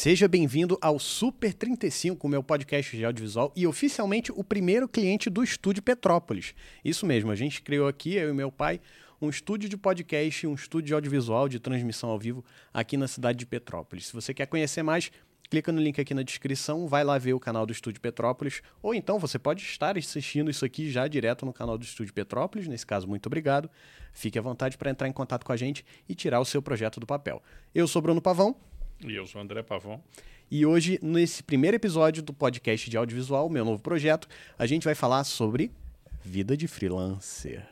Seja 0.00 0.26
bem-vindo 0.26 0.78
ao 0.80 0.98
Super 0.98 1.52
35, 1.52 2.26
meu 2.26 2.42
podcast 2.42 2.96
de 2.96 3.04
audiovisual 3.04 3.52
e 3.54 3.66
oficialmente 3.66 4.32
o 4.34 4.42
primeiro 4.42 4.88
cliente 4.88 5.28
do 5.28 5.44
Estúdio 5.44 5.82
Petrópolis. 5.82 6.54
Isso 6.82 7.04
mesmo, 7.04 7.30
a 7.30 7.34
gente 7.34 7.60
criou 7.60 7.86
aqui, 7.86 8.14
eu 8.14 8.30
e 8.30 8.32
meu 8.32 8.50
pai, 8.50 8.80
um 9.20 9.28
estúdio 9.28 9.68
de 9.68 9.76
podcast, 9.76 10.46
um 10.46 10.54
estúdio 10.54 10.86
de 10.86 10.94
audiovisual 10.94 11.50
de 11.50 11.60
transmissão 11.60 12.08
ao 12.08 12.18
vivo 12.18 12.42
aqui 12.72 12.96
na 12.96 13.06
cidade 13.06 13.40
de 13.40 13.44
Petrópolis. 13.44 14.06
Se 14.06 14.14
você 14.14 14.32
quer 14.32 14.46
conhecer 14.46 14.82
mais, 14.82 15.12
clica 15.50 15.70
no 15.70 15.78
link 15.78 16.00
aqui 16.00 16.14
na 16.14 16.22
descrição, 16.22 16.88
vai 16.88 17.04
lá 17.04 17.18
ver 17.18 17.34
o 17.34 17.38
canal 17.38 17.66
do 17.66 17.72
Estúdio 17.72 18.00
Petrópolis, 18.00 18.62
ou 18.82 18.94
então 18.94 19.18
você 19.18 19.38
pode 19.38 19.62
estar 19.62 19.98
assistindo 19.98 20.50
isso 20.50 20.64
aqui 20.64 20.90
já 20.90 21.06
direto 21.08 21.44
no 21.44 21.52
canal 21.52 21.76
do 21.76 21.84
Estúdio 21.84 22.14
Petrópolis. 22.14 22.66
Nesse 22.66 22.86
caso, 22.86 23.06
muito 23.06 23.26
obrigado. 23.26 23.68
Fique 24.14 24.38
à 24.38 24.42
vontade 24.42 24.78
para 24.78 24.90
entrar 24.90 25.08
em 25.08 25.12
contato 25.12 25.44
com 25.44 25.52
a 25.52 25.58
gente 25.58 25.84
e 26.08 26.14
tirar 26.14 26.40
o 26.40 26.44
seu 26.46 26.62
projeto 26.62 26.98
do 26.98 27.06
papel. 27.06 27.42
Eu 27.74 27.86
sou 27.86 28.00
Bruno 28.00 28.22
Pavão. 28.22 28.56
E 29.06 29.14
eu 29.14 29.26
sou 29.26 29.40
André 29.40 29.62
Pavão. 29.62 30.02
E 30.50 30.66
hoje, 30.66 30.98
nesse 31.02 31.42
primeiro 31.42 31.74
episódio 31.74 32.22
do 32.22 32.34
podcast 32.34 32.90
de 32.90 32.96
audiovisual, 32.98 33.48
meu 33.48 33.64
novo 33.64 33.82
projeto, 33.82 34.28
a 34.58 34.66
gente 34.66 34.84
vai 34.84 34.94
falar 34.94 35.24
sobre 35.24 35.70
vida 36.22 36.54
de 36.54 36.68
freelancer. 36.68 37.66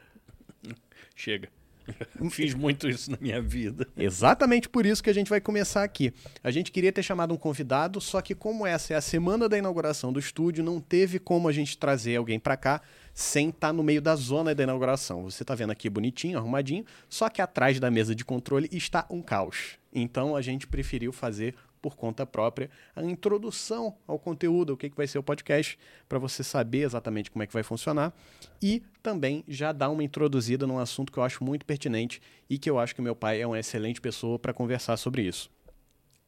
Chega. 1.14 1.50
Fiz 2.30 2.54
muito 2.54 2.88
isso 2.88 3.10
na 3.10 3.18
minha 3.20 3.42
vida. 3.42 3.86
Exatamente 3.96 4.68
por 4.70 4.86
isso 4.86 5.02
que 5.02 5.10
a 5.10 5.12
gente 5.12 5.28
vai 5.28 5.40
começar 5.40 5.82
aqui. 5.82 6.14
A 6.42 6.50
gente 6.50 6.72
queria 6.72 6.92
ter 6.92 7.02
chamado 7.02 7.34
um 7.34 7.36
convidado, 7.36 8.00
só 8.00 8.22
que 8.22 8.34
como 8.34 8.66
essa 8.66 8.94
é 8.94 8.96
a 8.96 9.00
semana 9.00 9.48
da 9.48 9.58
inauguração 9.58 10.12
do 10.12 10.18
estúdio, 10.18 10.64
não 10.64 10.80
teve 10.80 11.18
como 11.18 11.46
a 11.48 11.52
gente 11.52 11.76
trazer 11.76 12.16
alguém 12.16 12.38
para 12.38 12.56
cá 12.56 12.80
sem 13.18 13.48
estar 13.48 13.66
tá 13.66 13.72
no 13.72 13.82
meio 13.82 14.00
da 14.00 14.14
zona 14.14 14.54
da 14.54 14.62
inauguração. 14.62 15.24
Você 15.24 15.42
está 15.42 15.52
vendo 15.52 15.72
aqui 15.72 15.90
bonitinho, 15.90 16.38
arrumadinho, 16.38 16.84
só 17.08 17.28
que 17.28 17.42
atrás 17.42 17.80
da 17.80 17.90
mesa 17.90 18.14
de 18.14 18.24
controle 18.24 18.68
está 18.70 19.04
um 19.10 19.20
caos. 19.20 19.76
Então 19.92 20.36
a 20.36 20.40
gente 20.40 20.68
preferiu 20.68 21.12
fazer 21.12 21.56
por 21.82 21.96
conta 21.96 22.24
própria 22.24 22.70
a 22.94 23.02
introdução 23.02 23.96
ao 24.06 24.20
conteúdo, 24.20 24.72
o 24.72 24.76
que, 24.76 24.88
que 24.88 24.96
vai 24.96 25.08
ser 25.08 25.18
o 25.18 25.22
podcast, 25.22 25.76
para 26.08 26.16
você 26.20 26.44
saber 26.44 26.82
exatamente 26.82 27.28
como 27.28 27.42
é 27.42 27.46
que 27.48 27.52
vai 27.52 27.64
funcionar 27.64 28.14
e 28.62 28.84
também 29.02 29.42
já 29.48 29.72
dar 29.72 29.90
uma 29.90 30.04
introduzida 30.04 30.64
num 30.64 30.78
assunto 30.78 31.10
que 31.12 31.18
eu 31.18 31.24
acho 31.24 31.42
muito 31.42 31.66
pertinente 31.66 32.22
e 32.48 32.56
que 32.56 32.70
eu 32.70 32.78
acho 32.78 32.94
que 32.94 33.02
meu 33.02 33.16
pai 33.16 33.40
é 33.42 33.46
uma 33.48 33.58
excelente 33.58 34.00
pessoa 34.00 34.38
para 34.38 34.52
conversar 34.52 34.96
sobre 34.96 35.22
isso. 35.22 35.50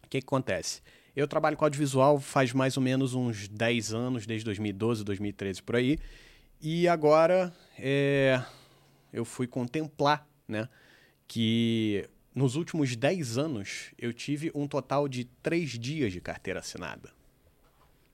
O 0.04 0.08
que, 0.08 0.20
que 0.20 0.26
acontece? 0.26 0.82
Eu 1.14 1.28
trabalho 1.28 1.56
com 1.56 1.64
audiovisual 1.64 2.18
faz 2.18 2.52
mais 2.52 2.76
ou 2.76 2.82
menos 2.82 3.14
uns 3.14 3.46
10 3.46 3.94
anos, 3.94 4.26
desde 4.26 4.44
2012, 4.44 5.04
2013 5.04 5.62
por 5.62 5.76
aí, 5.76 5.96
e 6.60 6.86
agora 6.86 7.52
é, 7.78 8.42
eu 9.12 9.24
fui 9.24 9.46
contemplar 9.46 10.26
né, 10.46 10.68
que 11.26 12.08
nos 12.34 12.56
últimos 12.56 12.94
10 12.94 13.38
anos, 13.38 13.92
eu 13.98 14.12
tive 14.12 14.50
um 14.54 14.66
total 14.66 15.08
de 15.08 15.24
3 15.42 15.78
dias 15.78 16.12
de 16.12 16.20
carteira 16.20 16.60
assinada. 16.60 17.10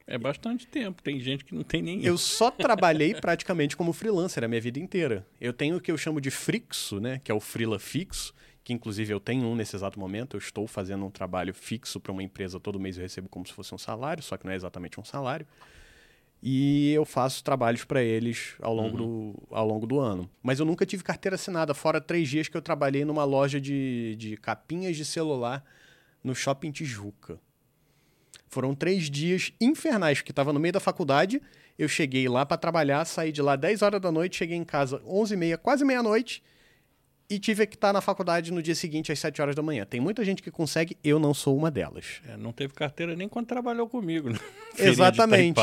É 0.07 0.17
bastante 0.17 0.69
tempo, 0.69 1.03
tem 1.03 1.19
gente 1.19 1.45
que 1.45 1.53
não 1.53 1.65
tem 1.65 1.83
nem 1.83 2.05
Eu 2.05 2.17
só 2.17 2.49
trabalhei 2.49 3.13
praticamente 3.21 3.77
como 3.77 3.93
freelancer 3.93 4.45
a 4.45 4.49
minha 4.49 4.61
vida 4.61 4.79
inteira. 4.79 5.27
Eu 5.41 5.53
tenho 5.53 5.77
o 5.77 5.81
que 5.81 5.91
eu 5.91 5.99
chamo 5.99 6.21
de 6.21 6.31
frixo, 6.31 7.01
né, 7.01 7.21
que 7.25 7.33
é 7.33 7.35
o 7.35 7.41
freela 7.41 7.79
fixo, 7.81 8.33
que 8.63 8.73
inclusive 8.73 9.13
eu 9.13 9.19
tenho 9.19 9.45
um 9.47 9.57
nesse 9.57 9.75
exato 9.75 9.99
momento. 9.99 10.37
Eu 10.37 10.39
estou 10.39 10.69
fazendo 10.69 11.05
um 11.05 11.11
trabalho 11.11 11.53
fixo 11.53 11.99
para 11.99 12.13
uma 12.13 12.23
empresa 12.23 12.61
todo 12.61 12.79
mês 12.79 12.97
eu 12.97 13.03
recebo 13.03 13.29
como 13.29 13.45
se 13.45 13.53
fosse 13.53 13.75
um 13.75 13.79
salário, 13.79 14.23
só 14.23 14.37
que 14.37 14.45
não 14.45 14.53
é 14.53 14.57
exatamente 14.57 15.01
um 15.01 15.05
salário 15.05 15.47
e 16.43 16.93
eu 16.93 17.05
faço 17.05 17.43
trabalhos 17.43 17.85
para 17.85 18.03
eles 18.03 18.55
ao 18.61 18.75
longo, 18.75 18.97
uhum. 18.97 19.33
do, 19.33 19.43
ao 19.51 19.67
longo 19.67 19.87
do 19.87 19.99
ano. 19.99 20.31
Mas 20.43 20.61
eu 20.61 20.67
nunca 20.67 20.87
tive 20.87 21.03
carteira 21.03 21.35
assinada, 21.35 21.75
fora 21.75 22.01
três 22.01 22.29
dias 22.29 22.49
que 22.49 22.57
eu 22.57 22.63
trabalhei 22.63 23.05
numa 23.05 23.25
loja 23.25 23.61
de, 23.61 24.15
de 24.17 24.37
capinhas 24.37 24.97
de 24.97 25.05
celular 25.05 25.65
no 26.23 26.35
Shopping 26.35 26.71
Tijuca. 26.71 27.41
Foram 28.49 28.75
três 28.75 29.11
dias 29.11 29.53
infernais, 29.61 30.19
porque 30.19 30.33
estava 30.33 30.53
no 30.53 30.61
meio 30.61 30.73
da 30.73 30.81
faculdade. 30.81 31.43
Eu 31.79 31.89
cheguei 31.89 32.29
lá 32.29 32.47
para 32.47 32.57
trabalhar, 32.57 33.05
saí 33.05 33.33
de 33.33 33.43
lá 33.43 33.57
10 33.57 33.83
horas 33.83 34.01
da 34.01 34.13
noite, 34.13 34.37
cheguei 34.37 34.57
em 34.57 34.65
casa 34.65 35.03
11 35.05 35.35
e 35.35 35.37
meia, 35.37 35.59
quase 35.59 35.85
meia-noite 35.85 36.43
e 37.29 37.39
tive 37.39 37.67
que 37.67 37.75
estar 37.75 37.93
na 37.93 38.01
faculdade 38.01 38.53
no 38.53 38.63
dia 38.63 38.75
seguinte 38.75 39.11
às 39.11 39.19
7 39.19 39.43
horas 39.43 39.55
da 39.55 39.63
manhã. 39.63 39.85
Tem 39.85 40.01
muita 40.01 40.25
gente 40.25 40.43
que 40.43 40.51
consegue, 40.51 40.97
eu 41.03 41.19
não 41.19 41.35
sou 41.35 41.57
uma 41.57 41.71
delas. 41.71 42.21
É, 42.29 42.37
não 42.37 42.53
teve 42.53 42.73
carteira 42.73 43.17
nem 43.17 43.29
quando 43.29 43.47
trabalhou 43.47 43.89
comigo. 43.89 44.31
Né? 44.31 44.39
Exatamente. 44.79 45.61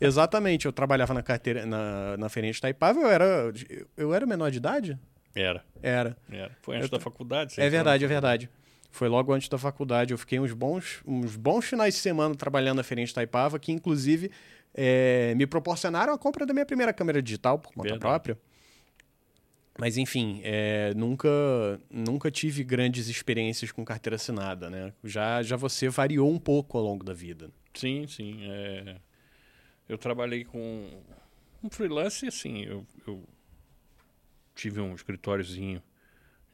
Exatamente. 0.00 0.66
Eu 0.66 0.72
trabalhava 0.72 1.14
na 1.14 1.22
carteira 1.22 1.64
na, 1.64 2.16
na 2.16 2.28
feirinha 2.28 2.52
de 2.52 2.60
Taipava, 2.60 3.00
eu 3.00 3.10
era 3.10 3.52
eu 3.96 4.14
era 4.14 4.26
menor 4.26 4.50
de 4.50 4.58
idade? 4.58 4.98
Era. 5.34 5.64
Era. 5.82 6.16
Era. 6.30 6.56
Foi 6.62 6.76
antes 6.76 6.90
eu, 6.90 6.98
da 6.98 7.02
faculdade? 7.02 7.60
É 7.60 7.68
verdade, 7.68 8.04
é 8.04 8.08
verdade. 8.08 8.50
Foi 8.90 9.08
logo 9.08 9.32
antes 9.32 9.48
da 9.48 9.58
faculdade. 9.58 10.12
Eu 10.12 10.18
fiquei 10.18 10.40
uns 10.40 10.52
bons, 10.52 11.02
uns 11.06 11.36
bons 11.36 11.66
finais 11.66 11.94
de 11.94 12.00
semana 12.00 12.34
trabalhando 12.34 12.78
na 12.78 12.82
feirinha 12.82 13.06
de 13.06 13.12
Taipava, 13.12 13.58
que 13.58 13.70
inclusive 13.70 14.30
é, 14.74 15.34
me 15.34 15.46
proporcionaram 15.46 16.14
a 16.14 16.18
compra 16.18 16.46
da 16.46 16.54
minha 16.54 16.64
primeira 16.64 16.92
câmera 16.92 17.22
digital 17.22 17.58
por 17.58 17.72
conta 17.72 17.90
verdade. 17.90 18.00
própria. 18.00 18.38
Mas 19.78 19.98
enfim, 19.98 20.40
é, 20.42 20.94
nunca, 20.94 21.28
nunca 21.90 22.30
tive 22.30 22.64
grandes 22.64 23.08
experiências 23.08 23.70
com 23.70 23.84
carteira 23.84 24.16
assinada, 24.16 24.70
né? 24.70 24.92
Já, 25.04 25.42
já 25.42 25.56
você 25.56 25.88
variou 25.88 26.30
um 26.30 26.38
pouco 26.38 26.78
ao 26.78 26.84
longo 26.84 27.04
da 27.04 27.12
vida. 27.12 27.50
Sim, 27.74 28.06
sim. 28.06 28.38
É... 28.42 28.96
Eu 29.86 29.98
trabalhei 29.98 30.44
com 30.44 31.02
um 31.62 31.70
freelance, 31.70 32.26
assim, 32.26 32.64
eu, 32.64 32.86
eu 33.06 33.22
tive 34.54 34.80
um 34.80 34.94
escritóriozinho 34.94 35.82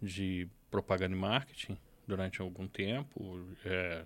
de 0.00 0.49
propaganda 0.71 1.15
e 1.15 1.19
marketing 1.19 1.78
durante 2.06 2.43
algum 2.43 2.66
tempo. 2.66 3.41
É, 3.65 4.05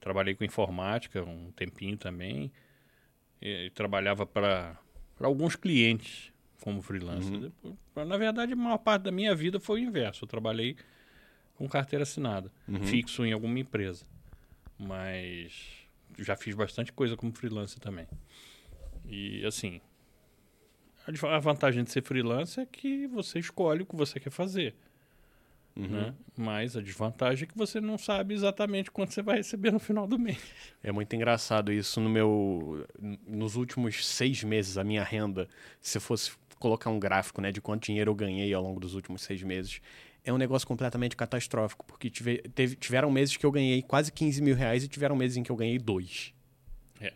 trabalhei 0.00 0.34
com 0.34 0.44
informática 0.44 1.22
um 1.22 1.52
tempinho 1.52 1.96
também. 1.96 2.52
E, 3.40 3.66
e 3.66 3.70
trabalhava 3.70 4.26
para 4.26 4.76
alguns 5.20 5.54
clientes 5.54 6.32
como 6.60 6.82
freelancer. 6.82 7.50
Uhum. 7.62 7.76
Na 8.06 8.16
verdade, 8.16 8.52
a 8.52 8.56
maior 8.56 8.78
parte 8.78 9.02
da 9.02 9.12
minha 9.12 9.34
vida 9.34 9.60
foi 9.60 9.80
o 9.80 9.84
inverso. 9.84 10.24
Eu 10.24 10.28
trabalhei 10.28 10.76
com 11.56 11.68
carteira 11.68 12.02
assinada, 12.02 12.50
uhum. 12.68 12.82
fixo 12.84 13.24
em 13.24 13.32
alguma 13.32 13.58
empresa. 13.58 14.04
Mas 14.78 15.86
já 16.18 16.36
fiz 16.36 16.54
bastante 16.54 16.92
coisa 16.92 17.16
como 17.16 17.32
freelancer 17.32 17.80
também. 17.80 18.06
E 19.08 19.44
assim, 19.46 19.80
a 21.28 21.38
vantagem 21.38 21.84
de 21.84 21.90
ser 21.90 22.02
freelancer 22.02 22.64
é 22.64 22.66
que 22.66 23.06
você 23.06 23.38
escolhe 23.38 23.82
o 23.82 23.86
que 23.86 23.96
você 23.96 24.18
quer 24.18 24.30
fazer. 24.30 24.74
Uhum. 25.76 25.88
Né? 25.88 26.14
Mas 26.36 26.76
a 26.76 26.80
desvantagem 26.80 27.44
é 27.44 27.46
que 27.46 27.56
você 27.56 27.80
não 27.80 27.98
sabe 27.98 28.34
exatamente 28.34 28.90
quanto 28.90 29.12
você 29.12 29.22
vai 29.22 29.36
receber 29.36 29.70
no 29.70 29.78
final 29.78 30.06
do 30.06 30.18
mês. 30.18 30.38
É 30.82 30.90
muito 30.90 31.14
engraçado 31.14 31.70
isso. 31.70 32.00
No 32.00 32.08
meu, 32.08 32.86
nos 33.26 33.56
últimos 33.56 34.06
seis 34.06 34.42
meses, 34.42 34.78
a 34.78 34.84
minha 34.84 35.04
renda, 35.04 35.46
se 35.80 36.00
fosse 36.00 36.32
colocar 36.58 36.90
um 36.90 36.98
gráfico 36.98 37.40
né, 37.40 37.52
de 37.52 37.60
quanto 37.60 37.84
dinheiro 37.84 38.10
eu 38.10 38.14
ganhei 38.14 38.52
ao 38.52 38.62
longo 38.62 38.80
dos 38.80 38.94
últimos 38.94 39.22
seis 39.22 39.42
meses, 39.42 39.80
é 40.24 40.32
um 40.32 40.38
negócio 40.38 40.66
completamente 40.66 41.16
catastrófico, 41.16 41.84
porque 41.86 42.10
tive, 42.10 42.38
teve, 42.54 42.74
tiveram 42.74 43.10
meses 43.10 43.36
que 43.36 43.46
eu 43.46 43.52
ganhei 43.52 43.80
quase 43.80 44.10
15 44.10 44.42
mil 44.42 44.56
reais 44.56 44.82
e 44.82 44.88
tiveram 44.88 45.14
meses 45.14 45.36
em 45.36 45.42
que 45.42 45.52
eu 45.52 45.56
ganhei 45.56 45.78
dois. 45.78 46.34
É. 47.00 47.12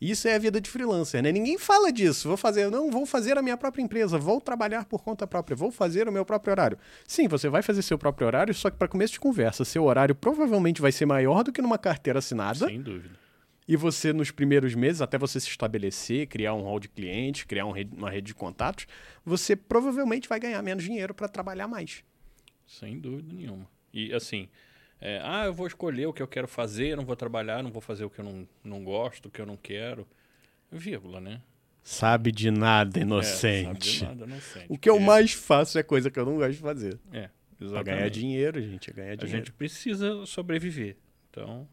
Isso 0.00 0.28
é 0.28 0.36
a 0.36 0.38
vida 0.38 0.60
de 0.60 0.70
freelancer, 0.70 1.20
né? 1.20 1.32
Ninguém 1.32 1.58
fala 1.58 1.90
disso. 1.90 2.28
Vou 2.28 2.36
fazer, 2.36 2.70
não, 2.70 2.88
vou 2.88 3.04
fazer 3.04 3.36
a 3.36 3.42
minha 3.42 3.56
própria 3.56 3.82
empresa, 3.82 4.16
vou 4.16 4.40
trabalhar 4.40 4.84
por 4.84 5.02
conta 5.02 5.26
própria, 5.26 5.56
vou 5.56 5.72
fazer 5.72 6.08
o 6.08 6.12
meu 6.12 6.24
próprio 6.24 6.52
horário. 6.52 6.78
Sim, 7.04 7.26
você 7.26 7.48
vai 7.48 7.62
fazer 7.62 7.82
seu 7.82 7.98
próprio 7.98 8.28
horário, 8.28 8.54
só 8.54 8.70
que 8.70 8.76
para 8.76 8.86
começo 8.86 9.14
de 9.14 9.20
conversa, 9.20 9.64
seu 9.64 9.82
horário 9.82 10.14
provavelmente 10.14 10.80
vai 10.80 10.92
ser 10.92 11.04
maior 11.04 11.42
do 11.42 11.50
que 11.50 11.60
numa 11.60 11.78
carteira 11.78 12.20
assinada. 12.20 12.68
Sem 12.68 12.80
dúvida. 12.80 13.27
E 13.68 13.76
você, 13.76 14.14
nos 14.14 14.30
primeiros 14.30 14.74
meses, 14.74 15.02
até 15.02 15.18
você 15.18 15.38
se 15.38 15.48
estabelecer, 15.48 16.26
criar 16.26 16.54
um 16.54 16.62
hall 16.62 16.80
de 16.80 16.88
clientes, 16.88 17.44
criar 17.44 17.66
um 17.66 17.70
rede, 17.70 17.94
uma 17.94 18.10
rede 18.10 18.28
de 18.28 18.34
contatos, 18.34 18.86
você 19.22 19.54
provavelmente 19.54 20.26
vai 20.26 20.40
ganhar 20.40 20.62
menos 20.62 20.82
dinheiro 20.82 21.12
para 21.12 21.28
trabalhar 21.28 21.68
mais. 21.68 22.02
Sem 22.66 22.98
dúvida 22.98 23.34
nenhuma. 23.34 23.68
E 23.92 24.14
assim, 24.14 24.48
é, 24.98 25.20
ah, 25.22 25.44
eu 25.44 25.52
vou 25.52 25.66
escolher 25.66 26.06
o 26.06 26.14
que 26.14 26.22
eu 26.22 26.26
quero 26.26 26.48
fazer, 26.48 26.96
não 26.96 27.04
vou 27.04 27.14
trabalhar, 27.14 27.62
não 27.62 27.70
vou 27.70 27.82
fazer 27.82 28.06
o 28.06 28.10
que 28.10 28.20
eu 28.20 28.24
não, 28.24 28.48
não 28.64 28.82
gosto, 28.82 29.26
o 29.26 29.30
que 29.30 29.40
eu 29.40 29.46
não 29.46 29.56
quero. 29.56 30.08
Vírgula, 30.72 31.20
né? 31.20 31.42
Sabe 31.82 32.32
de 32.32 32.50
nada, 32.50 32.98
inocente. 32.98 33.60
É, 33.60 33.64
sabe 33.64 33.78
de 33.78 34.04
nada, 34.04 34.24
inocente. 34.24 34.66
O 34.68 34.78
que 34.78 34.88
eu 34.88 34.98
mais 34.98 35.32
faço 35.32 35.78
é 35.78 35.82
coisa 35.82 36.10
que 36.10 36.18
eu 36.18 36.24
não 36.24 36.36
gosto 36.36 36.52
de 36.52 36.58
fazer. 36.58 36.98
É, 37.12 37.28
exatamente. 37.60 37.70
Pra 37.70 37.82
ganhar 37.82 38.08
dinheiro, 38.08 38.62
gente, 38.62 38.90
é 38.90 38.92
ganhar 38.94 39.14
dinheiro. 39.14 39.36
A 39.36 39.38
gente 39.40 39.52
precisa 39.52 40.24
sobreviver. 40.24 40.96
Então, 41.30 41.68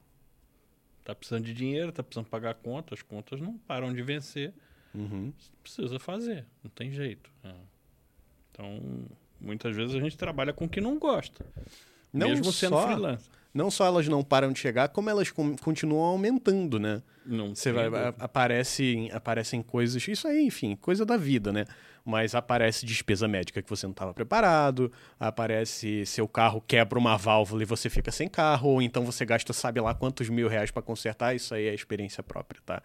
Tá 1.06 1.14
precisando 1.14 1.46
de 1.46 1.54
dinheiro, 1.54 1.92
tá 1.92 2.02
precisando 2.02 2.28
pagar 2.28 2.56
contas, 2.56 2.98
as 2.98 3.04
contas 3.04 3.40
não 3.40 3.60
param 3.60 3.94
de 3.94 4.02
vencer. 4.02 4.52
Uhum. 4.92 5.32
Precisa 5.62 6.00
fazer, 6.00 6.48
não 6.64 6.72
tem 6.72 6.92
jeito. 6.92 7.30
É. 7.44 7.54
Então, 8.52 9.06
muitas 9.40 9.76
vezes 9.76 9.96
a 9.96 10.00
gente 10.00 10.18
trabalha 10.18 10.52
com 10.52 10.66
o 10.66 10.70
que 10.70 10.82
não 10.82 10.98
gosta. 10.98 11.46
Não 12.12 12.30
mesmo 12.30 12.52
sendo 12.52 12.76
só, 12.76 12.88
freelancer. 12.88 13.32
Não 13.56 13.72
só 13.72 13.86
elas 13.88 14.08
não 14.08 14.22
param 14.22 14.52
de 14.52 14.60
chegar, 14.60 14.90
como 14.90 15.10
elas 15.10 15.32
continuam 15.32 16.04
aumentando, 16.04 16.78
né? 16.78 17.02
Não 17.26 17.56
Você 17.56 17.72
vai, 17.72 17.88
a- 17.88 18.14
aparece, 18.20 19.10
aparecem 19.12 19.64
coisas, 19.64 20.08
isso 20.08 20.28
aí, 20.28 20.46
enfim, 20.46 20.76
coisa 20.76 21.04
da 21.06 21.18
vida, 21.18 21.52
né? 21.52 21.66
Mas 22.04 22.36
aparece 22.36 22.86
despesa 22.86 23.28
médica 23.28 23.64
que 23.64 23.70
você 23.70 23.88
não 23.88 23.92
estava 23.92 24.14
preparado, 24.14 24.92
aparece 25.20 26.06
seu 26.06 26.28
carro 26.28 26.62
quebra 26.62 27.00
uma 27.00 27.18
válvula 27.18 27.64
e 27.64 27.66
você 27.66 27.90
fica 27.90 28.12
sem 28.12 28.28
carro, 28.28 28.70
ou 28.70 28.82
então 28.82 29.04
você 29.04 29.26
gasta 29.26 29.52
sabe 29.54 29.80
lá 29.82 29.96
quantos 29.96 30.30
mil 30.30 30.48
reais 30.48 30.70
para 30.70 30.84
consertar, 30.84 31.36
isso 31.36 31.56
aí 31.56 31.66
é 31.68 31.74
experiência 31.74 32.22
própria, 32.22 32.62
tá? 32.64 32.84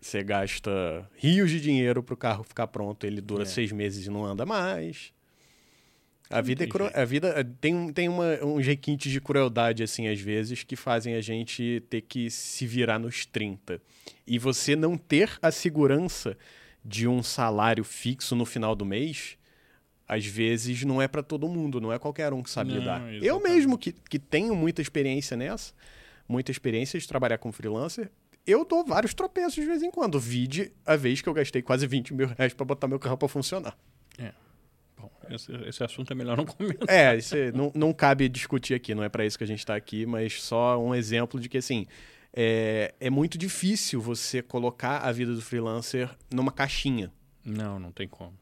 Você 0.00 0.22
gasta 0.22 1.08
rios 1.16 1.50
de 1.50 1.60
dinheiro 1.60 2.02
pro 2.02 2.16
carro 2.16 2.42
ficar 2.44 2.66
pronto, 2.66 3.06
ele 3.06 3.20
dura 3.22 3.44
É. 3.44 3.46
seis 3.46 3.70
meses 3.72 4.06
e 4.06 4.10
não 4.10 4.24
anda 4.26 4.44
mais. 4.44 5.12
A 6.30 6.40
vida, 6.40 6.62
é 6.62 6.66
tem 6.66 6.72
cru... 6.72 6.90
a 6.92 7.04
vida 7.04 7.28
é, 7.28 7.44
tem, 7.44 7.74
um- 7.74 7.92
tem 7.92 8.08
uma, 8.08 8.42
uns 8.44 8.66
requintes 8.66 9.12
de 9.12 9.20
crueldade, 9.20 9.82
assim, 9.82 10.08
às 10.08 10.18
vezes, 10.20 10.62
que 10.64 10.74
fazem 10.74 11.14
a 11.14 11.20
gente 11.20 11.82
ter 11.90 12.00
que 12.00 12.30
se 12.30 12.66
virar 12.66 12.98
nos 12.98 13.26
30. 13.26 13.80
E 14.26 14.38
você 14.38 14.74
não 14.74 14.96
ter 14.96 15.30
a 15.42 15.50
segurança 15.50 16.36
de 16.84 17.06
um 17.06 17.22
salário 17.22 17.84
fixo 17.84 18.34
no 18.34 18.44
final 18.46 18.74
do 18.74 18.84
mês, 18.84 19.36
às 20.08 20.24
vezes 20.26 20.82
não 20.84 21.00
é 21.00 21.06
para 21.08 21.22
todo 21.22 21.46
mundo, 21.48 21.80
não 21.80 21.92
é 21.92 21.98
qualquer 21.98 22.32
um 22.32 22.42
que 22.42 22.50
sabe 22.50 22.72
Não, 22.72 22.78
lidar. 22.78 23.00
Eu 23.12 23.16
exatamente. 23.36 23.42
mesmo, 23.54 23.78
que, 23.78 23.92
que 23.92 24.18
tenho 24.18 24.54
muita 24.56 24.82
experiência 24.82 25.36
nessa, 25.36 25.72
muita 26.28 26.50
experiência 26.50 26.98
de 26.98 27.06
trabalhar 27.06 27.38
como 27.38 27.52
freelancer, 27.52 28.10
eu 28.46 28.64
dou 28.64 28.84
vários 28.84 29.14
tropeços 29.14 29.54
de 29.54 29.64
vez 29.66 29.82
em 29.82 29.90
quando. 29.90 30.18
Vide 30.20 30.72
a 30.84 30.96
vez 30.96 31.20
que 31.22 31.28
eu 31.28 31.32
gastei 31.34 31.62
quase 31.62 31.86
20 31.86 32.12
mil 32.12 32.26
reais 32.28 32.52
para 32.52 32.64
botar 32.66 32.86
meu 32.88 32.98
carro 32.98 33.16
para 33.16 33.28
funcionar. 33.28 33.76
Bom, 34.18 34.30
esse, 35.30 35.52
esse 35.66 35.82
assunto 35.84 36.12
é 36.12 36.14
melhor 36.16 36.36
não 36.36 36.44
comentar. 36.46 36.88
É, 36.88 37.16
isso 37.16 37.36
é- 37.36 37.52
não, 37.52 37.70
não 37.74 37.92
cabe 37.92 38.28
discutir 38.28 38.74
aqui, 38.74 38.94
não 38.94 39.02
é 39.02 39.08
para 39.08 39.24
isso 39.24 39.36
que 39.38 39.44
a 39.44 39.46
gente 39.46 39.60
está 39.60 39.74
aqui, 39.76 40.04
mas 40.06 40.42
só 40.42 40.78
um 40.82 40.94
exemplo 40.94 41.38
de 41.40 41.48
que, 41.48 41.58
assim, 41.58 41.86
é, 42.32 42.94
é 43.00 43.10
muito 43.10 43.36
difícil 43.38 44.00
você 44.00 44.42
colocar 44.42 44.98
a 44.98 45.12
vida 45.12 45.32
do 45.34 45.40
freelancer 45.40 46.10
numa 46.32 46.50
caixinha. 46.52 47.12
Não, 47.44 47.78
não 47.78 47.92
tem 47.92 48.08
como. 48.08 48.32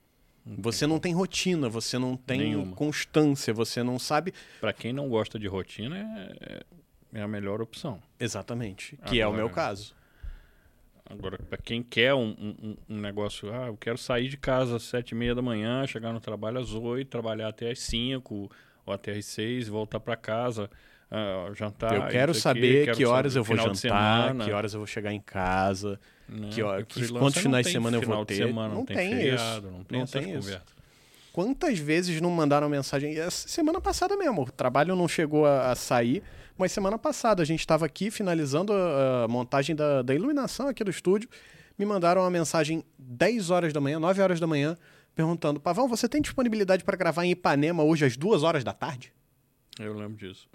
Você 0.58 0.86
não 0.88 0.98
tem 0.98 1.14
rotina, 1.14 1.68
você 1.68 1.98
não 1.98 2.16
tem 2.16 2.38
Nenhuma. 2.40 2.74
constância, 2.74 3.54
você 3.54 3.80
não 3.82 3.96
sabe 3.98 4.34
Para 4.60 4.72
quem 4.72 4.92
não 4.92 5.08
gosta 5.08 5.38
de 5.38 5.46
rotina, 5.46 5.96
é, 5.96 6.54
é- 6.54 7.20
é 7.20 7.22
a 7.22 7.28
melhor 7.28 7.60
opção. 7.62 8.02
exatamente, 8.18 8.96
que 9.06 9.20
é 9.20 9.26
o 9.26 9.32
meu 9.32 9.48
caso. 9.50 9.94
Agora, 11.12 11.38
para 11.38 11.58
quem 11.58 11.82
quer 11.82 12.14
um, 12.14 12.30
um- 12.40 12.76
um 12.88 12.96
negócio, 12.98 13.52
ah, 13.52 13.66
eu 13.66 13.76
quero 13.76 13.98
sair 13.98 14.28
de 14.28 14.36
casa 14.36 14.76
às 14.76 14.82
sete 14.84 15.10
e 15.10 15.14
meia 15.14 15.34
da 15.34 15.42
manhã, 15.42 15.86
chegar 15.86 16.12
no 16.12 16.20
trabalho 16.20 16.58
às 16.58 16.72
oito, 16.72 17.08
trabalhar 17.08 17.48
até 17.48 17.70
às 17.70 17.80
cinco 17.80 18.50
ou 18.86 18.94
até 18.94 19.12
às 19.12 19.26
seis, 19.26 19.68
voltar 19.68 20.00
para 20.00 20.16
casa, 20.16 20.70
ah, 21.10 21.50
jantar. 21.54 21.94
eu 21.94 22.08
quero 22.08 22.32
não 22.32 22.40
saber 22.40 22.84
quero 22.86 22.96
que 22.96 23.04
horas 23.04 23.34
saber 23.34 23.40
eu 23.40 23.44
vou 23.44 23.56
jantar, 23.56 24.34
que 24.36 24.50
horas 24.52 24.72
eu 24.72 24.80
vou 24.80 24.86
chegar 24.86 25.12
em 25.12 25.20
casa, 25.20 26.00
né? 26.28 26.48
que 26.50 26.62
hora- 26.62 26.80
E 26.80 26.84
que- 26.86 26.94
freelancer 26.94 27.20
quantos 27.20 27.36
não 27.36 27.42
finais 27.42 27.66
de 27.66 27.72
semana 27.72 27.96
eu 27.98 28.02
vou 28.02 28.24
ter. 28.24 28.34
semana, 28.36 28.68
não, 28.70 28.76
Não 28.76 28.84
tem, 28.86 28.96
tem 28.96 29.08
isso. 29.08 29.18
feriado, 29.20 29.70
não 29.70 29.84
tem 29.84 29.98
Não 29.98 30.06
tem 30.06 30.38
isso. 30.38 30.60
Quantas 31.32 31.78
vezes 31.78 32.20
não 32.20 32.30
mandaram 32.30 32.68
mensagem? 32.68 33.18
Essa 33.18 33.48
semana 33.48 33.80
passada 33.80 34.16
mesmo, 34.16 34.42
o 34.42 34.50
trabalho 34.50 34.94
não 34.94 35.08
chegou 35.08 35.46
a, 35.46 35.70
a 35.70 35.74
sair, 35.74 36.22
mas 36.56 36.72
semana 36.72 36.98
passada 36.98 37.42
a 37.42 37.46
gente 37.46 37.60
estava 37.60 37.86
aqui 37.86 38.10
finalizando 38.10 38.72
a, 38.72 39.24
a 39.24 39.28
montagem 39.28 39.74
da, 39.76 40.02
da 40.02 40.14
iluminação 40.14 40.68
aqui 40.68 40.82
do 40.84 40.90
estúdio. 40.90 41.28
Me 41.78 41.84
mandaram 41.86 42.20
uma 42.22 42.30
mensagem 42.30 42.84
10 42.98 43.50
horas 43.50 43.72
da 43.72 43.80
manhã, 43.80 43.98
9 43.98 44.20
horas 44.22 44.38
da 44.38 44.46
manhã, 44.46 44.76
perguntando: 45.14 45.58
Pavão, 45.60 45.88
você 45.88 46.08
tem 46.08 46.20
disponibilidade 46.20 46.84
para 46.84 46.96
gravar 46.96 47.24
em 47.24 47.30
Ipanema 47.30 47.82
hoje 47.82 48.04
às 48.04 48.16
2 48.16 48.42
horas 48.42 48.62
da 48.64 48.72
tarde? 48.72 49.12
Eu 49.80 49.94
lembro 49.94 50.16
disso. 50.16 50.46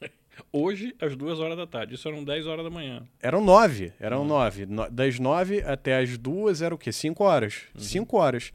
Hoje, 0.52 0.94
às 1.00 1.16
duas 1.16 1.40
horas 1.40 1.56
da 1.56 1.66
tarde. 1.66 1.94
Isso 1.94 2.06
eram 2.08 2.22
10 2.22 2.46
horas 2.46 2.62
da 2.64 2.70
manhã. 2.70 3.06
Eram 3.22 3.42
9, 3.42 3.92
eram 3.98 4.22
9. 4.24 4.66
No- 4.66 4.90
Das 4.90 5.18
9 5.18 5.62
até 5.62 5.98
as 5.98 6.18
2 6.18 6.60
era 6.60 6.74
o 6.74 6.78
quê? 6.78 6.92
5 6.92 7.24
horas. 7.24 7.62
5 7.78 8.16
horas. 8.18 8.52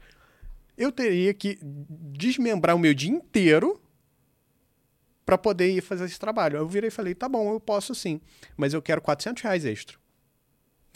Eu 0.78 0.92
teria 0.92 1.34
que 1.34 1.58
desmembrar 1.60 2.76
o 2.76 2.78
meu 2.78 2.94
dia 2.94 3.10
inteiro 3.10 3.81
para 5.24 5.38
poder 5.38 5.70
ir 5.70 5.80
fazer 5.80 6.04
esse 6.04 6.18
trabalho. 6.18 6.56
Eu 6.56 6.66
virei 6.68 6.88
e 6.88 6.90
falei, 6.90 7.14
tá 7.14 7.28
bom, 7.28 7.52
eu 7.52 7.60
posso 7.60 7.94
sim, 7.94 8.20
mas 8.56 8.74
eu 8.74 8.82
quero 8.82 9.00
400 9.00 9.42
reais 9.42 9.64
extra. 9.64 9.96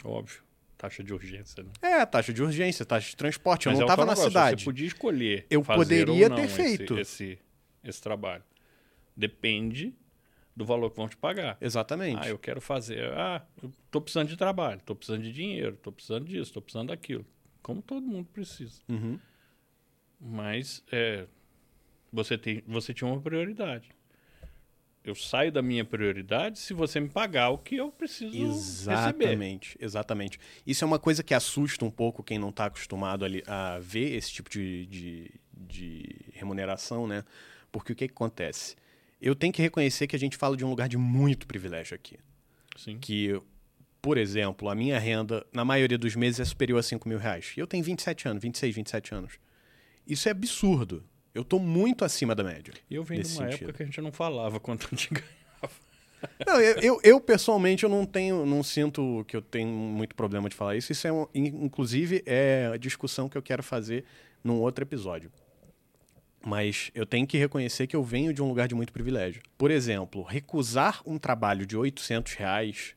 Óbvio. 0.04 0.42
Taxa 0.76 1.02
de 1.02 1.14
urgência, 1.14 1.62
né? 1.62 1.70
É, 1.80 2.04
taxa 2.04 2.32
de 2.34 2.42
urgência, 2.42 2.84
taxa 2.84 3.08
de 3.08 3.16
transporte. 3.16 3.66
Mas 3.66 3.78
eu 3.78 3.78
é 3.78 3.80
não 3.80 3.86
o 3.86 3.90
estava 3.90 4.04
na 4.04 4.12
negócio, 4.12 4.28
cidade. 4.30 4.60
Você 4.60 4.64
podia 4.66 4.86
escolher. 4.86 5.46
Eu 5.48 5.62
poderia 5.62 6.28
não 6.28 6.36
ter 6.36 6.42
esse- 6.44 6.54
feito. 6.54 6.98
Esse, 6.98 7.38
esse, 7.82 8.02
trabalho. 8.02 8.44
Depende 9.16 9.94
do 10.54 10.66
valor 10.66 10.90
que 10.90 10.96
vão 10.96 11.08
te 11.08 11.16
pagar. 11.16 11.56
Exatamente. 11.62 12.18
Ah, 12.20 12.28
eu 12.28 12.38
quero 12.38 12.60
fazer. 12.60 13.10
Ah, 13.12 13.42
eu 13.62 13.72
tô 13.90 14.02
precisando 14.02 14.28
de 14.28 14.36
trabalho, 14.36 14.80
tô 14.84 14.94
precisando 14.94 15.22
de 15.22 15.32
dinheiro, 15.32 15.76
tô 15.82 15.90
precisando 15.90 16.26
disso, 16.26 16.52
tô 16.52 16.60
precisando 16.60 16.88
daquilo. 16.88 17.24
Como 17.62 17.80
todo 17.80 18.06
mundo 18.06 18.28
precisa. 18.30 18.80
Uhum. 18.86 19.18
Mas 20.20 20.82
é, 20.92 21.26
você, 22.12 22.36
tem, 22.36 22.62
você 22.66 22.92
tinha 22.92 23.10
uma 23.10 23.20
prioridade. 23.20 23.90
Eu 25.06 25.14
saio 25.14 25.52
da 25.52 25.62
minha 25.62 25.84
prioridade 25.84 26.58
se 26.58 26.74
você 26.74 26.98
me 26.98 27.08
pagar 27.08 27.50
o 27.50 27.58
que 27.58 27.76
eu 27.76 27.92
preciso 27.92 28.32
receber. 28.32 29.24
Exatamente, 29.24 29.78
exatamente. 29.80 30.40
Isso 30.66 30.82
é 30.82 30.86
uma 30.86 30.98
coisa 30.98 31.22
que 31.22 31.32
assusta 31.32 31.84
um 31.84 31.90
pouco 31.92 32.24
quem 32.24 32.40
não 32.40 32.48
está 32.48 32.64
acostumado 32.64 33.24
ali 33.24 33.40
a 33.46 33.78
ver 33.78 34.16
esse 34.16 34.32
tipo 34.32 34.50
de, 34.50 34.84
de, 34.86 35.30
de 35.52 36.16
remuneração, 36.32 37.06
né? 37.06 37.24
Porque 37.70 37.92
o 37.92 37.94
que, 37.94 38.08
que 38.08 38.14
acontece? 38.14 38.74
Eu 39.20 39.36
tenho 39.36 39.52
que 39.52 39.62
reconhecer 39.62 40.08
que 40.08 40.16
a 40.16 40.18
gente 40.18 40.36
fala 40.36 40.56
de 40.56 40.64
um 40.64 40.70
lugar 40.70 40.88
de 40.88 40.96
muito 40.96 41.46
privilégio 41.46 41.94
aqui. 41.94 42.18
Sim. 42.76 42.98
Que, 42.98 43.40
por 44.02 44.18
exemplo, 44.18 44.68
a 44.68 44.74
minha 44.74 44.98
renda, 44.98 45.46
na 45.52 45.64
maioria 45.64 45.96
dos 45.96 46.16
meses, 46.16 46.40
é 46.40 46.44
superior 46.44 46.80
a 46.80 46.82
5 46.82 47.08
mil 47.08 47.18
reais. 47.18 47.52
E 47.56 47.60
eu 47.60 47.66
tenho 47.68 47.84
27 47.84 48.26
anos, 48.26 48.42
26, 48.42 48.74
27 48.74 49.14
anos. 49.14 49.38
Isso 50.04 50.28
é 50.28 50.32
absurdo. 50.32 51.04
Eu 51.36 51.44
tô 51.44 51.58
muito 51.58 52.04
acima 52.04 52.34
da 52.34 52.42
média. 52.42 52.72
E 52.90 52.94
eu 52.94 53.04
venho 53.04 53.22
de 53.22 53.28
sentido. 53.28 53.54
época 53.54 53.72
que 53.74 53.82
a 53.82 53.86
gente 53.86 54.00
não 54.00 54.10
falava 54.12 54.58
quanto 54.58 54.86
a 54.86 54.90
gente 54.90 55.10
ganhava. 55.14 55.74
Não, 56.46 56.60
eu, 56.60 56.74
eu, 56.80 57.00
eu, 57.04 57.20
pessoalmente 57.20 57.84
eu 57.84 57.90
não 57.90 58.04
tenho, 58.06 58.46
não 58.46 58.62
sinto 58.62 59.24
que 59.28 59.36
eu 59.36 59.42
tenho 59.42 59.68
muito 59.68 60.14
problema 60.14 60.48
de 60.48 60.54
falar 60.56 60.74
isso. 60.76 60.90
Isso 60.90 61.06
é, 61.06 61.12
um, 61.12 61.26
in- 61.34 61.64
inclusive, 61.64 62.22
é 62.26 62.70
a 62.72 62.76
discussão 62.76 63.28
que 63.28 63.36
eu 63.36 63.42
quero 63.42 63.62
fazer 63.62 64.04
num 64.42 64.60
outro 64.60 64.82
episódio. 64.84 65.30
Mas 66.44 66.90
eu 66.94 67.04
tenho 67.04 67.26
que 67.26 67.36
reconhecer 67.36 67.86
que 67.86 67.96
eu 67.96 68.02
venho 68.04 68.32
de 68.32 68.40
um 68.42 68.48
lugar 68.48 68.68
de 68.68 68.74
muito 68.74 68.92
privilégio. 68.92 69.42
Por 69.58 69.70
exemplo, 69.70 70.22
recusar 70.22 71.02
um 71.04 71.18
trabalho 71.18 71.66
de 71.66 71.76
800 71.76 72.34
reais 72.34 72.94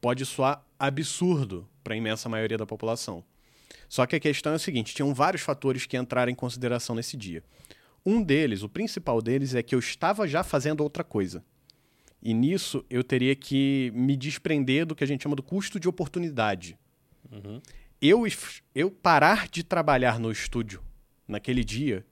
pode 0.00 0.24
soar 0.24 0.64
absurdo 0.78 1.68
para 1.84 1.94
a 1.94 1.96
imensa 1.96 2.28
maioria 2.28 2.56
da 2.56 2.64
população. 2.66 3.22
Só 3.88 4.06
que 4.06 4.16
a 4.16 4.20
questão 4.20 4.52
é 4.52 4.56
o 4.56 4.58
seguinte: 4.58 4.94
tinham 4.94 5.12
vários 5.14 5.42
fatores 5.42 5.84
que 5.86 5.96
entraram 5.96 6.32
em 6.32 6.34
consideração 6.34 6.94
nesse 6.96 7.16
dia. 7.16 7.42
Um 8.04 8.22
deles, 8.22 8.62
o 8.62 8.68
principal 8.68 9.20
deles, 9.20 9.54
é 9.54 9.62
que 9.62 9.74
eu 9.74 9.78
estava 9.78 10.26
já 10.26 10.42
fazendo 10.42 10.82
outra 10.82 11.04
coisa. 11.04 11.44
E 12.22 12.34
nisso 12.34 12.84
eu 12.90 13.04
teria 13.04 13.34
que 13.34 13.92
me 13.94 14.16
desprender 14.16 14.86
do 14.86 14.94
que 14.94 15.04
a 15.04 15.06
gente 15.06 15.22
chama 15.22 15.36
do 15.36 15.42
custo 15.42 15.78
de 15.78 15.88
oportunidade. 15.88 16.78
Uhum. 17.30 17.60
Eu, 18.00 18.24
eu 18.74 18.90
parar 18.90 19.48
de 19.48 19.62
trabalhar 19.62 20.18
no 20.18 20.30
estúdio 20.30 20.82
naquele 21.26 21.62
dia 21.62 22.04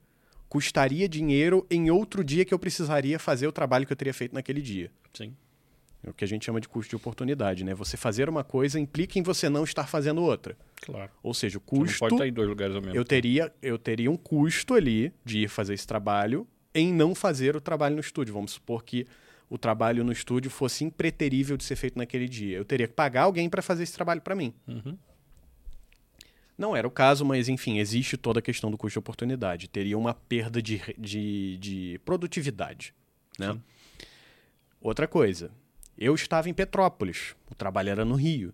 custaria 0.49 1.09
dinheiro 1.09 1.65
em 1.69 1.89
outro 1.89 2.23
dia 2.23 2.45
que 2.45 2.53
eu 2.53 2.59
precisaria 2.59 3.19
fazer 3.19 3.47
o 3.47 3.51
trabalho 3.51 3.85
que 3.85 3.91
eu 3.91 3.97
teria 3.97 4.13
feito 4.13 4.33
naquele 4.33 4.61
dia. 4.61 4.91
Sim. 5.13 5.35
É 6.03 6.09
o 6.09 6.13
que 6.13 6.23
a 6.23 6.27
gente 6.27 6.45
chama 6.45 6.61
de 6.61 6.69
custo 6.69 6.91
de 6.91 6.95
oportunidade, 6.95 7.63
né? 7.63 7.73
Você 7.73 7.97
fazer 7.97 8.29
uma 8.29 8.43
coisa 8.43 8.79
implica 8.79 9.17
em 9.17 9.23
você 9.23 9.49
não 9.49 9.63
estar 9.63 9.87
fazendo 9.87 10.21
outra. 10.21 10.55
Claro. 10.81 11.11
Ou 11.23 11.33
seja, 11.33 11.57
o 11.57 11.61
Você 11.61 11.75
não 11.75 11.83
custo 11.85 11.99
pode 11.99 12.13
estar 12.15 12.27
em 12.27 12.33
dois 12.33 12.47
lugares 12.47 12.75
ao 12.75 12.81
mesmo 12.81 12.95
eu 12.95 13.03
teria, 13.03 13.53
eu 13.61 13.77
teria 13.77 14.09
um 14.11 14.15
custo 14.15 14.73
ali 14.73 15.11
de 15.25 15.39
ir 15.39 15.49
fazer 15.49 15.73
esse 15.73 15.87
trabalho 15.87 16.47
em 16.73 16.93
não 16.93 17.15
fazer 17.15 17.55
o 17.55 17.61
trabalho 17.61 17.95
no 17.95 18.01
estúdio. 18.01 18.33
Vamos 18.33 18.51
supor 18.51 18.83
que 18.83 19.07
o 19.49 19.57
trabalho 19.57 20.03
no 20.03 20.11
estúdio 20.11 20.51
fosse 20.51 20.83
impreterível 20.83 21.57
de 21.57 21.63
ser 21.63 21.75
feito 21.75 21.97
naquele 21.97 22.27
dia. 22.27 22.57
Eu 22.57 22.65
teria 22.65 22.87
que 22.87 22.93
pagar 22.93 23.23
alguém 23.23 23.49
para 23.49 23.61
fazer 23.61 23.83
esse 23.83 23.93
trabalho 23.93 24.21
para 24.21 24.35
mim. 24.35 24.53
Uhum. 24.67 24.97
Não 26.57 26.75
era 26.75 26.87
o 26.87 26.91
caso, 26.91 27.23
mas 27.23 27.47
enfim, 27.47 27.77
existe 27.77 28.17
toda 28.17 28.39
a 28.39 28.41
questão 28.41 28.71
do 28.71 28.77
custo 28.77 28.93
de 28.93 28.99
oportunidade. 28.99 29.67
Teria 29.67 29.97
uma 29.97 30.13
perda 30.13 30.61
de, 30.61 30.81
de, 30.97 31.57
de 31.57 32.01
produtividade. 32.03 32.93
Né? 33.37 33.53
Sim. 33.53 33.61
Outra 34.81 35.07
coisa, 35.07 35.51
eu 35.97 36.13
estava 36.15 36.49
em 36.49 36.53
Petrópolis, 36.53 37.35
o 37.49 37.55
trabalho 37.55 37.89
era 37.89 38.05
no 38.05 38.15
Rio. 38.15 38.53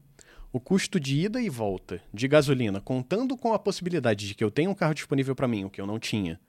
O 0.51 0.59
custo 0.59 1.00
de 1.00 1.19
ida 1.19 1.41
e 1.41 1.50
volta 1.50 2.00
de 2.13 2.27
gasolina, 2.27 2.79
contando 2.79 3.35
com 3.35 3.53
a 3.53 3.59
possibilidade 3.59 4.27
de 4.27 4.35
que 4.35 4.43
eu 4.43 4.51
tenha 4.51 4.69
um 4.69 4.75
carro 4.75 4.93
disponível 4.93 5.35
para 5.35 5.47
mim, 5.47 5.63
o 5.65 5.69
que 5.69 5.81
eu 5.81 5.88
não 5.88 5.97
tinha, 5.97 6.39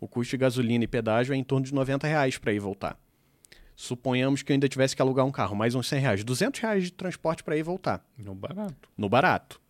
o 0.00 0.06
custo 0.06 0.30
de 0.30 0.36
gasolina 0.36 0.84
e 0.84 0.86
pedágio 0.86 1.34
é 1.34 1.36
em 1.36 1.42
torno 1.42 1.66
de 1.66 1.74
90 1.74 2.06
reais 2.06 2.38
para 2.38 2.52
ir 2.52 2.56
e 2.56 2.60
voltar. 2.60 2.96
Suponhamos 3.74 4.42
que 4.42 4.52
eu 4.52 4.54
ainda 4.54 4.68
tivesse 4.68 4.94
que 4.94 5.02
alugar 5.02 5.26
um 5.26 5.30
carro, 5.32 5.56
mais 5.56 5.74
uns 5.74 5.88
100 5.88 6.00
reais, 6.00 6.24
200 6.24 6.60
reais 6.60 6.84
de 6.84 6.92
transporte 6.92 7.42
para 7.42 7.56
ir 7.56 7.60
e 7.60 7.62
voltar, 7.64 8.04
No 8.16 8.34
barato. 8.34 8.88
no 8.96 9.08
barato. 9.08 9.60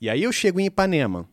E 0.00 0.08
aí 0.08 0.22
eu 0.22 0.32
chego 0.32 0.58
em 0.60 0.66
Ipanema. 0.66 1.28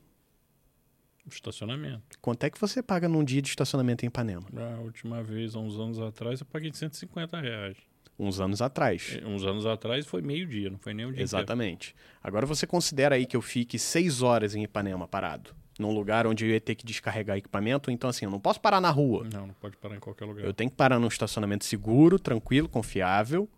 Estacionamento. 1.29 2.17
Quanto 2.21 2.43
é 2.43 2.49
que 2.49 2.59
você 2.59 2.81
paga 2.81 3.07
num 3.07 3.23
dia 3.23 3.41
de 3.41 3.47
estacionamento 3.49 4.03
em 4.05 4.07
Ipanema? 4.07 4.47
A 4.55 4.79
última 4.81 5.21
vez, 5.23 5.55
há 5.55 5.59
uns 5.59 5.77
anos 5.79 5.99
atrás, 5.99 6.39
eu 6.41 6.45
paguei 6.45 6.71
150 6.73 7.39
reais. 7.39 7.77
Uns 8.19 8.39
anos 8.39 8.61
atrás. 8.61 9.17
Uns 9.25 9.43
anos 9.43 9.65
atrás 9.65 10.05
foi 10.05 10.21
meio-dia, 10.21 10.69
não 10.69 10.77
foi 10.77 10.93
nem 10.93 11.05
o 11.05 11.09
dia. 11.09 11.23
inteiro. 11.23 11.27
Exatamente. 11.27 11.95
Agora 12.23 12.45
você 12.45 12.67
considera 12.67 13.15
aí 13.15 13.25
que 13.25 13.35
eu 13.35 13.41
fique 13.41 13.79
seis 13.79 14.21
horas 14.21 14.53
em 14.53 14.63
Ipanema 14.63 15.07
parado, 15.07 15.55
num 15.79 15.91
lugar 15.91 16.27
onde 16.27 16.45
eu 16.45 16.49
ia 16.51 16.61
ter 16.61 16.75
que 16.75 16.85
descarregar 16.85 17.37
equipamento, 17.37 17.89
então 17.89 18.09
assim, 18.09 18.25
eu 18.25 18.31
não 18.31 18.39
posso 18.39 18.61
parar 18.61 18.79
na 18.79 18.91
rua. 18.91 19.27
Não, 19.33 19.47
não 19.47 19.53
pode 19.55 19.75
parar 19.77 19.95
em 19.95 19.99
qualquer 19.99 20.25
lugar. 20.25 20.45
Eu 20.45 20.53
tenho 20.53 20.69
que 20.69 20.75
parar 20.75 20.99
num 20.99 21.07
estacionamento 21.07 21.65
seguro, 21.65 22.19
tranquilo, 22.19 22.69
confiável. 22.69 23.49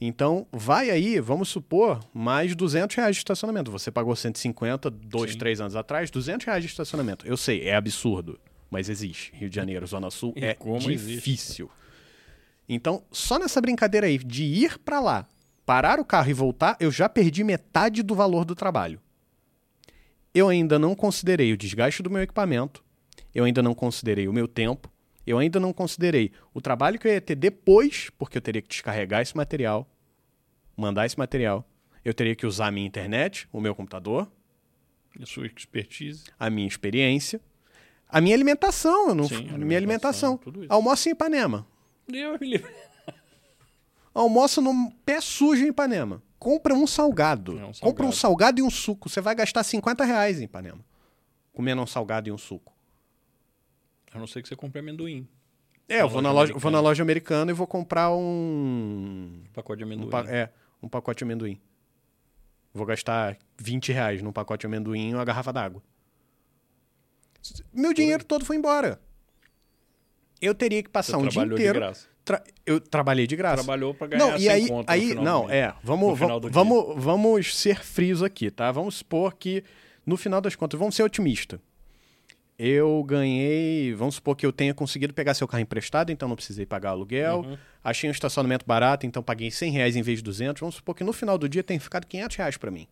Então, 0.00 0.46
vai 0.52 0.90
aí, 0.90 1.18
vamos 1.20 1.48
supor, 1.48 2.00
mais 2.12 2.54
200 2.54 2.94
reais 2.96 3.16
de 3.16 3.20
estacionamento. 3.20 3.70
Você 3.70 3.90
pagou 3.90 4.14
150, 4.14 4.90
dois, 4.90 5.32
Sim. 5.32 5.38
três 5.38 5.60
anos 5.60 5.74
atrás, 5.74 6.10
200 6.10 6.44
reais 6.46 6.62
de 6.62 6.68
estacionamento. 6.68 7.26
Eu 7.26 7.36
sei, 7.36 7.62
é 7.66 7.74
absurdo, 7.74 8.38
mas 8.70 8.90
existe. 8.90 9.32
Rio 9.34 9.48
de 9.48 9.56
Janeiro, 9.56 9.86
Zona 9.86 10.10
Sul, 10.10 10.34
E 10.36 10.44
é 10.44 10.54
como 10.54 10.90
existe. 10.90 11.66
Então, 12.68 13.04
só 13.12 13.38
nessa 13.38 13.60
brincadeira 13.60 14.06
aí 14.06 14.18
de 14.18 14.44
ir 14.44 14.78
pra 14.78 15.00
lá, 15.00 15.28
parar 15.64 16.00
o 16.00 16.04
carro 16.04 16.30
e 16.30 16.32
voltar, 16.32 16.76
eu 16.80 16.90
já 16.90 17.08
perdi 17.08 17.44
metade 17.44 18.02
do 18.02 18.14
valor 18.14 18.44
do 18.44 18.54
trabalho. 18.54 19.00
Eu 20.34 20.48
ainda 20.48 20.78
não 20.78 20.94
considerei 20.94 21.52
o 21.52 21.56
desgaste 21.56 22.02
do 22.02 22.10
meu 22.10 22.22
equipamento, 22.22 22.84
eu 23.34 23.44
ainda 23.44 23.62
não 23.62 23.74
considerei 23.74 24.28
o 24.28 24.32
meu 24.32 24.46
tempo, 24.46 24.90
eu 25.26 25.38
ainda 25.38 25.58
não 25.58 25.72
considerei 25.72 26.30
o 26.52 26.60
trabalho 26.60 26.98
que 26.98 27.08
eu 27.08 27.12
ia 27.12 27.20
ter 27.20 27.34
depois, 27.34 28.10
porque 28.18 28.36
eu 28.38 28.42
teria 28.42 28.62
que 28.62 28.68
descarregar 28.68 29.22
esse 29.22 29.36
material, 29.36 29.88
mandar 30.76 31.06
esse 31.06 31.18
material, 31.18 31.68
eu 32.04 32.12
teria 32.14 32.36
que 32.36 32.46
usar 32.46 32.68
a 32.68 32.70
minha 32.70 32.86
internet, 32.86 33.48
o 33.52 33.60
meu 33.60 33.74
computador, 33.74 34.30
A 35.20 35.26
sua 35.26 35.46
expertise. 35.46 36.24
a 36.38 36.50
minha 36.50 36.68
experiência, 36.68 37.40
a 38.08 38.20
minha 38.20 38.36
alimentação, 38.36 39.08
eu 39.08 39.14
não, 39.14 39.24
Sim, 39.24 39.48
a 39.52 39.58
minha 39.58 39.78
alimentação. 39.78 40.38
Almoço 40.68 41.08
em 41.08 41.12
Ipanema. 41.12 41.66
Deus 42.08 42.38
me 42.40 42.48
livre. 42.48 42.72
Almoça 44.14 44.60
no 44.60 44.90
pé 45.04 45.20
sujo 45.20 45.64
em 45.64 45.68
Ipanema. 45.68 46.22
Compra 46.38 46.74
um 46.74 46.86
salgado. 46.86 47.52
É, 47.52 47.64
um 47.66 47.72
salgado. 47.74 47.80
Compra 47.80 48.06
um 48.06 48.12
salgado 48.12 48.60
e 48.60 48.62
um 48.62 48.70
suco. 48.70 49.08
Você 49.08 49.20
vai 49.20 49.34
gastar 49.34 49.62
50 49.62 50.04
reais 50.04 50.40
em 50.40 50.44
Ipanema. 50.44 50.84
Comendo 51.52 51.82
um 51.82 51.86
salgado 51.86 52.28
e 52.28 52.32
um 52.32 52.38
suco. 52.38 52.72
A 54.12 54.18
não 54.18 54.26
ser 54.26 54.42
que 54.42 54.48
você 54.48 54.56
compre 54.56 54.78
amendoim. 54.80 55.26
É, 55.88 56.00
eu 56.02 56.08
vou 56.08 56.20
na, 56.22 56.30
loja 56.30 56.40
loja, 56.40 56.52
vou 56.52 56.56
americana. 56.68 56.76
na 56.76 56.80
loja 56.80 57.02
americana 57.02 57.50
e 57.50 57.54
vou 57.54 57.66
comprar 57.66 58.10
um. 58.10 59.42
Pacote 59.52 59.78
de 59.78 59.84
um 59.84 59.86
amendoim. 59.86 60.10
pa- 60.10 60.24
é, 60.28 60.50
um 60.82 60.88
pacote 60.88 61.18
de 61.18 61.24
amendoim. 61.24 61.60
Vou 62.72 62.86
gastar 62.86 63.36
20 63.58 63.92
reais 63.92 64.20
num 64.22 64.32
pacote 64.32 64.60
de 64.62 64.66
amendoim 64.66 65.10
e 65.10 65.14
uma 65.14 65.24
garrafa 65.24 65.52
d'água. 65.52 65.82
Meu 67.72 67.92
dinheiro 67.94 68.24
todo 68.24 68.44
foi 68.44 68.56
embora. 68.56 69.00
Eu 70.40 70.54
teria 70.54 70.82
que 70.82 70.88
Você 70.88 70.92
passar 70.92 71.18
um 71.18 71.26
dia 71.28 71.42
inteiro. 71.42 71.72
de 71.74 71.78
graça. 71.80 72.06
Tra- 72.24 72.42
Eu 72.64 72.80
trabalhei 72.80 73.26
de 73.26 73.36
graça. 73.36 73.56
Trabalhou 73.62 73.94
pra 73.94 74.06
ganhar 74.08 74.26
Não, 74.26 74.36
e 74.36 74.40
100 74.40 74.48
aí, 74.48 74.68
conto 74.68 74.86
no 74.88 74.92
aí 74.92 75.08
final 75.08 75.24
do 75.24 75.24
não, 75.24 75.50
é, 75.50 75.74
vamos, 75.82 76.18
vamos, 76.18 76.50
vamos, 76.52 77.04
vamos 77.04 77.56
ser 77.56 77.82
frios 77.84 78.22
aqui, 78.22 78.50
tá? 78.50 78.70
Vamos 78.72 78.96
supor 78.96 79.34
que 79.36 79.62
no 80.04 80.16
final 80.16 80.40
das 80.40 80.54
contas, 80.56 80.78
vamos 80.78 80.94
ser 80.94 81.02
otimista. 81.04 81.60
Eu 82.58 83.04
ganhei, 83.04 83.92
vamos 83.92 84.14
supor 84.14 84.34
que 84.34 84.46
eu 84.46 84.52
tenha 84.52 84.72
conseguido 84.72 85.12
pegar 85.12 85.34
seu 85.34 85.46
carro 85.46 85.60
emprestado, 85.62 86.10
então 86.10 86.26
não 86.28 86.34
precisei 86.36 86.64
pagar 86.64 86.90
aluguel. 86.90 87.40
Uhum. 87.40 87.58
Achei 87.84 88.08
um 88.08 88.12
estacionamento 88.12 88.64
barato, 88.64 89.04
então 89.04 89.22
paguei 89.22 89.50
100 89.50 89.72
reais 89.72 89.94
em 89.94 90.00
vez 90.02 90.18
de 90.18 90.24
200. 90.24 90.60
Vamos 90.60 90.76
supor 90.76 90.94
que 90.94 91.04
no 91.04 91.12
final 91.12 91.36
do 91.36 91.48
dia 91.48 91.62
tenha 91.62 91.78
ficado 91.78 92.06
500 92.06 92.36
reais 92.36 92.56
pra 92.56 92.70
mim. 92.70 92.88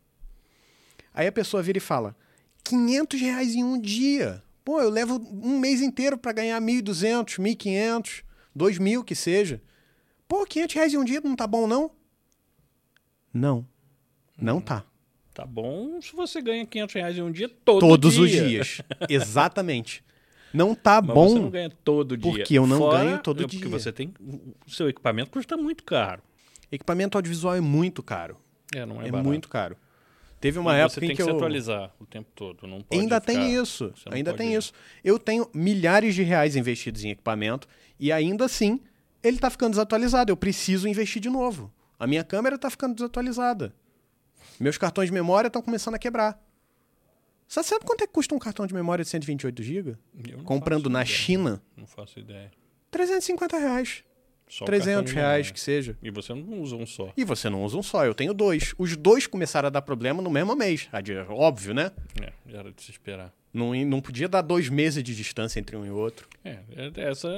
Aí 1.14 1.26
a 1.26 1.32
pessoa 1.32 1.62
vira 1.62 1.78
e 1.78 1.80
fala, 1.80 2.14
500 2.62 3.20
reais 3.20 3.54
em 3.54 3.64
um 3.64 3.80
dia? 3.80 4.42
Pô, 4.64 4.80
eu 4.80 4.88
levo 4.88 5.16
um 5.30 5.58
mês 5.58 5.82
inteiro 5.82 6.16
pra 6.16 6.32
ganhar 6.32 6.60
1.200, 6.60 7.38
1.500, 7.38 8.22
2.000 8.56 9.04
que 9.04 9.14
seja. 9.14 9.60
Pô, 10.26 10.46
500 10.46 10.74
reais 10.74 10.94
em 10.94 10.96
um 10.98 11.04
dia 11.04 11.20
não 11.22 11.36
tá 11.36 11.46
bom, 11.46 11.66
não? 11.66 11.90
Não. 13.32 13.66
Não 14.40 14.60
tá. 14.60 14.84
Tá 15.32 15.44
bom 15.44 16.00
se 16.00 16.14
você 16.14 16.40
ganha 16.40 16.64
500 16.64 16.94
reais 16.94 17.18
em 17.18 17.22
um 17.22 17.30
dia 17.32 17.48
todo 17.64 17.80
Todos 17.80 18.14
dia. 18.14 18.22
os 18.22 18.30
dias. 18.30 18.80
Exatamente. 19.08 20.02
Não 20.52 20.74
tá 20.74 21.02
Mas 21.02 21.14
bom. 21.14 21.28
você 21.28 21.38
não 21.40 21.50
ganha 21.50 21.70
todo 21.82 22.16
dia. 22.16 22.30
porque 22.32 22.54
eu 22.56 22.66
não 22.66 22.78
Fora- 22.78 22.98
ganho 23.04 23.18
todo 23.18 23.40
é 23.40 23.42
Porque 23.42 23.58
dia. 23.58 23.68
você 23.68 23.92
tem... 23.92 24.14
O 24.64 24.70
seu 24.70 24.88
equipamento 24.88 25.30
custa 25.30 25.56
muito 25.56 25.82
caro. 25.82 26.22
Equipamento 26.70 27.18
audiovisual 27.18 27.56
é 27.56 27.60
muito 27.60 28.02
caro. 28.02 28.36
É, 28.72 28.86
não 28.86 29.02
é, 29.02 29.08
É, 29.08 29.10
barato. 29.10 29.28
muito 29.28 29.48
caro. 29.48 29.76
Teve 30.44 30.58
E 30.58 30.60
uma 30.60 30.72
você 30.72 30.80
época 30.82 31.00
tem 31.00 31.06
em 31.08 31.12
que, 31.12 31.16
que 31.16 31.22
se 31.22 31.30
eu... 31.30 31.36
atualizar 31.36 31.90
o 31.98 32.04
tempo 32.04 32.28
todo. 32.34 32.66
Não 32.66 32.82
pode 32.82 33.00
Ainda 33.00 33.18
ficar- 33.18 33.32
tem 33.32 33.54
isso. 33.54 33.90
você 33.96 34.10
Ainda 34.14 34.32
pode- 34.32 34.42
tem 34.44 34.54
isso. 34.54 34.74
Eu 35.02 35.18
tenho 35.18 35.48
milhares 35.54 36.14
de 36.14 36.22
reais 36.22 36.54
investidos 36.54 37.02
em 37.02 37.08
equipamento 37.08 37.66
e 37.98 38.12
ainda 38.12 38.44
assim 38.44 38.78
ele 39.22 39.38
tá 39.38 39.48
ficando 39.48 39.70
desatualizado. 39.70 40.30
Eu 40.30 40.36
preciso 40.36 40.86
investir 40.86 41.22
de 41.22 41.30
novo. 41.30 41.72
A 41.98 42.06
minha 42.06 42.22
câmera 42.22 42.58
tá 42.58 42.68
ficando 42.68 42.94
desatualizada. 42.94 43.74
Meus 44.60 44.76
cartões 44.76 45.08
de 45.08 45.14
memória 45.14 45.46
estão 45.46 45.62
começando 45.62 45.94
a 45.94 45.98
quebrar. 45.98 46.38
Você 47.48 47.62
sabe 47.62 47.86
quanto 47.86 48.02
é 48.04 48.06
que 48.06 48.12
custa 48.12 48.34
um 48.34 48.38
cartão 48.38 48.66
de 48.66 48.74
memória 48.74 49.02
de 49.02 49.08
128 49.08 49.62
GB? 49.62 49.96
Eu 50.28 50.42
Comprando 50.44 50.90
na 50.90 51.00
ideia. 51.00 51.16
China? 51.16 51.62
Não 51.74 51.86
faço 51.86 52.18
ideia. 52.18 52.50
350 52.90 53.56
reais. 53.58 54.04
Só 54.54 54.64
o 54.64 54.66
300 54.66 54.86
cartão 54.94 55.04
de 55.04 55.14
reais 55.14 55.32
memória. 55.46 55.52
que 55.52 55.60
seja. 55.60 55.96
E 56.00 56.10
você 56.10 56.32
não 56.32 56.60
usa 56.60 56.76
um 56.76 56.86
só. 56.86 57.12
E 57.16 57.24
você 57.24 57.50
não 57.50 57.64
usa 57.64 57.76
um 57.76 57.82
só, 57.82 58.04
eu 58.06 58.14
tenho 58.14 58.32
dois. 58.32 58.72
Os 58.78 58.96
dois 58.96 59.26
começaram 59.26 59.66
a 59.66 59.70
dar 59.70 59.82
problema 59.82 60.22
no 60.22 60.30
mesmo 60.30 60.54
mês. 60.54 60.88
Ah, 60.92 61.00
Óbvio, 61.28 61.74
né? 61.74 61.90
É, 62.22 62.32
era 62.56 62.70
de 62.70 62.80
se 62.80 62.92
esperar. 62.92 63.32
Não, 63.52 63.74
não 63.84 64.00
podia 64.00 64.28
dar 64.28 64.42
dois 64.42 64.68
meses 64.68 65.02
de 65.02 65.14
distância 65.14 65.58
entre 65.58 65.76
um 65.76 65.84
e 65.84 65.90
outro. 65.90 66.28
É, 66.44 66.58
é- 66.76 66.92
essa 67.10 67.28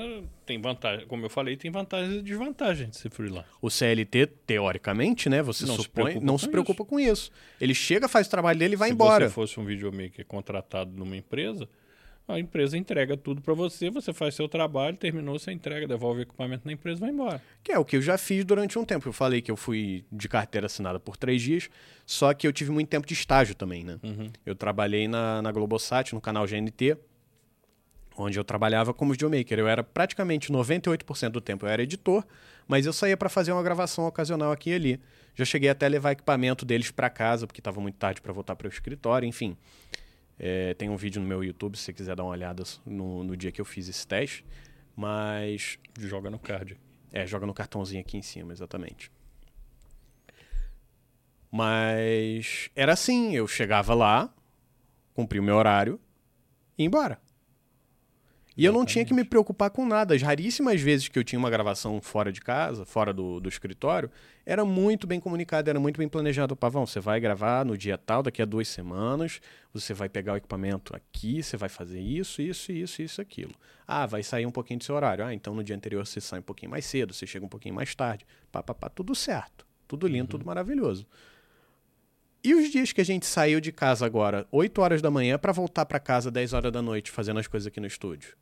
tem 0.45 0.61
vantagem. 0.61 1.07
Como 1.07 1.25
eu 1.25 1.31
falei, 1.31 1.57
tem 1.57 1.71
vantagens 1.71 2.17
e 2.17 2.23
desvantagens 2.23 2.91
de 2.91 2.97
ser 2.99 3.11
freelance. 3.11 3.47
O 3.63 3.71
CLT, 3.71 4.27
teoricamente, 4.47 5.29
né? 5.29 5.43
Você 5.43 5.65
Não 5.65 5.77
se 5.77 5.83
supõe, 5.85 6.05
preocupa 6.05 6.27
não 6.27 6.39
se 6.39 6.49
preocupa 6.49 6.85
com 6.85 7.01
isso. 7.01 7.31
Ele 7.61 7.75
chega, 7.75 8.09
faz 8.09 8.27
o 8.27 8.31
trabalho 8.31 8.59
dele 8.59 8.75
e 8.75 8.77
vai 8.77 8.89
Se 8.89 8.95
embora. 8.95 9.29
você 9.29 9.35
fosse 9.35 9.61
um 9.61 9.65
videomaker 9.65 10.25
contratado 10.27 10.91
numa 10.95 11.17
empresa, 11.17 11.69
a 12.29 12.41
empresa 12.41 12.77
entrega 12.77 13.17
tudo 13.17 13.41
pra 13.41 13.55
você, 13.55 13.89
você 13.89 14.13
faz 14.13 14.35
seu 14.35 14.49
trabalho, 14.49 14.97
terminou, 14.97 15.39
você 15.39 15.53
entrega, 15.53 15.87
devolve 15.87 16.21
o 16.21 16.23
equipamento 16.23 16.67
na 16.67 16.73
empresa 16.73 16.99
e 16.99 17.01
vai 17.01 17.11
embora. 17.11 17.43
Que 17.63 17.71
é 17.73 17.79
o 17.79 17.85
que 17.85 17.97
eu 17.97 18.03
já 18.03 18.19
fiz 18.19 18.45
durante 18.45 18.79
um 18.79 18.85
tempo. 18.85 19.09
Eu 19.09 19.13
falei 19.13 19.41
que 19.41 19.51
eu 19.51 19.57
fui 19.57 20.05
de 20.11 20.29
carteira 20.29 20.67
assinada 20.67 20.99
por 20.99 21.17
três 21.17 21.41
dias, 21.41 21.71
só 22.05 22.35
que 22.35 22.47
eu 22.47 22.53
tive 22.53 22.73
muito 22.73 22.89
tempo 22.89 23.07
de 23.07 23.15
estágio 23.15 23.55
também, 23.55 23.85
né? 23.85 23.99
Uhum. 24.03 24.31
Eu 24.45 24.57
trabalhei 24.57 25.07
na, 25.07 25.41
na 25.41 25.53
Globosat, 25.53 26.13
no 26.15 26.21
canal 26.21 26.47
GNT, 26.47 26.97
onde 28.17 28.39
eu 28.39 28.45
trabalhava 28.45 28.93
como 28.93 29.13
videomaker. 29.13 29.59
Eu 29.59 29.69
era 29.69 29.85
praticamente 29.85 30.53
98% 30.53 31.29
do 31.29 31.41
tempo 31.41 31.65
eu 31.65 31.71
era 31.71 31.83
editor, 31.83 32.25
mas 32.67 32.87
eu 32.87 32.93
saía 32.93 33.17
para 33.17 33.29
fazer 33.29 33.53
uma 33.53 33.63
gravação 33.63 34.05
ocasional 34.05 34.51
aqui 34.51 34.71
e 34.71 34.75
ali. 34.75 35.01
Já 35.37 35.45
cheguei 35.45 35.69
até 35.69 35.87
a 35.87 35.89
levar 35.89 36.13
equipamento 36.13 36.65
deles 36.65 36.91
para 36.91 37.09
casa, 37.11 37.47
porque 37.47 37.61
estava 37.61 37.81
muito 37.81 37.97
tarde 37.97 38.21
para 38.21 38.33
voltar 38.33 38.57
para 38.57 38.67
o 38.67 38.71
escritório, 38.71 39.29
enfim. 39.29 39.57
É, 40.39 40.75
tem 40.75 40.89
um 40.91 40.97
vídeo 40.97 41.21
no 41.21 41.27
meu 41.27 41.43
YouTube, 41.43 41.77
se 41.77 41.85
você 41.85 41.93
quiser 41.93 42.15
dar 42.15 42.25
uma 42.25 42.33
olhada 42.33 42.63
no, 42.85 43.25
no 43.25 43.37
dia 43.37 43.51
que 43.51 43.61
eu 43.61 43.65
fiz 43.65 43.89
esse 43.89 44.07
teste. 44.07 44.45
Mas 44.95 45.79
Joga 45.99 46.31
no 46.31 46.39
card. 46.39 46.79
é, 47.13 47.27
joga 47.27 47.47
no 47.47 47.55
cartãozinho 47.55 48.01
aqui 48.01 48.17
em 48.17 48.23
cima, 48.23 48.53
exatamente. 48.53 49.11
Mas 51.51 52.71
era 52.75 52.93
assim, 52.93 53.35
eu 53.35 53.47
chegava 53.47 53.95
lá, 53.95 54.33
cumpria 55.15 55.41
o 55.41 55.45
meu 55.45 55.57
horário 55.57 56.01
e 56.77 56.83
ia 56.83 56.87
embora. 56.87 57.21
E 58.57 58.65
eu 58.65 58.73
não 58.73 58.87
tinha 58.87 59.05
que 59.05 59.13
me 59.13 59.23
preocupar 59.23 59.69
com 59.69 59.85
nada. 59.85 60.15
As 60.15 60.23
raríssimas 60.23 60.81
vezes 60.81 61.09
que 61.09 61.19
eu 61.19 61.25
tinha 61.25 61.39
uma 61.39 61.51
gravação 61.51 62.01
fora 62.01 62.33
de 62.33 62.41
casa, 62.41 62.87
fora 62.87 63.13
do, 63.13 63.39
do 63.39 63.51
escritório, 63.51 64.11
era 64.47 64.65
muito 64.65 65.07
bem 65.07 65.21
comunicado, 65.21 65.69
era 65.69 65.79
muito 65.79 65.99
bem 65.99 66.09
planejado. 66.09 66.57
Pavão, 66.57 66.87
você 66.87 66.99
vai 66.99 67.21
gravar 67.21 67.67
no 67.67 67.77
dia 67.77 67.99
tal, 67.99 68.23
daqui 68.23 68.41
a 68.41 68.47
duas 68.47 68.67
semanas, 68.67 69.43
você 69.75 69.93
vai 69.93 70.09
pegar 70.09 70.33
o 70.33 70.37
equipamento 70.37 70.97
aqui, 70.97 71.43
você 71.43 71.55
vai 71.55 71.69
fazer 71.69 72.01
isso, 72.01 72.41
isso, 72.41 72.73
isso, 72.73 73.03
isso, 73.03 73.21
aquilo. 73.21 73.53
Ah, 73.87 74.07
vai 74.07 74.23
sair 74.23 74.47
um 74.47 74.51
pouquinho 74.51 74.79
do 74.79 74.85
seu 74.85 74.95
horário. 74.95 75.23
Ah, 75.23 75.35
então 75.35 75.55
no 75.55 75.63
dia 75.63 75.77
anterior 75.77 76.07
você 76.07 76.19
sai 76.19 76.39
um 76.39 76.43
pouquinho 76.43 76.71
mais 76.71 76.87
cedo, 76.87 77.13
você 77.13 77.27
chega 77.27 77.45
um 77.45 77.51
pouquinho 77.51 77.75
mais 77.75 77.95
tarde. 77.95 78.25
Pá, 78.51 78.63
pá, 78.63 78.73
pá, 78.73 78.89
tudo 78.89 79.15
certo. 79.15 79.67
Tudo 79.87 80.09
lindo, 80.09 80.29
tudo 80.29 80.47
maravilhoso. 80.47 81.07
E 82.43 82.55
os 82.55 82.71
dias 82.71 82.91
que 82.91 83.03
a 83.03 83.05
gente 83.05 83.27
saiu 83.27 83.61
de 83.61 83.71
casa 83.71 84.07
agora, 84.07 84.47
8 84.51 84.81
horas 84.81 85.03
da 85.03 85.11
manhã, 85.11 85.39
para 85.39 85.53
voltar 85.53 85.85
para 85.85 86.01
casa 86.01 86.31
10 86.31 86.55
horas 86.55 86.73
da 86.73 86.81
noite, 86.81 87.11
fazendo 87.11 87.39
as 87.39 87.47
coisas 87.47 87.67
aqui 87.67 87.81
no 87.81 87.87
estúdio? 87.87 88.35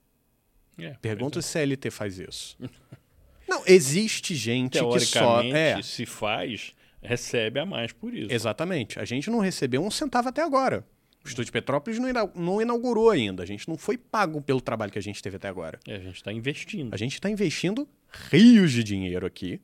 É, 0.78 0.90
Pergunta 1.00 1.34
pois 1.34 1.46
se 1.46 1.58
a 1.58 1.60
CLT 1.62 1.90
faz 1.90 2.18
isso. 2.18 2.56
Não, 3.48 3.62
existe 3.66 4.32
é. 4.32 4.36
gente 4.36 4.78
que 4.78 5.00
só. 5.00 5.42
É, 5.42 5.80
se 5.82 6.06
faz, 6.06 6.74
recebe 7.02 7.60
a 7.60 7.66
mais 7.66 7.92
por 7.92 8.14
isso. 8.14 8.32
exatamente. 8.32 8.98
A 8.98 9.04
gente 9.04 9.30
não 9.30 9.38
recebeu 9.38 9.84
um 9.84 9.90
centavo 9.90 10.28
até 10.30 10.42
agora. 10.42 10.84
O 11.22 11.28
Estúdio 11.28 11.52
Petrópolis 11.52 11.98
não 11.98 12.08
ina- 12.08 12.30
não 12.34 12.60
inaugurou 12.62 13.10
ainda. 13.10 13.42
A 13.42 13.46
gente 13.46 13.68
não 13.68 13.76
foi 13.76 13.96
pago 13.98 14.40
pelo 14.40 14.60
trabalho 14.62 14.90
que 14.90 14.98
a 14.98 15.02
gente 15.02 15.22
teve 15.22 15.36
até 15.36 15.46
agora. 15.48 15.78
É, 15.86 15.96
a 15.96 15.98
gente 16.00 16.16
está 16.16 16.32
investindo. 16.32 16.92
A 16.92 16.96
gente 16.96 17.14
está 17.14 17.28
investindo 17.30 17.86
rios 18.30 18.72
de 18.72 18.82
dinheiro 18.82 19.26
aqui 19.26 19.60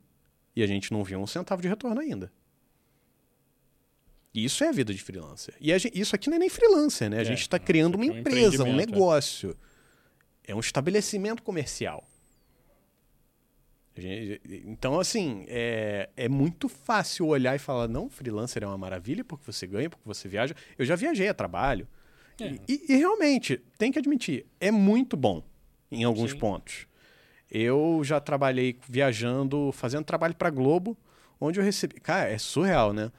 e 0.55 0.61
a 0.63 0.67
gente 0.67 0.91
não 0.91 1.03
viu 1.03 1.19
um 1.19 1.27
centavo 1.27 1.61
de 1.61 1.67
retorno 1.67 1.99
ainda. 1.99 2.31
E 4.33 4.45
Isso 4.45 4.63
é 4.63 4.69
a 4.69 4.71
vida 4.71 4.93
de 4.93 5.01
freelancer. 5.01 5.55
E 5.59 5.73
a 5.73 5.77
gen- 5.77 5.91
isso 5.93 6.15
aqui 6.15 6.29
não 6.29 6.37
é 6.37 6.39
nem 6.39 6.49
freelancer, 6.49 7.09
né? 7.09 7.17
A 7.17 7.21
É, 7.21 7.25
gente 7.25 7.41
está 7.41 7.59
criando 7.59 7.95
uma 7.95 8.05
é 8.05 8.11
um 8.11 8.17
empresa, 8.19 8.63
um 8.63 8.67
empreendimento, 8.67 8.93
é. 8.93 8.97
É 10.45 10.55
um 10.55 10.59
estabelecimento 10.59 11.43
comercial. 11.43 12.07
Então, 14.65 14.99
assim, 14.99 15.45
é, 15.47 16.09
é 16.15 16.29
muito 16.29 16.69
fácil 16.69 17.27
olhar 17.27 17.55
e 17.55 17.59
falar, 17.59 17.87
não, 17.87 18.09
freelancer 18.09 18.63
é 18.63 18.67
uma 18.67 18.77
maravilha 18.77 19.23
porque 19.23 19.43
você 19.45 19.67
ganha, 19.67 19.89
porque 19.89 20.05
você 20.05 20.27
viaja. 20.27 20.55
Eu 20.77 20.85
já 20.85 20.95
viajei 20.95 21.27
a 21.27 21.33
trabalho. 21.33 21.87
É. 22.39 22.55
E, 22.67 22.85
e 22.89 22.95
realmente, 22.95 23.61
tem 23.77 23.91
que 23.91 23.99
admitir, 23.99 24.45
é 24.59 24.71
muito 24.71 25.17
bom 25.17 25.43
em 25.91 26.03
alguns 26.03 26.31
Sim. 26.31 26.37
pontos. 26.37 26.87
Eu 27.49 28.01
já 28.03 28.19
trabalhei 28.19 28.79
viajando, 28.87 29.71
fazendo 29.73 30.05
trabalho 30.05 30.35
para 30.35 30.49
Globo, 30.49 30.97
onde 31.39 31.59
eu 31.59 31.63
recebi. 31.63 31.95
Cara, 31.95 32.29
é 32.29 32.37
surreal, 32.37 32.93
né? 32.93 33.11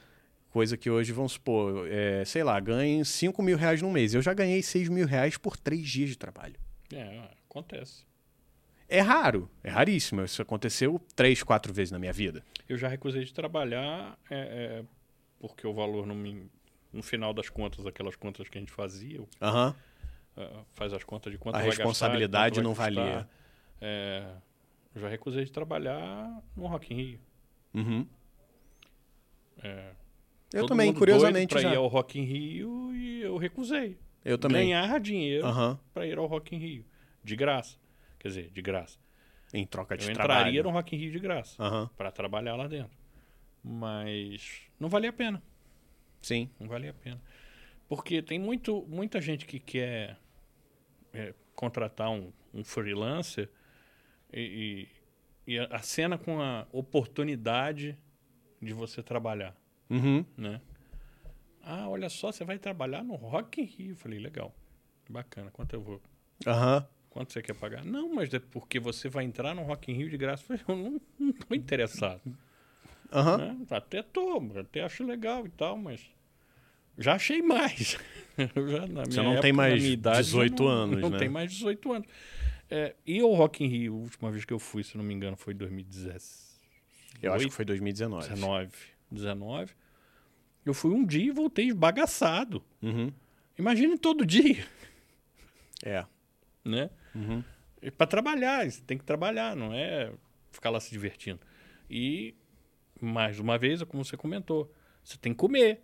Coisa 0.49 0.75
que 0.75 0.89
hoje, 0.89 1.11
vamos 1.11 1.33
supor, 1.33 1.87
é, 1.87 2.25
sei 2.25 2.43
lá, 2.43 2.59
ganho 2.59 3.05
5 3.05 3.41
mil 3.43 3.57
reais 3.57 3.81
no 3.81 3.91
mês. 3.91 4.13
Eu 4.13 4.21
já 4.21 4.33
ganhei 4.33 4.61
6 4.61 4.89
mil 4.89 5.05
reais 5.05 5.37
por 5.37 5.55
três 5.55 5.87
dias 5.87 6.09
de 6.09 6.17
trabalho. 6.17 6.55
É, 6.91 7.29
acontece. 7.49 8.05
É 8.89 8.99
raro, 8.99 9.49
é 9.63 9.69
raríssimo. 9.69 10.23
Isso 10.23 10.41
aconteceu 10.41 10.99
três, 11.15 11.41
quatro 11.41 11.73
vezes 11.73 11.91
na 11.91 11.99
minha 11.99 12.13
vida. 12.13 12.43
Eu 12.67 12.77
já 12.77 12.87
recusei 12.87 13.23
de 13.23 13.33
trabalhar 13.33 14.17
é, 14.29 14.79
é, 14.81 14.83
porque 15.39 15.65
o 15.65 15.73
valor 15.73 16.05
não 16.05 16.15
me. 16.15 16.49
No 16.91 17.01
final 17.01 17.33
das 17.33 17.49
contas, 17.49 17.85
aquelas 17.87 18.15
contas 18.15 18.47
que 18.47 18.57
a 18.57 18.61
gente 18.61 18.71
fazia, 18.71 19.17
eu, 19.17 19.27
é, 20.37 20.49
faz 20.73 20.93
as 20.93 21.03
contas 21.03 21.31
de 21.31 21.39
quanto 21.39 21.55
A 21.55 21.59
vai 21.59 21.67
gastar, 21.67 21.81
de 21.83 21.87
responsabilidade 21.87 22.55
quanto 22.59 22.63
não 22.65 22.73
vai 22.73 22.89
custar. 22.89 23.05
valia. 23.05 23.29
É, 23.81 24.35
eu 24.93 25.01
já 25.01 25.07
recusei 25.09 25.43
de 25.43 25.51
trabalhar 25.51 26.41
no 26.55 26.67
Rock 26.67 26.93
in 26.93 26.97
Rio. 26.97 27.19
Uhum. 27.73 28.07
É, 29.63 29.91
Eu 30.53 30.61
todo 30.61 30.69
também, 30.69 30.87
mundo 30.87 30.99
curiosamente, 30.99 31.49
doido 31.53 31.61
pra 31.63 31.69
já. 31.69 31.73
ir 31.73 31.77
ao 31.77 31.87
Rock 31.87 32.19
in 32.19 32.23
Rio 32.23 32.93
e 32.95 33.21
eu 33.21 33.37
recusei. 33.37 33.97
Eu 34.25 34.37
também. 34.37 34.67
Ganhar 34.67 34.99
dinheiro 34.99 35.45
Aham. 35.45 35.79
para 35.93 36.05
ir 36.07 36.17
ao 36.17 36.25
Rock 36.25 36.55
in 36.55 36.59
Rio. 36.59 36.85
De 37.23 37.35
graça. 37.35 37.77
Quer 38.19 38.27
dizer, 38.29 38.49
de 38.51 38.61
graça. 38.61 38.97
Em 39.53 39.65
troca 39.65 39.95
de 39.97 40.07
eu 40.07 40.13
trabalho. 40.13 40.39
entraria 40.41 40.63
no 40.63 40.69
Rock 40.71 40.95
in 40.95 40.99
Rio 40.99 41.11
de 41.11 41.19
graça. 41.19 41.61
Aham. 41.61 41.89
para 41.97 42.11
trabalhar 42.11 42.55
lá 42.55 42.67
dentro. 42.67 42.97
Mas 43.63 44.61
não 44.79 44.89
valia 44.89 45.09
a 45.09 45.13
pena. 45.13 45.41
Sim. 46.21 46.49
Não 46.59 46.67
valia 46.67 46.91
a 46.91 46.93
pena. 46.93 47.21
Porque 47.87 48.21
tem 48.21 48.39
muito, 48.39 48.85
muita 48.87 49.21
gente 49.21 49.45
que 49.45 49.59
quer 49.59 50.17
é, 51.13 51.33
contratar 51.55 52.09
um, 52.09 52.31
um 52.53 52.63
freelancer 52.63 53.49
e, 54.31 54.87
e, 55.47 55.53
e 55.55 55.59
a 55.59 55.79
cena 55.79 56.17
com 56.17 56.41
a 56.41 56.65
oportunidade 56.71 57.97
de 58.61 58.73
você 58.73 59.03
trabalhar, 59.03 59.55
Uhum. 59.89 60.25
né? 60.37 60.59
Ah, 61.63 61.87
olha 61.87 62.09
só, 62.09 62.31
você 62.31 62.43
vai 62.43 62.59
trabalhar 62.59 63.03
no 63.03 63.15
Rock 63.15 63.61
in 63.61 63.63
Rio. 63.63 63.91
Eu 63.91 63.95
falei, 63.95 64.19
legal, 64.19 64.53
bacana, 65.09 65.49
quanto 65.49 65.73
eu 65.73 65.81
vou? 65.81 66.01
Aham. 66.45 66.85
Quanto 67.09 67.31
você 67.31 67.41
quer 67.41 67.53
pagar? 67.55 67.85
Não, 67.85 68.13
mas 68.13 68.33
é 68.33 68.39
porque 68.39 68.79
você 68.79 69.07
vai 69.07 69.23
entrar 69.23 69.55
no 69.55 69.61
Rock 69.63 69.91
in 69.91 69.95
Rio 69.95 70.09
de 70.09 70.17
graça. 70.17 70.43
Eu 70.51 70.57
falei, 70.57 70.63
eu 70.67 70.91
não, 70.91 71.01
não 71.19 71.31
tô 71.31 71.55
interessado. 71.55 72.21
Aham. 73.11 73.37
né? 73.37 73.57
Até 73.69 74.01
tô, 74.01 74.41
até 74.59 74.81
acho 74.81 75.03
legal 75.03 75.45
e 75.45 75.49
tal, 75.49 75.77
mas 75.77 76.01
já 76.97 77.13
achei 77.13 77.41
mais. 77.41 77.97
Já, 78.35 78.87
na 78.87 79.03
Você 79.03 79.21
não 79.21 79.39
tem 79.39 79.51
época, 79.51 79.53
na 79.53 79.69
mais 79.69 79.83
idade, 79.83 80.23
18 80.23 80.63
não, 80.63 80.69
anos, 80.69 81.01
Não 81.01 81.09
né? 81.11 81.19
tem 81.19 81.29
mais 81.29 81.53
18 81.53 81.93
anos. 81.93 82.07
É, 82.69 82.95
e 83.05 83.21
o 83.21 83.31
Rock 83.35 83.63
in 83.63 83.67
Rio, 83.67 83.93
a 83.93 83.97
última 83.97 84.31
vez 84.31 84.43
que 84.43 84.51
eu 84.51 84.57
fui, 84.57 84.83
se 84.83 84.97
não 84.97 85.03
me 85.03 85.13
engano, 85.13 85.37
foi 85.37 85.53
em 85.53 85.57
2017. 85.57 86.59
Eu 87.21 87.31
acho 87.31 87.45
que 87.45 87.53
foi 87.53 87.63
2019. 87.63 88.27
19. 88.27 88.71
19. 89.11 89.71
Eu 90.65 90.73
fui 90.73 90.91
um 90.91 91.05
dia 91.05 91.25
e 91.25 91.31
voltei 91.31 91.67
esbagaçado. 91.67 92.63
Uhum. 92.81 93.11
Imagine 93.57 93.97
todo 93.97 94.25
dia, 94.25 94.65
É. 95.83 96.05
né? 96.65 96.89
Uhum. 97.13 97.43
para 97.97 98.07
trabalhar, 98.07 98.69
você 98.69 98.81
tem 98.81 98.97
que 98.97 99.03
trabalhar, 99.03 99.55
não 99.55 99.73
é 99.73 100.11
ficar 100.51 100.69
lá 100.69 100.79
se 100.79 100.89
divertindo. 100.89 101.39
E, 101.89 102.33
mais 102.99 103.39
uma 103.39 103.57
vez, 103.57 103.83
como 103.83 104.03
você 104.05 104.15
comentou, 104.17 104.71
você 105.03 105.17
tem 105.17 105.33
que 105.33 105.37
comer. 105.37 105.81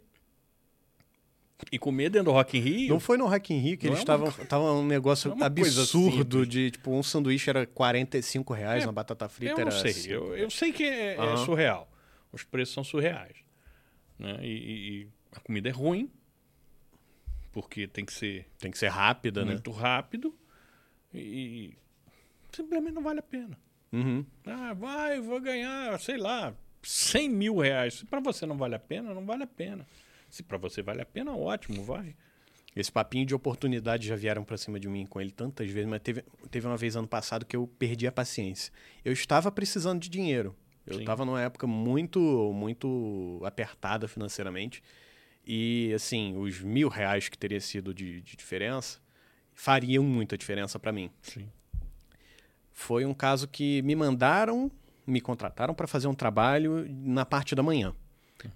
E 1.73 1.77
comer 1.77 2.09
dentro 2.09 2.25
do 2.27 2.31
Rock 2.31 2.57
in 2.57 2.61
Rio, 2.61 2.89
Não 2.89 2.99
foi 3.01 3.17
no 3.17 3.27
Rock 3.27 3.53
in 3.53 3.57
Rio 3.59 3.77
que 3.77 3.85
eles 3.85 3.99
é 3.99 3.99
uma 3.99 4.27
estavam. 4.29 4.31
Tava 4.45 4.71
um 4.71 4.85
negócio 4.87 5.35
é 5.39 5.43
absurdo 5.43 6.45
de, 6.45 6.71
tipo, 6.71 6.89
um 6.91 7.03
sanduíche 7.03 7.49
era 7.49 7.67
45 7.67 8.53
reais, 8.53 8.83
É, 8.83 8.87
uma 8.87 8.93
batata 8.93 9.27
frita 9.27 9.51
eu 9.59 9.65
não 9.65 9.71
era. 9.71 9.81
sei. 9.81 9.91
cinco. 9.91 10.13
Eu, 10.13 10.37
eu 10.37 10.49
sei 10.49 10.71
que 10.71 10.83
é, 10.85 11.15
é 11.15 11.19
Aham. 11.19 11.45
surreal. 11.45 11.91
Os 12.31 12.43
preços 12.45 12.73
são 12.73 12.83
surreais. 12.83 13.35
Né? 14.19 14.37
E, 14.43 14.47
e- 15.03 15.07
a 15.31 15.39
comida 15.39 15.69
é 15.69 15.71
ruim, 15.71 16.11
porque 17.51 17.87
tem 17.87 18.05
que 18.05 18.13
ser 18.13 18.45
Tem 18.59 18.69
que 18.71 18.77
ser 18.77 18.89
rápida, 18.89 19.43
né? 19.45 19.53
muito 19.53 19.71
rápido 19.71 20.35
e, 21.13 21.73
simplesmente 22.51 22.93
não 22.93 23.01
vale 23.03 23.19
a 23.19 23.23
pena. 23.23 23.57
Uhum. 23.91 24.23
Ah, 24.45 24.73
vai, 24.73 25.19
vou 25.19 25.39
ganhar, 25.41 25.99
sei 25.99 26.17
lá, 26.17 26.53
100 26.83 27.29
mil 27.29 27.57
reais. 27.57 27.95
Se 27.95 28.05
para 28.05 28.19
você 28.19 28.45
não 28.45 28.57
vale 28.57 28.75
a 28.75 28.79
pena, 28.79 29.13
não 29.13 29.25
vale 29.25 29.43
a 29.43 29.47
pena. 29.47 29.87
Se 30.29 30.43
para 30.43 30.57
você 30.57 30.81
vale 30.83 31.01
a 31.01 31.05
pena, 31.05 31.35
ótimo, 31.35 31.83
vai. 31.83 32.15
Esse 32.75 32.91
papinho 32.91 33.25
de 33.25 33.33
oportunidade 33.33 34.07
já 34.07 34.15
vieram 34.15 34.43
pra 34.43 34.55
cima 34.57 34.79
de 34.79 34.87
mim 34.87 35.05
com 35.07 35.19
ele 35.19 35.31
tantas 35.31 35.67
vezes, 35.71 35.89
mas 35.89 36.01
teve, 36.03 36.23
teve 36.51 36.67
uma 36.67 36.77
vez 36.77 36.95
ano 36.95 37.07
passado 37.07 37.43
que 37.45 37.55
eu 37.55 37.67
perdi 37.79 38.05
a 38.05 38.11
paciência. 38.11 38.71
Eu 39.03 39.11
estava 39.11 39.51
precisando 39.51 39.99
de 39.99 40.07
dinheiro. 40.09 40.55
Eu 40.89 40.99
estava 40.99 41.23
numa 41.25 41.41
época 41.41 41.65
muito, 41.67 42.19
muito 42.53 43.41
apertada 43.45 44.07
financeiramente. 44.07 44.81
E, 45.45 45.91
assim, 45.95 46.37
os 46.37 46.61
mil 46.61 46.89
reais 46.89 47.27
que 47.29 47.37
teria 47.37 47.59
sido 47.61 47.93
de, 47.93 48.21
de 48.21 48.35
diferença 48.35 48.99
fariam 49.53 50.03
muita 50.03 50.37
diferença 50.37 50.77
para 50.79 50.91
mim. 50.91 51.09
Sim. 51.21 51.47
Foi 52.71 53.05
um 53.05 53.13
caso 53.13 53.47
que 53.47 53.81
me 53.81 53.95
mandaram, 53.95 54.71
me 55.05 55.19
contrataram 55.19 55.73
para 55.73 55.87
fazer 55.87 56.07
um 56.07 56.13
trabalho 56.13 56.85
na 56.89 57.25
parte 57.25 57.55
da 57.55 57.63
manhã. 57.63 57.93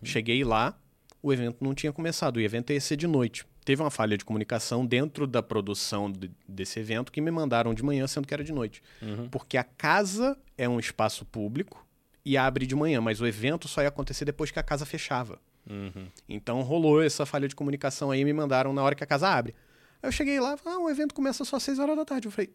Cheguei 0.03 0.43
lá, 0.45 0.77
o 1.21 1.33
evento 1.33 1.57
não 1.61 1.73
tinha 1.73 1.91
começado, 1.91 2.37
o 2.37 2.39
evento 2.41 2.71
ia 2.71 2.79
ser 2.79 2.95
de 2.95 3.05
noite. 3.07 3.45
Teve 3.65 3.81
uma 3.81 3.89
falha 3.89 4.17
de 4.17 4.23
comunicação 4.23 4.85
dentro 4.85 5.25
da 5.27 5.41
produção 5.43 6.11
de- 6.11 6.31
desse 6.47 6.79
evento 6.79 7.11
que 7.11 7.19
me 7.21 7.31
mandaram 7.31 7.73
de 7.73 7.83
manhã, 7.83 8.05
sendo 8.07 8.27
que 8.27 8.33
era 8.33 8.43
de 8.43 8.51
noite. 8.53 8.81
Uhum. 9.01 9.27
Porque 9.29 9.57
a 9.57 9.63
casa 9.63 10.37
é 10.57 10.67
um 10.69 10.79
espaço 10.79 11.25
público 11.25 11.85
e 12.25 12.38
abre 12.38 12.65
de 12.65 12.75
manhã, 12.75 13.01
mas 13.01 13.19
o 13.19 13.27
evento 13.27 13.67
só 13.67 13.81
ia 13.81 13.88
acontecer 13.89 14.25
depois 14.25 14.51
que 14.51 14.59
a 14.59 14.63
casa 14.63 14.86
fechava. 14.86 15.39
Uhum. 15.69 16.07
Então 16.27 16.62
rolou 16.62 17.01
essa 17.01 17.25
falha 17.25 17.47
de 17.47 17.55
comunicação 17.55 18.12
aí, 18.12 18.23
me 18.23 18.33
mandaram 18.33 18.73
na 18.73 18.83
hora 18.83 18.95
que 18.95 19.03
a 19.03 19.07
casa 19.07 19.29
abre. 19.29 19.55
Aí 20.01 20.07
eu 20.07 20.12
cheguei 20.12 20.39
lá, 20.39 20.57
ah, 20.65 20.79
o 20.79 20.89
evento 20.89 21.13
começa 21.13 21.43
só 21.45 21.57
às 21.57 21.63
6 21.63 21.79
horas 21.79 21.95
da 21.95 22.05
tarde. 22.05 22.27
Eu 22.27 22.31
falei, 22.31 22.53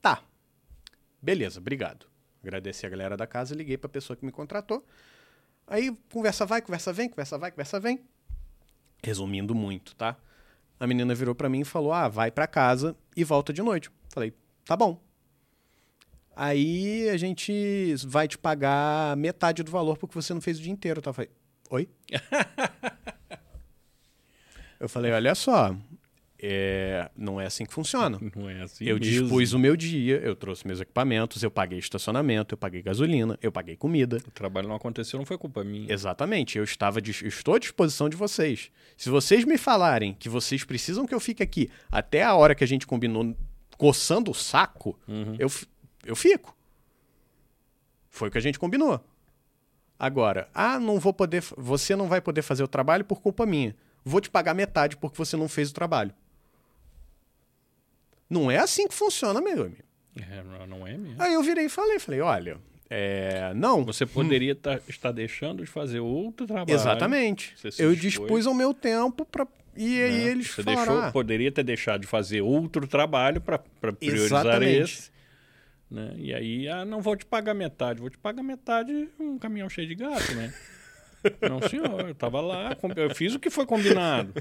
tá, 0.00 0.22
beleza, 1.20 1.60
obrigado. 1.60 2.06
Agradeci 2.42 2.84
a 2.84 2.88
galera 2.88 3.16
da 3.16 3.26
casa, 3.26 3.54
liguei 3.54 3.76
pra 3.76 3.88
pessoa 3.88 4.16
que 4.16 4.24
me 4.24 4.32
contratou. 4.32 4.84
Aí 5.66 5.96
conversa 6.12 6.44
vai, 6.44 6.60
conversa 6.60 6.92
vem, 6.92 7.08
conversa 7.08 7.38
vai, 7.38 7.50
conversa 7.50 7.78
vem. 7.78 8.00
Resumindo 9.02 9.54
muito, 9.54 9.94
tá? 9.94 10.16
A 10.78 10.86
menina 10.86 11.14
virou 11.14 11.34
pra 11.34 11.48
mim 11.48 11.60
e 11.60 11.64
falou: 11.64 11.92
"Ah, 11.92 12.08
vai 12.08 12.30
pra 12.30 12.46
casa 12.48 12.96
e 13.16 13.22
volta 13.22 13.52
de 13.52 13.62
noite". 13.62 13.90
Falei: 14.08 14.32
"Tá 14.64 14.76
bom". 14.76 15.00
Aí 16.34 17.08
a 17.10 17.16
gente 17.16 17.94
vai 18.06 18.26
te 18.28 18.38
pagar 18.38 19.16
metade 19.16 19.62
do 19.62 19.70
valor 19.70 19.96
porque 19.98 20.14
você 20.14 20.32
não 20.34 20.40
fez 20.40 20.58
o 20.58 20.62
dia 20.62 20.72
inteiro, 20.72 21.00
tá? 21.02 21.10
Eu 21.10 21.14
falei: 21.14 21.30
"Oi?" 21.70 21.88
Eu 24.80 24.88
falei: 24.88 25.12
"Olha 25.12 25.34
só, 25.34 25.76
é, 26.42 27.08
não 27.16 27.40
é 27.40 27.46
assim 27.46 27.64
que 27.64 27.72
funciona. 27.72 28.18
Não 28.34 28.50
é 28.50 28.62
assim 28.62 28.84
Eu 28.84 28.98
mesmo. 28.98 29.22
dispus 29.22 29.52
o 29.52 29.58
meu 29.60 29.76
dia, 29.76 30.16
eu 30.16 30.34
trouxe 30.34 30.66
meus 30.66 30.80
equipamentos, 30.80 31.40
eu 31.42 31.50
paguei 31.52 31.78
estacionamento, 31.78 32.54
eu 32.54 32.58
paguei 32.58 32.82
gasolina, 32.82 33.38
eu 33.40 33.52
paguei 33.52 33.76
comida. 33.76 34.16
O 34.26 34.30
trabalho 34.32 34.66
não 34.66 34.74
aconteceu, 34.74 35.18
não 35.20 35.24
foi 35.26 35.38
culpa 35.38 35.62
minha. 35.62 35.92
Exatamente, 35.92 36.58
eu 36.58 36.64
estava 36.64 36.98
eu 36.98 37.28
estou 37.28 37.54
à 37.54 37.58
disposição 37.60 38.08
de 38.08 38.16
vocês. 38.16 38.72
Se 38.96 39.08
vocês 39.08 39.44
me 39.44 39.56
falarem 39.56 40.14
que 40.18 40.28
vocês 40.28 40.64
precisam 40.64 41.06
que 41.06 41.14
eu 41.14 41.20
fique 41.20 41.44
aqui 41.44 41.70
até 41.92 42.24
a 42.24 42.34
hora 42.34 42.56
que 42.56 42.64
a 42.64 42.66
gente 42.66 42.88
combinou, 42.88 43.36
coçando 43.78 44.32
o 44.32 44.34
saco, 44.34 44.98
Uhum. 45.06 45.36
eu, 45.38 45.48
eu 46.04 46.16
fico. 46.16 46.56
Foi 48.10 48.28
o 48.28 48.30
que 48.30 48.38
a 48.38 48.42
gente 48.42 48.58
combinou. 48.58 49.02
Agora, 49.98 50.48
ah, 50.52 50.78
não 50.80 50.98
vou 50.98 51.12
poder, 51.12 51.42
você 51.56 51.94
não 51.94 52.08
vai 52.08 52.20
poder 52.20 52.42
fazer 52.42 52.62
o 52.62 52.68
trabalho 52.68 53.04
por 53.04 53.20
culpa 53.20 53.46
minha. 53.46 53.74
Vou 54.04 54.20
te 54.20 54.28
pagar 54.28 54.52
metade 54.54 54.96
porque 54.96 55.16
você 55.16 55.36
não 55.36 55.48
fez 55.48 55.70
o 55.70 55.74
trabalho. 55.74 56.12
Não 58.28 58.50
é 58.50 58.58
assim 58.58 58.88
que 58.88 58.94
funciona, 58.94 59.40
meu 59.40 59.62
amigo. 59.64 59.82
É, 60.16 60.66
não- 60.66 60.86
é 60.86 60.96
mesmo. 60.96 61.22
Aí 61.22 61.34
eu 61.34 61.42
virei 61.42 61.66
e 61.66 61.68
falei, 61.68 61.98
falei, 61.98 62.20
olha, 62.20 62.58
é, 62.90 63.52
não. 63.54 63.84
Você 63.84 64.04
poderia 64.04 64.54
tá- 64.54 64.80
estar 64.88 65.12
deixando 65.12 65.64
de 65.64 65.70
fazer 65.70 66.00
outro 66.00 66.46
trabalho. 66.46 66.74
Exatamente. 66.74 67.54
Eu 67.78 67.94
dispus 67.94 68.46
ao 68.46 68.54
meu 68.54 68.74
tempo 68.74 69.24
para 69.24 69.46
e 69.74 70.02
aí 70.02 70.24
né? 70.24 70.30
eles 70.30 70.48
Você 70.50 70.62
falaram, 70.62 70.92
deixou, 70.92 71.08
ah, 71.08 71.12
poderia 71.12 71.50
ter 71.50 71.62
deixado 71.62 72.02
de 72.02 72.06
fazer 72.06 72.42
outro 72.42 72.86
trabalho 72.86 73.40
para 73.40 73.58
priorizar 73.58 74.44
Exatamente. 74.44 74.82
esse. 74.82 75.11
Né? 75.92 76.14
E 76.16 76.34
aí, 76.34 76.68
ah, 76.68 76.86
não 76.86 77.02
vou 77.02 77.14
te 77.14 77.26
pagar 77.26 77.52
metade, 77.52 78.00
vou 78.00 78.08
te 78.08 78.16
pagar 78.16 78.42
metade 78.42 79.10
um 79.20 79.38
caminhão 79.38 79.68
cheio 79.68 79.86
de 79.86 79.94
gato, 79.94 80.34
né? 80.34 80.50
não, 81.46 81.60
senhor, 81.68 82.00
eu 82.00 82.12
estava 82.12 82.40
lá, 82.40 82.74
eu 82.96 83.14
fiz 83.14 83.34
o 83.34 83.38
que 83.38 83.50
foi 83.50 83.66
combinado. 83.66 84.32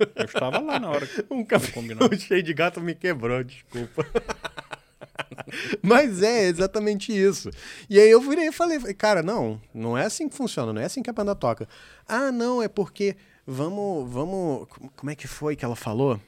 Eu 0.00 0.24
estava 0.24 0.58
lá 0.58 0.80
na 0.80 0.90
hora 0.90 1.06
que 1.06 1.24
um 1.30 1.44
caminhão 1.44 1.72
combinado. 1.72 2.14
cheio 2.18 2.42
de 2.42 2.52
gato 2.52 2.80
me 2.80 2.92
quebrou, 2.92 3.44
desculpa. 3.44 4.04
Mas 5.80 6.24
é 6.24 6.46
exatamente 6.46 7.16
isso. 7.16 7.50
E 7.88 8.00
aí 8.00 8.10
eu 8.10 8.20
virei 8.20 8.48
e 8.48 8.52
falei, 8.52 8.80
cara, 8.92 9.22
não, 9.22 9.62
não 9.72 9.96
é 9.96 10.06
assim 10.06 10.28
que 10.28 10.34
funciona, 10.34 10.72
não 10.72 10.82
é 10.82 10.86
assim 10.86 11.04
que 11.04 11.08
a 11.08 11.12
banda 11.12 11.36
toca. 11.36 11.68
Ah, 12.08 12.32
não, 12.32 12.60
é 12.60 12.66
porque 12.66 13.16
vamos, 13.46 14.12
vamos, 14.12 14.66
como 14.96 15.10
é 15.10 15.14
que 15.14 15.28
foi 15.28 15.54
que 15.54 15.64
ela 15.64 15.76
falou? 15.76 16.20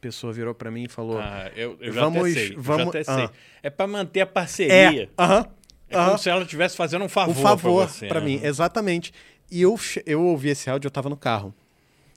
Pessoa 0.00 0.32
virou 0.32 0.54
para 0.54 0.70
mim 0.70 0.84
e 0.84 0.88
falou, 0.88 1.18
Ah, 1.18 1.50
eu, 1.54 1.76
eu 1.80 1.92
já 1.92 2.00
Vamos- 2.00 2.32
sei. 2.32 2.54
vamos- 2.56 2.94
ah. 3.08 3.30
É 3.62 3.68
para 3.68 3.86
manter 3.86 4.20
a 4.20 4.22
é, 4.22 4.26
parceria. 4.26 5.10
aham, 5.18 5.46
É, 5.88 5.96
aham. 5.96 6.06
como 6.06 6.18
se 6.18 6.30
ela 6.30 6.42
estivesse 6.42 6.76
fazendo 6.76 7.04
um 7.04 7.08
favor, 7.08 7.36
um 7.36 7.42
favor 7.42 7.84
pra, 7.84 7.92
você, 7.92 8.06
pra 8.08 8.20
né? 8.20 8.26
mim, 8.26 8.40
exatamente. 8.42 9.12
E 9.50 9.60
eu, 9.62 9.78
eu 10.06 10.22
ouvi 10.24 10.48
esse 10.48 10.70
áudio, 10.70 10.86
eu 10.86 10.90
tava 10.90 11.08
no 11.10 11.16
carro. 11.16 11.54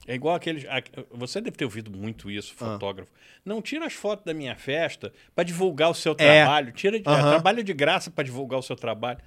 É 0.07 0.15
igual 0.15 0.35
aqueles. 0.35 0.65
a- 0.65 0.81
Você 1.11 1.41
deve 1.41 1.55
ter 1.57 1.65
ouvido 1.65 1.89
muito 1.91 2.29
isso, 2.31 2.53
Ah. 2.59 2.65
fotógrafo. 2.73 3.11
Não 3.45 3.61
tira 3.61 3.85
as 3.85 3.93
fotos 3.93 4.23
da 4.25 4.33
minha 4.33 4.55
festa 4.55 5.11
para 5.35 5.43
divulgar 5.43 5.89
o 5.89 5.93
seu 5.93 6.13
É. 6.13 6.43
trabalho. 6.43 6.71
Tira, 6.71 6.97
de- 6.97 7.03
trabalha 7.03 7.63
de 7.63 7.73
graça 7.73 8.09
para 8.11 8.23
divulgar 8.23 8.59
o 8.59 8.63
seu 8.63 8.75
trabalho. 8.75 9.19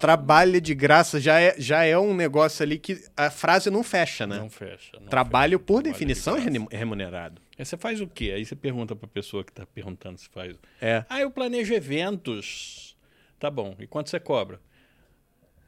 Trabalho 0.00 0.60
de 0.60 0.74
graça 0.74 1.20
já 1.20 1.40
é, 1.40 1.54
já 1.58 1.84
é 1.84 1.96
um 1.98 2.14
negócio 2.14 2.62
ali 2.62 2.78
que 2.78 3.02
a 3.16 3.30
frase 3.30 3.70
não 3.70 3.82
fecha, 3.82 4.26
né? 4.26 4.38
Não 4.38 4.48
fecha. 4.50 4.98
não 5.00 5.08
Trabalho, 5.08 5.58
fecha. 5.58 5.64
por 5.66 5.82
Trabalho 5.82 5.82
de 5.82 5.92
definição, 5.92 6.34
é 6.34 6.40
graça. 6.40 6.50
rene- 6.52 6.68
remunerado. 6.70 7.42
Aí 7.58 7.64
você 7.64 7.76
faz 7.76 8.00
o 8.00 8.06
quê? 8.06 8.32
Aí 8.36 8.44
você 8.44 8.54
pergunta 8.56 8.94
para 8.94 9.06
a 9.06 9.10
pessoa 9.10 9.42
que 9.44 9.50
está 9.50 9.66
perguntando 9.66 10.18
se 10.18 10.28
faz. 10.28 10.54
É. 10.80 11.04
Ah, 11.08 11.20
eu 11.20 11.30
planejo 11.30 11.74
eventos. 11.74 12.96
Tá 13.38 13.50
bom. 13.50 13.74
E 13.78 13.86
quanto 13.86 14.10
você 14.10 14.18
cobra? 14.20 14.60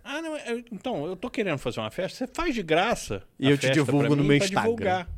Ah, 0.03 0.23
não. 0.23 0.37
eu- 0.37 0.65
então, 0.73 1.07
eu 1.07 1.15
tô 1.17 1.29
querendo 1.29 1.59
fazer 1.59 1.81
uma 1.81 1.91
festa. 1.91 2.19
Você 2.27 2.33
faz 2.33 2.55
de 2.55 2.63
graça. 2.63 3.23
E 3.39 3.51
eu 3.51 3.59
te 3.59 3.71
divulgo 3.71 4.17
no 4.17 4.23
mim 4.23 4.29
meu 4.29 4.37
Instagram. 4.39 4.63
Divulgar. 4.63 5.09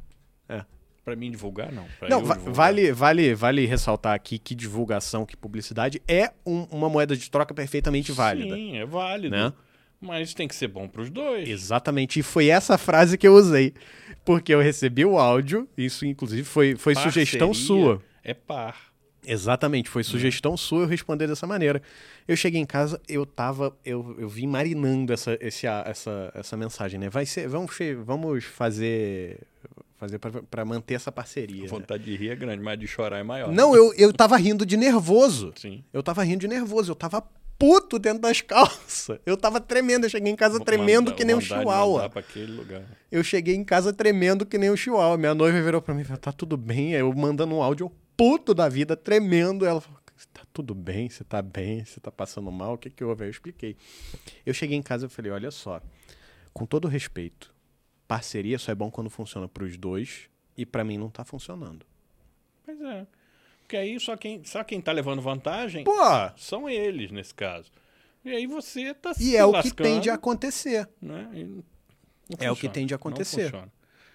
Para 1.05 1.17
mim 1.17 1.31
divulgar, 1.31 1.73
não. 1.73 1.85
Pra 1.99 2.09
Não, 2.09 2.23
va- 2.25 2.35
divulgar. 2.35 2.55
vale, 2.55 2.93
vale, 2.93 3.35
vale 3.35 3.67
ressaltar 3.67 4.15
aqui 4.15 4.39
que 4.39 4.55
divulgação, 4.55 5.27
que 5.27 5.37
publicidade 5.37 6.01
é 6.07 6.31
um- 6.47 6.63
uma 6.71 6.89
moeda 6.89 7.17
de 7.17 7.29
troca 7.31 7.53
perfeitamente 7.53 8.13
válida. 8.13 8.55
Sim, 8.55 8.77
é 8.77 8.87
válido. 8.87 9.35
Né? 9.35 9.53
Mas 10.01 10.33
tem 10.35 10.47
que 10.49 10.55
ser 10.55 10.69
bom 10.69 10.89
para 10.89 11.03
os 11.03 11.11
dois. 11.11 11.49
Exatamente. 11.49 12.21
E 12.21 12.23
foi 12.23 12.49
essa 12.49 12.77
frase 12.79 13.17
que 13.19 13.27
eu 13.27 13.35
usei. 13.35 13.73
Porque 14.25 14.55
eu 14.55 14.61
recebi 14.61 15.05
o 15.05 15.19
áudio, 15.19 15.69
isso 15.77 16.07
inclusive 16.07 16.45
foi, 16.45 16.77
foi 16.77 16.95
Parceria 16.95 17.13
sugestão 17.13 17.53
sua. 17.55 18.01
É 18.23 18.33
par. 18.35 18.93
Exatamente, 19.25 19.89
foi 19.89 20.03
sugestão 20.03 20.57
sua 20.57 20.83
eu 20.83 20.87
responder 20.89 21.29
dessa 21.29 21.47
maneira. 21.47 21.81
Eu 22.27 22.37
cheguei 22.37 22.61
em 22.61 22.67
casa, 22.67 23.01
eu 23.09 23.25
tava, 23.25 23.77
eu, 23.85 24.17
eu 24.19 24.29
vim 24.29 24.49
marinando 24.49 25.13
essa, 25.13 25.39
esse, 25.41 25.65
essa, 25.67 26.33
essa 26.35 26.57
mensagem, 26.57 26.99
né? 26.99 27.09
Vai 27.09 27.25
ser, 27.25 27.47
vamos, 27.49 27.71
vamos 28.05 28.45
fazer, 28.45 29.39
fazer 30.03 30.19
para 30.19 30.65
manter 30.65 30.95
essa 30.95 31.13
parceria. 31.13 31.61
A 31.61 31.63
né? 31.63 31.69
vontade 31.69 32.03
de 32.03 32.17
rir 32.17 32.31
é 32.31 32.35
grande, 32.35 32.61
mas 32.61 32.77
de 32.77 32.89
chorar 32.89 33.19
é 33.19 33.23
maior. 33.23 33.53
Não, 33.53 33.77
eu, 33.77 33.95
eu 33.95 34.13
tava 34.13 34.37
rindo 34.37 34.67
de 34.67 34.77
nervoso. 34.77 35.53
Sim. 35.57 35.85
Eu 35.93 36.03
tava 36.03 36.25
rindo 36.25 36.41
de 36.41 36.49
nervoso, 36.49 36.91
eu 36.91 36.97
tava 36.97 37.23
puto 37.57 38.01
dentro 38.01 38.21
das 38.21 38.41
calças. 38.41 39.21
Eu 39.25 39.37
tava 39.37 39.61
tremendo, 39.61 40.05
eu 40.07 40.11
cheguei 40.11 40.33
em 40.33 40.35
casa 40.35 40.59
tremendo 40.59 41.05
Manda- 41.05 41.17
que 41.17 41.25
nem 41.25 41.37
um 41.37 41.41
chihuahua. 41.41 42.11
Eu 43.13 43.23
cheguei 43.23 43.55
em 43.55 43.63
casa 43.63 43.93
tremendo 43.93 44.45
que 44.45 44.59
nem 44.59 44.73
um 44.73 44.77
chihuahua. 44.77 45.17
Minha 45.17 45.35
noiva 45.35 45.63
virou 45.63 45.81
pra 45.81 45.95
mim 45.95 46.01
e 46.01 46.05
falou, 46.05 46.19
tá 46.19 46.33
tudo 46.33 46.57
bem? 46.57 46.97
Aí 46.97 47.01
Eu 47.01 47.13
mandando 47.15 47.55
um 47.55 47.63
áudio 47.63 47.93
puto 48.17 48.53
da 48.53 48.69
vida, 48.69 48.97
tremendo. 48.97 49.65
Ela 49.65 49.81
falou, 49.81 50.01
tá 50.33 50.43
tudo 50.53 50.75
bem? 50.75 51.09
Você 51.09 51.23
tá 51.23 51.41
bem? 51.41 51.85
Você 51.85 52.01
tá 52.01 52.11
passando 52.11 52.51
mal? 52.51 52.75
O 52.75 52.79
que 52.79 52.91
que 52.91 53.05
houve? 53.05 53.23
Aí 53.23 53.29
eu 53.29 53.31
expliquei. 53.31 53.77
Eu 54.45 54.53
cheguei 54.53 54.77
em 54.77 54.83
casa 54.83 55.07
e 55.07 55.09
falei, 55.09 55.31
olha 55.31 55.53
só, 55.53 55.81
com 56.53 56.67
todo 56.67 56.89
respeito, 56.89 57.52
parceria 58.13 58.59
só 58.59 58.71
é 58.71 58.75
bom 58.75 58.91
quando 58.91 59.09
funciona 59.09 59.49
pros 59.49 59.79
dois 59.79 60.29
e 60.55 60.67
pra 60.67 60.85
mim 60.85 60.99
não 60.99 61.09
tá 61.09 61.25
funcionando. 61.25 61.87
Pois 62.63 62.79
é. 62.79 63.07
Porque 63.63 63.75
aí 63.75 63.99
só 63.99 64.15
quem, 64.19 64.45
só 64.45 64.63
quem 64.63 64.83
tá 64.83 64.93
levando 64.93 65.23
vantagem 65.23 65.83
Pô, 65.83 65.95
são 66.37 66.69
eles, 66.69 67.11
nesse 67.11 67.35
caso. 67.35 67.71
E 68.23 68.31
aí 68.31 68.47
você 68.47 68.93
tá 68.93 69.15
se 69.15 69.31
e 69.31 69.35
é 69.35 69.43
o 69.45 69.49
que 69.49 69.57
lascando, 69.57 69.89
tem 69.89 69.99
de 69.99 70.11
acontecer. 70.11 70.87
né? 71.01 71.27
É 72.39 72.51
o 72.51 72.55
que 72.55 72.61
funciona, 72.61 72.75
tem 72.75 72.87
de 72.87 72.93
não 72.93 72.97
acontecer. 72.97 73.55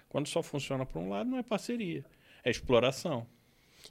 Quando 0.08 0.28
só 0.28 0.44
funciona 0.44 0.86
para 0.86 1.00
um 1.00 1.08
lado, 1.08 1.28
não 1.28 1.38
é 1.38 1.42
parceria. 1.42 2.04
É 2.44 2.50
exploração. 2.50 3.26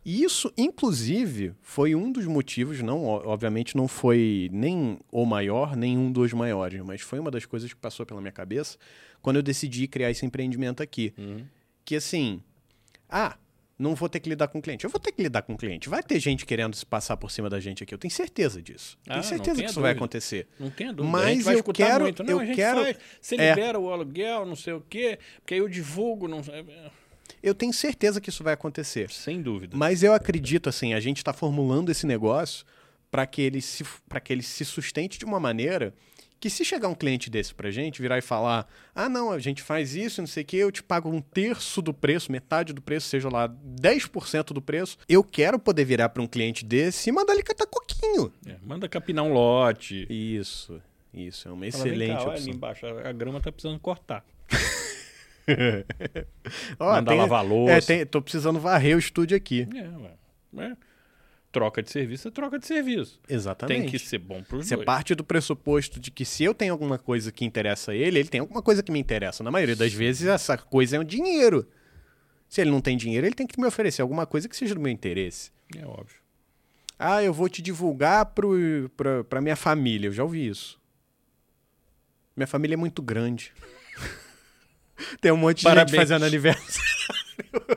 E 0.05 0.23
isso, 0.23 0.53
inclusive, 0.57 1.53
foi 1.61 1.95
um 1.95 2.09
dos 2.09 2.25
motivos, 2.25 2.81
não, 2.81 3.03
obviamente 3.05 3.75
não 3.75 3.89
foi 3.89 4.49
nem 4.53 4.99
o 5.11 5.25
maior, 5.25 5.75
nem 5.75 5.97
um 5.97 6.09
dos 6.09 6.31
maiores, 6.31 6.81
mas 6.81 7.01
foi 7.01 7.19
uma 7.19 7.29
das 7.29 7.45
coisas 7.45 7.73
que 7.73 7.79
passou 7.79 8.05
pela 8.05 8.21
minha 8.21 8.31
cabeça 8.31 8.77
quando 9.21 9.37
eu 9.37 9.43
decidi 9.43 9.87
criar 9.87 10.11
esse 10.11 10.25
empreendimento 10.25 10.81
aqui. 10.83 11.13
Uhum. 11.17 11.45
Que 11.85 11.95
assim, 11.95 12.41
ah, 13.09 13.37
não 13.79 13.93
vou 13.95 14.09
ter 14.09 14.19
que 14.19 14.27
lidar 14.29 14.47
com 14.47 14.59
o 14.59 14.61
cliente. 14.61 14.83
Eu 14.85 14.89
vou 14.89 14.99
ter 14.99 15.11
que 15.11 15.21
lidar 15.21 15.41
com 15.43 15.53
o 15.53 15.57
cliente. 15.57 15.87
Vai 15.87 16.01
ter 16.01 16.19
gente 16.19 16.45
querendo 16.45 16.75
se 16.75 16.85
passar 16.85 17.15
por 17.15 17.29
cima 17.31 17.49
da 17.49 17.59
gente 17.59 17.83
aqui. 17.83 17.93
Eu 17.93 17.97
tenho 17.97 18.11
certeza 18.11 18.61
disso. 18.61 18.97
Ah, 19.07 19.13
tenho 19.13 19.23
certeza 19.23 19.61
que 19.61 19.69
isso 19.69 19.79
vai 19.79 19.91
dúvida. 19.91 20.05
acontecer. 20.05 20.47
Não 20.59 20.69
tem 20.69 20.87
dúvida. 20.87 21.03
a 21.03 21.11
Mas 21.11 21.35
gente 21.35 21.43
vai 21.43 21.55
eu 21.55 21.63
quero- 21.63 22.03
muito. 22.05 22.23
Não, 22.23 22.31
eu 22.33 22.39
a 22.39 22.45
gente 22.45 22.55
quero- 22.55 22.81
faz. 22.83 22.97
Você 23.21 23.35
é. 23.35 23.49
libera 23.49 23.79
o 23.79 23.91
aluguel, 23.91 24.45
não 24.45 24.55
sei 24.55 24.73
o 24.73 24.81
quê, 24.81 25.19
porque 25.39 25.53
aí 25.53 25.59
eu 25.59 25.69
divulgo. 25.69 26.27
Não... 26.27 26.41
Eu 27.43 27.53
tenho 27.53 27.71
certeza 27.71 28.19
que 28.19 28.29
isso 28.29 28.43
vai 28.43 28.53
acontecer. 28.53 29.09
Sem 29.11 29.41
dúvida. 29.41 29.77
Mas 29.77 30.01
eu 30.01 30.13
acredito, 30.13 30.67
assim, 30.69 30.93
a 30.93 30.99
gente 30.99 31.17
está 31.17 31.31
formulando 31.31 31.89
esse 31.91 32.05
negócio 32.07 32.65
para 33.11 33.25
que 33.27 33.41
ele 33.41 33.61
se 33.61 33.83
para 34.09 34.19
que 34.19 34.33
ele 34.33 34.41
se 34.43 34.65
sustente 34.65 35.19
de 35.19 35.25
uma 35.25 35.39
maneira 35.39 35.93
que 36.39 36.49
se 36.49 36.63
chegar 36.63 36.87
um 36.87 36.95
cliente 36.95 37.29
desse 37.29 37.53
pra 37.53 37.71
gente, 37.71 38.01
virar 38.01 38.17
e 38.17 38.21
falar: 38.21 38.67
"Ah, 38.93 39.09
não, 39.09 39.31
a 39.31 39.39
gente 39.39 39.61
faz 39.61 39.95
isso, 39.95 40.21
não 40.21 40.27
sei 40.27 40.43
o 40.43 40.45
quê, 40.45 40.57
eu 40.57 40.71
te 40.71 40.83
pago 40.83 41.09
um 41.09 41.19
terço 41.21 41.81
do 41.81 41.93
preço, 41.93 42.31
metade 42.31 42.73
do 42.73 42.81
preço, 42.81 43.07
seja 43.07 43.29
lá 43.29 43.47
10% 43.49 44.53
do 44.53 44.61
preço". 44.61 44.97
Eu 45.09 45.23
quero 45.23 45.57
poder 45.57 45.85
virar 45.85 46.09
para 46.09 46.21
um 46.21 46.27
cliente 46.27 46.63
desse 46.65 47.09
e 47.09 47.13
mandar 47.13 47.33
ele 47.33 47.43
catar 47.43 47.65
coquinho. 47.67 48.31
É, 48.45 48.55
manda 48.63 48.87
capinar 48.87 49.23
um 49.25 49.33
lote. 49.33 50.05
Isso. 50.09 50.81
Isso 51.13 51.47
é 51.47 51.51
uma 51.51 51.71
Fala, 51.71 51.87
excelente 51.87 52.13
cá, 52.13 52.21
olha 52.21 52.29
ali 52.31 52.37
opção. 52.41 52.53
embaixo, 52.53 52.85
a 52.85 53.09
a 53.09 53.11
grama 53.11 53.39
tá 53.41 53.51
precisando 53.51 53.79
cortar. 53.79 54.23
Ó, 56.79 56.91
Mandar 56.91 57.11
tem- 57.11 57.19
lavar 57.19 57.43
É, 57.45 57.47
louça. 57.47 57.87
tem, 57.87 58.05
tô 58.05 58.21
precisando 58.21 58.59
varrer 58.59 58.95
o 58.95 58.99
estúdio 58.99 59.35
aqui. 59.37 59.67
É, 59.73 59.87
ué. 60.61 60.67
É. 60.71 60.77
Troca 61.57 61.81
de 61.81 61.89
serviço 61.89 62.27
é 62.27 62.31
troca 62.31 62.59
de 62.59 62.67
serviço. 62.67 63.19
Exatamente. 63.27 63.81
Tem 63.81 63.89
que 63.89 63.97
ser 63.97 64.19
bom 64.19 64.43
pros 64.43 64.67
Você 64.67 64.75
dois. 64.75 64.85
parte 64.85 65.15
do 65.15 65.23
pressuposto 65.23 65.99
de 65.99 66.11
que 66.11 66.23
se 66.23 66.43
eu 66.43 66.53
tenho 66.53 66.71
alguma 66.71 66.99
coisa 66.99 67.31
que 67.31 67.43
interessa 67.43 67.93
a 67.93 67.95
ele, 67.95 68.19
ele 68.19 68.29
tem 68.29 68.41
alguma 68.41 68.61
coisa 68.61 68.83
que 68.83 68.91
me 68.91 68.99
interessa. 68.99 69.43
Na 69.43 69.49
maioria 69.49 69.75
das 69.75 69.91
vezes, 69.91 70.27
essa 70.27 70.55
coisa 70.55 70.97
é 70.97 70.99
o 70.99 71.03
dinheiro. 71.03 71.67
Se 72.47 72.61
ele 72.61 72.69
não 72.69 72.79
tem 72.79 72.95
dinheiro, 72.95 73.25
ele 73.25 73.33
tem 73.33 73.47
que 73.47 73.59
me 73.59 73.65
oferecer 73.65 74.03
alguma 74.03 74.27
coisa 74.27 74.47
que 74.47 74.55
seja 74.55 74.75
do 74.75 74.81
meu 74.81 74.91
interesse. 74.91 75.49
É 75.75 75.83
óbvio. 75.83 76.17
Ah, 76.99 77.23
eu 77.23 77.33
vou 77.33 77.49
te 77.49 77.61
divulgar 77.61 78.31
pra 79.27 79.41
minha 79.41 79.55
família. 79.55 80.09
Eu 80.09 80.13
já 80.13 80.23
ouvi 80.23 80.47
isso. 80.47 80.79
Minha 82.35 82.47
família 82.47 82.75
é 82.75 82.77
muito 82.77 83.01
grande. 83.01 83.51
tem 85.19 85.31
um 85.31 85.37
monte 85.37 85.57
de 85.57 85.63
Parabéns. 85.63 85.89
gente 85.91 85.99
fazendo 85.99 86.23
aniversário. 86.23 86.71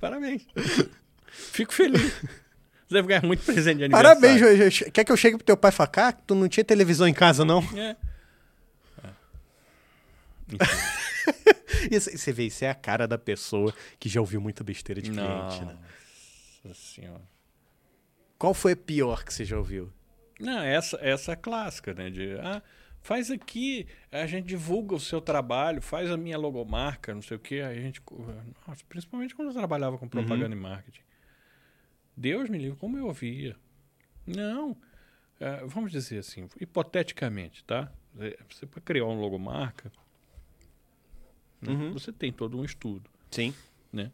Parabéns. 0.00 0.46
Fico 1.58 1.74
feliz. 1.74 2.12
Você 2.88 2.94
deve 2.94 3.08
ganhar 3.08 3.22
muito 3.24 3.44
presente 3.44 3.78
de 3.78 3.84
aniversário. 3.84 4.20
Parabéns, 4.20 4.80
eu- 4.80 4.90
quer 4.92 5.04
que 5.04 5.12
eu 5.12 5.16
chegue 5.16 5.36
pro 5.36 5.44
teu 5.44 5.56
pai 5.56 5.70
e 5.70 5.74
fale, 5.74 5.90
"Cá, 5.90 6.12
tu 6.12 6.34
não 6.34 6.48
tinha 6.48 6.64
televisão 6.64 7.06
em 7.06 7.12
casa, 7.12 7.44
não? 7.44 7.60
É. 7.76 7.94
Isso- 11.90 12.10
Você 12.16 12.32
vê, 12.32 12.44
isso 12.46 12.64
é 12.64 12.70
a 12.70 12.74
cara 12.74 13.06
da 13.06 13.18
pessoa 13.18 13.74
que 13.98 14.08
já 14.08 14.20
ouviu 14.20 14.40
muita 14.40 14.64
besteira 14.64 15.00
de 15.02 15.10
cliente, 15.10 15.28
Nossa 15.28 15.64
né? 15.64 16.74
senhora. 16.74 17.22
Qual 18.38 18.54
foi 18.54 18.72
a 18.72 18.76
pior 18.76 19.24
que 19.24 19.32
você 19.34 19.44
já 19.44 19.58
ouviu? 19.58 19.92
Não, 20.40 20.60
essa, 20.62 20.96
essa 21.02 21.32
é 21.32 21.36
clássica, 21.36 21.92
né? 21.92 22.08
De, 22.10 22.38
ah, 22.40 22.62
faz 23.02 23.30
aqui, 23.30 23.86
a 24.10 24.26
gente 24.26 24.46
divulga 24.46 24.94
o 24.94 25.00
seu 25.00 25.20
trabalho, 25.20 25.82
faz 25.82 26.10
a 26.10 26.16
minha 26.16 26.38
logomarca, 26.38 27.14
não 27.14 27.22
sei 27.22 27.36
o 27.36 27.40
quê. 27.40 27.56
Aí 27.66 27.78
a 27.78 27.82
gente. 27.82 28.00
Nossa, 28.66 28.82
principalmente 28.88 29.34
quando 29.34 29.48
eu 29.48 29.54
trabalhava 29.54 29.98
com 29.98 30.08
propaganda 30.08 30.54
e 30.54 30.58
marketing. 30.58 31.02
Deus 32.18 32.48
me 32.50 32.58
livre, 32.58 32.76
como 32.78 32.98
eu 32.98 33.06
ouvia. 33.06 33.56
Não. 34.26 34.76
eh, 35.40 35.62
vamos 35.66 35.92
dizer 35.92 36.18
assim, 36.18 36.48
hipoteticamente, 36.60 37.64
tá? 37.64 37.92
Você 38.50 38.66
para 38.66 38.80
criar 38.80 39.04
um 39.06 39.20
logomarca, 39.20 39.92
né, 41.62 41.72
Uhum. 41.72 41.92
você 41.92 42.12
tem 42.12 42.32
todo 42.32 42.58
um 42.58 42.64
estudo. 42.64 43.08
Sim. 43.30 43.54
né? 43.92 44.10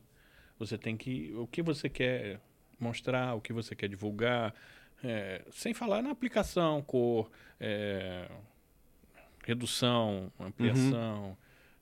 Você 0.58 0.76
tem 0.78 0.96
que 0.96 1.32
o 1.34 1.46
que 1.46 1.62
você 1.62 1.88
quer 1.88 2.40
mostrar, 2.78 3.34
o 3.34 3.40
que 3.40 3.52
você 3.52 3.74
quer 3.74 3.88
divulgar, 3.88 4.54
é, 5.02 5.42
sem 5.50 5.72
falar 5.74 6.02
na 6.02 6.10
aplicação, 6.10 6.82
cor, 6.82 7.30
é, 7.58 8.30
redução, 9.44 10.30
ampliação, 10.38 11.36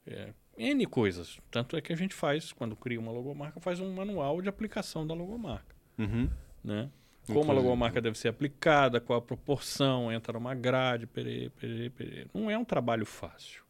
é, 0.06 0.32
n 0.56 0.86
coisas. 0.86 1.38
Tanto 1.50 1.76
é 1.76 1.80
que 1.80 1.92
a 1.92 1.96
gente 1.96 2.14
faz 2.14 2.52
quando 2.52 2.76
cria 2.76 2.98
uma 3.00 3.12
logomarca, 3.12 3.60
faz 3.60 3.80
um 3.80 3.92
manual 3.92 4.40
de 4.40 4.48
aplicação 4.48 5.06
da 5.06 5.14
logomarca, 5.14 5.71
Uhum. 5.98 6.28
né? 6.64 6.88
Como 7.26 7.50
a 7.52 7.54
logomarca 7.54 8.00
deve 8.00 8.18
ser 8.18 8.28
aplicada, 8.28 9.00
qual 9.00 9.18
a 9.18 9.22
proporção, 9.22 10.10
entra 10.12 10.32
numa 10.32 10.54
grade, 10.54 11.06
perê, 11.06 11.50
perê, 11.60 11.88
perê. 11.90 12.26
Não 12.34 12.50
é 12.50 12.58
um 12.58 12.64
trabalho 12.64 13.06
fácil. 13.06 13.62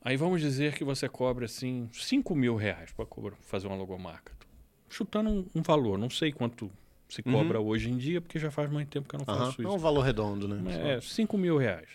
Aí 0.00 0.16
vamos 0.16 0.40
dizer 0.40 0.74
que 0.74 0.84
você 0.84 1.08
cobra 1.08 1.46
assim 1.46 1.88
5 1.92 2.34
mil 2.34 2.54
reais 2.56 2.92
para 2.92 3.06
fazer 3.40 3.66
uma 3.66 3.76
logomarca. 3.76 4.32
chutando 4.88 5.30
um, 5.30 5.46
um 5.56 5.62
valor, 5.62 5.98
não 5.98 6.10
sei 6.10 6.30
quanto 6.30 6.70
se 7.08 7.22
cobra 7.22 7.60
hoje 7.60 7.90
em 7.90 7.96
dia, 7.96 8.20
porque 8.20 8.38
já 8.38 8.50
faz 8.50 8.70
muito 8.70 8.88
tempo 8.88 9.08
que 9.08 9.16
eu 9.16 9.18
não 9.18 9.26
Aham. 9.34 9.46
faço 9.46 9.62
É 9.62 9.64
isso. 9.64 9.74
um 9.74 9.78
valor 9.78 10.02
redondo, 10.02 10.46
né? 10.46 10.96
É, 10.96 11.00
5 11.00 11.36
mil 11.38 11.56
reais, 11.56 11.88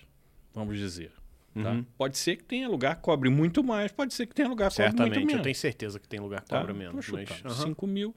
vamos 0.53 0.77
dizer. 0.77 1.11
Tá? 1.53 1.71
Uhum. 1.71 1.85
Pode 1.97 2.17
ser 2.17 2.37
que 2.37 2.43
tenha 2.43 2.67
lugar 2.67 2.95
que 2.95 3.01
cobre 3.01 3.29
muito 3.29 3.63
mais, 3.63 3.91
pode 3.91 4.13
ser 4.13 4.25
que 4.25 4.35
tenha 4.35 4.47
lugar 4.47 4.69
que 4.69 4.77
cobre 4.77 4.89
muito 4.89 4.97
Certamente, 4.97 5.25
menos. 5.25 5.33
eu 5.39 5.43
tenho 5.43 5.55
certeza 5.55 5.99
que 5.99 6.07
tem 6.07 6.19
lugar 6.19 6.41
que 6.41 6.49
tá? 6.49 6.57
cobra 6.57 6.73
menos. 6.73 7.05
Tô 7.05 7.13
Mas, 7.13 7.29
aham. 7.45 7.67
5 7.67 7.87
mil. 7.87 8.15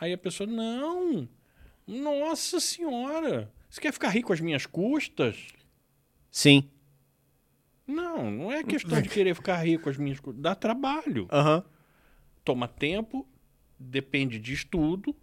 Aí 0.00 0.12
a 0.12 0.18
pessoa, 0.18 0.46
não, 0.46 1.28
nossa 1.86 2.60
senhora, 2.60 3.52
você 3.68 3.80
quer 3.80 3.92
ficar 3.92 4.08
rico 4.10 4.32
às 4.32 4.40
minhas 4.40 4.66
custas? 4.66 5.48
Sim. 6.30 6.70
Não, 7.86 8.30
não 8.30 8.52
é 8.52 8.62
questão 8.62 9.00
de 9.00 9.08
querer 9.08 9.34
ficar 9.34 9.56
rico 9.56 9.88
às 9.88 9.96
minhas 9.96 10.20
custas. 10.20 10.42
Dá 10.42 10.54
trabalho. 10.54 11.26
Aham. 11.32 11.64
Toma 12.44 12.68
tempo, 12.68 13.26
depende 13.78 14.38
de 14.38 14.52
estudo, 14.52 15.14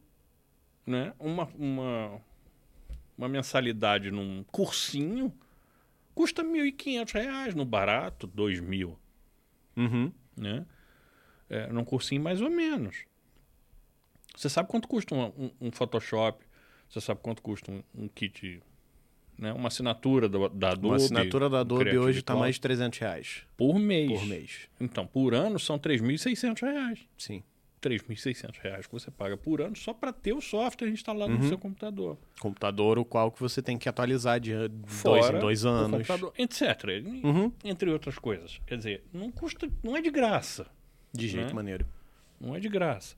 né? 0.85 1.13
Uma, 1.19 1.45
uma, 1.55 2.21
uma 3.17 3.27
mensalidade 3.29 4.11
num 4.11 4.43
cursinho 4.51 5.33
custa 6.15 6.43
1.500 6.43 7.11
reais, 7.13 7.53
no 7.53 7.65
barato, 7.65 8.25
R$ 8.25 8.33
2.000, 8.33 8.95
Uhum. 9.77 10.11
né? 10.35 10.65
É, 11.49 11.67
num 11.67 11.83
cursinho 11.85 12.21
mais 12.23 12.41
ou 12.41 12.49
menos. 12.49 13.03
Você 14.35 14.49
sabe 14.49 14.67
quanto 14.69 14.87
custa 14.87 15.13
um, 15.13 15.25
um- 15.25 15.51
um 15.61 15.71
Photoshop? 15.71 16.43
Você 16.89 16.99
sabe 17.01 17.19
quanto 17.21 17.41
custa 17.41 17.71
um, 17.71 17.83
um 17.93 18.07
kit, 18.07 18.61
né? 19.37 19.53
Uma 19.53 19.67
assinatura 19.67 20.27
da, 20.27 20.47
da 20.47 20.69
Adobe? 20.71 20.87
Uma 20.87 20.95
assinatura 20.95 21.49
da 21.49 21.59
Adobe 21.59 21.97
hoje 21.97 22.19
está 22.19 22.35
mais 22.35 22.55
de 22.55 22.61
300 22.61 22.99
reais 22.99 23.43
por 23.57 23.77
mês. 23.79 24.11
por 24.11 24.25
mês. 24.25 24.69
Então, 24.79 25.05
por 25.05 25.33
ano 25.33 25.59
são 25.59 25.77
3.600 25.77 26.61
reais. 26.61 26.99
Sim. 27.17 27.43
3.600 27.89 28.57
reais 28.61 28.87
que 28.87 28.91
você 28.93 29.11
paga 29.11 29.37
por 29.37 29.61
ano 29.61 29.75
só 29.75 29.93
para 29.93 30.11
ter 30.11 30.33
o 30.33 30.41
software 30.41 30.89
instalado 30.89 31.31
Uhum. 31.31 31.37
no 31.39 31.47
seu 31.47 31.57
computador. 31.57 32.17
Computador, 32.39 32.97
o 32.97 33.05
qual 33.05 33.31
que 33.31 33.39
você 33.39 33.61
tem 33.61 33.77
que 33.77 33.87
atualizar 33.87 34.39
de 34.39 34.53
dois 34.67 34.71
Fora 35.01 35.37
em 35.37 35.39
dois 35.39 35.65
anos. 35.65 35.91
computador, 35.91 36.33
etc. 36.37 36.61
Uhum. 37.23 37.51
Entre 37.63 37.89
outras 37.91 38.17
coisas. 38.17 38.59
Quer 38.65 38.77
dizer, 38.77 39.03
não 39.13 39.31
custa, 39.31 39.69
não 39.83 39.95
é 39.95 40.01
de 40.01 40.09
graça. 40.09 40.65
De 41.13 41.27
jeito 41.27 41.49
Né? 41.49 41.53
maneiro. 41.53 41.85
Não 42.41 42.55
é 42.55 42.59
de 42.59 42.67
graça. 42.67 43.15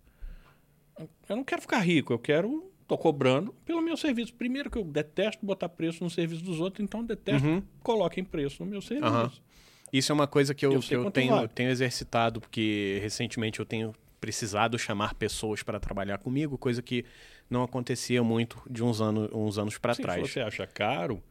Eu 1.30 1.36
não 1.36 1.43
quero 1.43 1.62
ficar 1.62 1.80
rico, 1.80 2.12
eu 2.13 2.19
quero. 2.19 2.71
Tô 2.88 2.97
cobrando 2.97 3.53
pelo 3.65 3.82
meu 3.82 3.97
serviço. 3.97 4.34
Primeiro 4.34 4.69
que 4.71 4.77
eu 4.77 4.84
detesto 4.84 5.45
botar 5.45 5.67
preço 5.67 6.03
no 6.03 6.10
serviço 6.10 6.41
dos 6.43 6.60
outros, 6.60 6.84
então 6.84 7.03
detesto 7.03 7.45
Uhum. 7.47 7.62
coloquem 7.84 8.23
preço 8.23 8.63
no 8.63 8.69
meu 8.69 8.82
serviço. 8.82 9.41
Isso 9.91 10.12
é 10.12 10.15
uma 10.15 10.27
coisa 10.27 10.53
que 10.53 10.65
eu, 10.65 10.73
Eu 10.73 10.80
que 10.80 10.95
eu 10.95 11.12
tenho, 11.12 11.34
vale. 11.36 11.47
tenho 11.49 11.69
exercitado, 11.69 12.39
porque 12.41 12.97
recentemente 13.01 13.60
eu 13.60 13.65
tenho 13.65 13.93
precisado 14.19 14.77
chamar 14.77 15.13
pessoas 15.15 15.63
para 15.63 15.80
trabalhar 15.80 16.17
comigo, 16.17 16.58
coisa 16.58 16.82
que 16.82 17.06
não 17.49 17.63
acontecia 17.63 18.23
muito 18.23 18.62
de 18.69 18.84
uns, 18.84 18.99
anos 19.01 19.30
uns 19.34 19.58
anos 19.58 19.77
para 19.77 19.95
trás. 19.95 20.25
Se 20.25 20.34
você 20.34 20.39
acha 20.41 20.67
caro, 20.67 21.21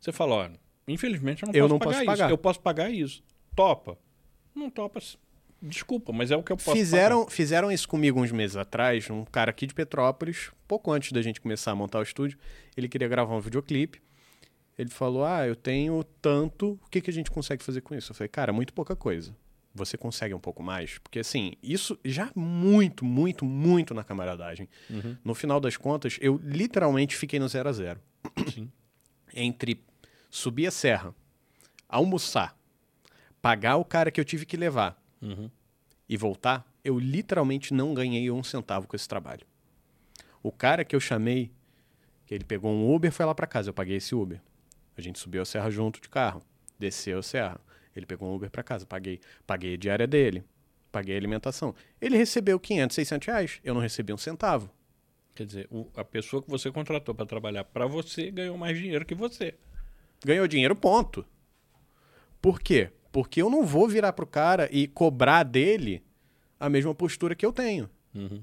você 0.00 0.12
fala, 0.12 0.34
olha, 0.34 0.60
infelizmente 0.86 1.42
eu 1.42 1.48
não 1.48 1.54
Eu 1.54 1.62
posso 1.68 1.72
não 1.72 1.78
pagar 1.78 1.90
posso 1.90 2.00
isso. 2.02 2.06
pagar. 2.06 2.30
Eu 2.30 2.38
posso 2.38 2.60
pagar 2.60 2.90
isso. 2.90 3.22
Topa. 3.54 3.98
Não 4.54 4.70
topa. 4.70 5.00
Desculpa, 5.60 6.12
mas 6.12 6.30
é 6.30 6.36
o 6.36 6.42
que 6.42 6.52
eu 6.52 6.56
posso 6.56 6.72
Fizeram, 6.76 7.26
fizeram 7.28 7.72
isso 7.72 7.88
comigo 7.88 8.20
uns 8.20 8.30
meses 8.30 8.56
atrás, 8.56 9.08
um 9.10 9.24
cara 9.24 9.50
aqui 9.50 9.66
de 9.66 9.74
Petrópolis, 9.74 10.50
pouco 10.68 10.92
antes 10.92 11.12
da 11.12 11.22
gente 11.22 11.40
começar 11.40 11.72
a 11.72 11.74
montar 11.74 11.98
o 11.98 12.02
estúdio, 12.02 12.38
ele 12.76 12.88
queria 12.88 13.08
gravar 13.08 13.34
um 13.34 13.40
videoclipe. 13.40 14.00
Ele 14.78 14.90
falou: 14.90 15.24
Ah, 15.24 15.46
eu 15.46 15.56
tenho 15.56 16.04
tanto, 16.20 16.72
o 16.84 16.90
que, 16.90 17.00
que 17.00 17.10
a 17.10 17.12
gente 17.12 17.30
consegue 17.30 17.64
fazer 17.64 17.80
com 17.80 17.94
isso? 17.94 18.12
Eu 18.12 18.14
falei, 18.14 18.28
cara, 18.28 18.52
muito 18.52 18.74
pouca 18.74 18.94
coisa. 18.94 19.34
Você 19.76 19.96
consegue 19.98 20.32
um 20.34 20.40
pouco 20.40 20.62
mais? 20.62 20.96
Porque 20.98 21.18
assim, 21.18 21.52
isso 21.62 21.98
já 22.02 22.30
muito, 22.34 23.04
muito, 23.04 23.44
muito 23.44 23.92
na 23.92 24.02
camaradagem. 24.02 24.68
Uhum. 24.88 25.16
No 25.22 25.34
final 25.34 25.60
das 25.60 25.76
contas, 25.76 26.16
eu 26.20 26.40
literalmente 26.42 27.14
fiquei 27.14 27.38
no 27.38 27.46
zero 27.46 27.68
a 27.68 27.72
zero. 27.72 28.00
Entre 29.34 29.84
subir 30.30 30.66
a 30.66 30.70
serra, 30.70 31.14
almoçar, 31.88 32.56
pagar 33.42 33.76
o 33.76 33.84
cara 33.84 34.10
que 34.10 34.20
eu 34.20 34.24
tive 34.24 34.46
que 34.46 34.56
levar 34.56 35.00
Uhum. 35.20 35.50
e 36.08 36.16
voltar, 36.16 36.66
eu 36.84 36.98
literalmente 36.98 37.74
não 37.74 37.92
ganhei 37.94 38.30
um 38.30 38.42
centavo 38.42 38.86
com 38.86 38.96
esse 38.96 39.08
trabalho. 39.08 39.46
O 40.42 40.50
cara 40.52 40.84
que 40.84 40.94
eu 40.96 41.00
chamei, 41.00 41.50
que 42.26 42.34
ele 42.34 42.44
pegou 42.44 42.70
um 42.70 42.94
Uber, 42.94 43.10
foi 43.12 43.26
lá 43.26 43.34
para 43.34 43.46
casa, 43.46 43.70
eu 43.70 43.74
paguei 43.74 43.96
esse 43.96 44.14
Uber. 44.14 44.40
A 44.96 45.00
gente 45.02 45.18
subiu 45.18 45.42
a 45.42 45.44
serra 45.44 45.70
junto 45.70 46.00
de 46.00 46.08
carro, 46.08 46.42
desceu 46.78 47.18
a 47.18 47.22
serra. 47.22 47.60
Ele 47.98 48.06
pegou 48.06 48.30
um 48.30 48.34
Uber 48.34 48.50
para 48.50 48.62
casa, 48.62 48.84
paguei, 48.86 49.20
paguei 49.46 49.74
a 49.74 49.76
diária 49.76 50.06
dele, 50.06 50.44
paguei 50.92 51.14
a 51.14 51.18
alimentação. 51.18 51.74
Ele 52.00 52.16
recebeu 52.16 52.58
500, 52.60 52.94
600 52.94 53.26
reais, 53.26 53.60
eu 53.64 53.74
não 53.74 53.80
recebi 53.80 54.12
um 54.12 54.18
centavo. 54.18 54.70
Quer 55.34 55.44
dizer, 55.46 55.66
o- 55.70 55.86
a 55.96 56.04
pessoa 56.04 56.42
que 56.42 56.48
você 56.50 56.70
contratou 56.70 57.14
para 57.14 57.26
trabalhar 57.26 57.64
para 57.64 57.86
você 57.86 58.30
ganhou 58.30 58.56
mais 58.56 58.78
dinheiro 58.78 59.04
que 59.04 59.14
você. 59.14 59.54
Ganhou 60.24 60.46
dinheiro, 60.48 60.74
ponto. 60.74 61.24
Por 62.40 62.60
quê? 62.60 62.90
Porque 63.12 63.40
eu 63.40 63.50
não 63.50 63.64
vou 63.64 63.88
virar 63.88 64.12
pro 64.12 64.26
cara 64.26 64.68
e 64.70 64.86
cobrar 64.86 65.42
dele 65.42 66.02
a 66.58 66.68
mesma 66.68 66.94
postura 66.94 67.34
que 67.34 67.44
eu 67.44 67.52
tenho. 67.52 67.88
Uhum. 68.14 68.42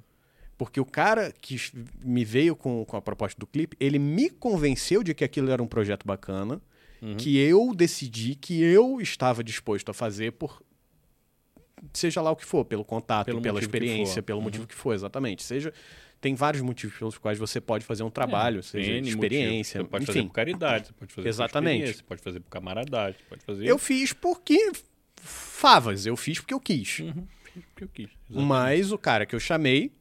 Porque 0.57 0.79
o 0.79 0.85
cara 0.85 1.31
que 1.31 1.57
me 2.03 2.23
veio 2.23 2.55
com, 2.55 2.85
com 2.85 2.95
a 2.95 3.01
proposta 3.01 3.39
do 3.39 3.47
clipe, 3.47 3.75
ele 3.79 3.97
me 3.97 4.29
convenceu 4.29 5.03
de 5.03 5.13
que 5.13 5.23
aquilo 5.23 5.49
era 5.51 5.61
um 5.63 5.67
projeto 5.67 6.05
bacana, 6.05 6.61
Uhum. 7.03 7.17
que 7.17 7.37
eu 7.37 7.73
decidi 7.75 8.33
que 8.35 8.61
eu 8.63 9.01
estava 9.01 9.43
disposto 9.43 9.89
a 9.89 9.93
fazer 9.93 10.31
por. 10.31 10.61
Seja 11.91 12.21
lá 12.21 12.31
o 12.31 12.35
que 12.35 12.45
for, 12.45 12.63
pelo 12.63 12.85
contato, 12.85 13.25
Pelo 13.25 13.41
pela 13.41 13.59
experiência, 13.59 14.21
pelo 14.23 14.39
Uhum. 14.39 14.45
motivo 14.45 14.65
que 14.65 14.73
for, 14.75 14.93
exatamente. 14.93 15.43
Seja. 15.43 15.73
Tem 16.21 16.33
vários 16.35 16.61
motivos 16.63 16.97
pelos 16.97 17.17
quais 17.17 17.37
você 17.37 17.59
pode 17.59 17.83
fazer 17.83 18.01
um 18.03 18.09
trabalho, 18.09 18.59
É, 18.59 18.61
seja 18.61 18.93
N 18.93 19.09
experiência, 19.09 19.81
Você 19.81 19.87
pode 19.89 20.05
fazer 20.05 20.19
enfim. 20.19 20.27
por 20.29 20.33
caridade, 20.35 20.87
você 20.87 20.93
pode 20.93 21.13
fazer 21.13 21.27
Exatamente. 21.27 21.83
por 21.87 21.93
você 21.97 22.03
pode 22.03 22.21
fazer 22.21 22.39
por 22.39 22.49
camaradagem, 22.49 23.19
você 23.19 23.25
pode 23.29 23.43
fazer... 23.43 23.67
Eu 23.67 23.77
fiz 23.77 24.13
porque. 24.13 24.71
Favas, 25.17 26.05
eu 26.05 26.15
fiz 26.15 26.39
porque 26.39 26.53
eu 26.53 26.61
quis. 26.61 26.99
Uhum. 26.99 27.27
Porque 27.73 27.83
eu 27.83 27.89
quis. 27.89 28.09
Exatamente. 28.29 28.47
Mas 28.47 28.91
o 28.93 28.97
cara 28.97 29.25
que 29.25 29.35
eu 29.35 29.39
chamei. 29.41 29.91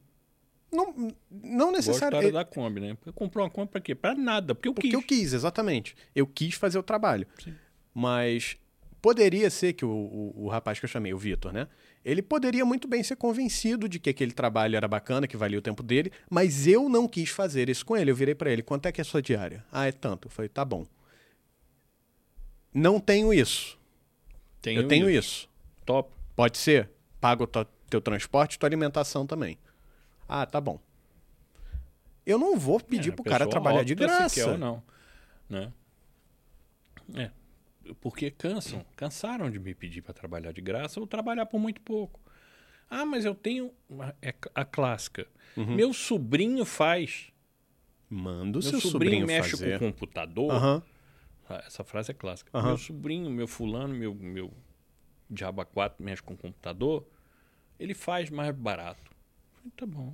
Não, 0.73 1.13
não 1.31 1.71
necessariamente. 1.71 2.31
da 2.33 2.43
Kombi, 2.43 2.79
né? 2.81 2.97
Eu 3.05 3.13
comprou 3.13 3.43
uma 3.45 3.49
Kombi 3.51 3.71
pra 3.71 3.79
quê? 3.81 3.93
Pra 3.95 4.15
nada, 4.15 4.55
porque 4.55 4.67
eu 4.69 4.73
Porque 4.73 4.87
quis. 4.89 4.93
eu 4.93 5.01
quis, 5.03 5.33
exatamente. 5.33 5.95
Eu 6.15 6.25
quis 6.27 6.55
fazer 6.55 6.77
o 6.79 6.83
trabalho. 6.83 7.27
Sim. 7.43 7.53
Mas 7.93 8.57
poderia 9.01 9.49
ser 9.49 9.73
que 9.73 9.85
o, 9.85 9.89
o, 9.89 10.45
o 10.45 10.47
rapaz 10.47 10.79
que 10.79 10.85
eu 10.85 10.89
chamei, 10.89 11.13
o 11.13 11.17
Vitor, 11.17 11.53
né? 11.53 11.67
Ele 12.03 12.21
poderia 12.21 12.65
muito 12.65 12.87
bem 12.87 13.01
ser 13.03 13.15
convencido 13.15 13.87
de 13.87 13.97
que 13.99 14.09
aquele 14.09 14.31
trabalho 14.33 14.75
era 14.75 14.87
bacana, 14.87 15.27
que 15.27 15.37
valia 15.37 15.59
o 15.59 15.61
tempo 15.61 15.81
dele, 15.83 16.11
mas 16.29 16.67
eu 16.67 16.89
não 16.89 17.07
quis 17.07 17.29
fazer 17.29 17.69
isso 17.69 17.85
com 17.85 17.95
ele. 17.95 18.11
Eu 18.11 18.15
virei 18.15 18.35
pra 18.35 18.51
ele: 18.51 18.61
quanto 18.61 18.87
é 18.87 18.91
que 18.91 18.99
é 18.99 19.03
a 19.03 19.05
sua 19.05 19.21
diária? 19.21 19.63
Ah, 19.71 19.87
é 19.87 19.91
tanto. 19.91 20.27
Eu 20.27 20.31
falei: 20.31 20.49
tá 20.49 20.65
bom. 20.65 20.85
Não 22.73 22.99
tenho 22.99 23.33
isso. 23.33 23.77
eu 24.65 24.87
tenho 24.87 25.09
isso. 25.09 25.47
Top. 25.85 26.11
Pode 26.35 26.57
ser? 26.57 26.89
Pago 27.21 27.43
o 27.43 27.47
teu 27.89 28.01
transporte 28.01 28.55
e 28.55 28.59
tua 28.59 28.67
alimentação 28.67 29.25
também. 29.27 29.57
Ah, 30.35 30.47
tá 30.47 30.59
bom. 30.59 30.79
Eu 32.25 32.39
não 32.39 32.57
vou 32.57 32.79
pedir 32.79 33.11
É, 33.11 33.15
pro 33.15 33.23
cara 33.23 33.45
trabalhar 33.47 33.83
de 33.83 33.93
graça. 33.93 34.33
quer 34.33 34.47
ou 34.49 34.57
não, 34.57 34.81
né? 35.47 35.71
É, 37.13 37.29
porque 38.01 38.31
cansam, 38.31 38.83
cansaram 38.95 39.51
de 39.51 39.59
me 39.59 39.75
pedir 39.75 40.01
para 40.01 40.11
trabalhar 40.13 40.51
de 40.51 40.59
graça 40.61 40.99
ou 40.99 41.05
trabalhar 41.05 41.45
por 41.45 41.59
muito 41.59 41.81
pouco. 41.81 42.19
Ah, 42.89 43.05
mas 43.05 43.25
eu 43.25 43.35
tenho 43.35 43.71
é 44.23 44.33
a 44.55 44.65
clássica. 44.65 45.27
Uhum. 45.55 45.75
Meu 45.75 45.93
sobrinho 45.93 46.65
faz. 46.65 47.27
Manda 48.09 48.57
o 48.57 48.61
Meu 48.61 48.71
seu 48.71 48.79
sobrinho, 48.81 49.21
sobrinho 49.21 49.27
mexe 49.27 49.51
fazer. 49.51 49.77
com 49.77 49.87
o 49.89 49.91
computador. 49.93 50.51
Ah, 51.47 51.61
Essa 51.67 51.83
frase 51.83 52.09
é 52.09 52.13
clássica. 52.15 52.49
Aham. 52.57 52.69
Meu 52.69 52.77
sobrinho, 52.77 53.29
meu 53.29 53.47
fulano, 53.47 53.93
meu, 53.93 54.15
meu 54.15 54.51
diaba 55.29 55.63
4 55.65 56.03
mexe 56.03 56.23
com 56.23 56.33
o 56.33 56.37
computador, 56.37 57.05
ele 57.79 57.93
faz 57.93 58.29
mais 58.31 58.55
barato. 58.55 59.12
Falei, 59.63 59.73
tá 59.75 59.85
bom, 59.85 60.13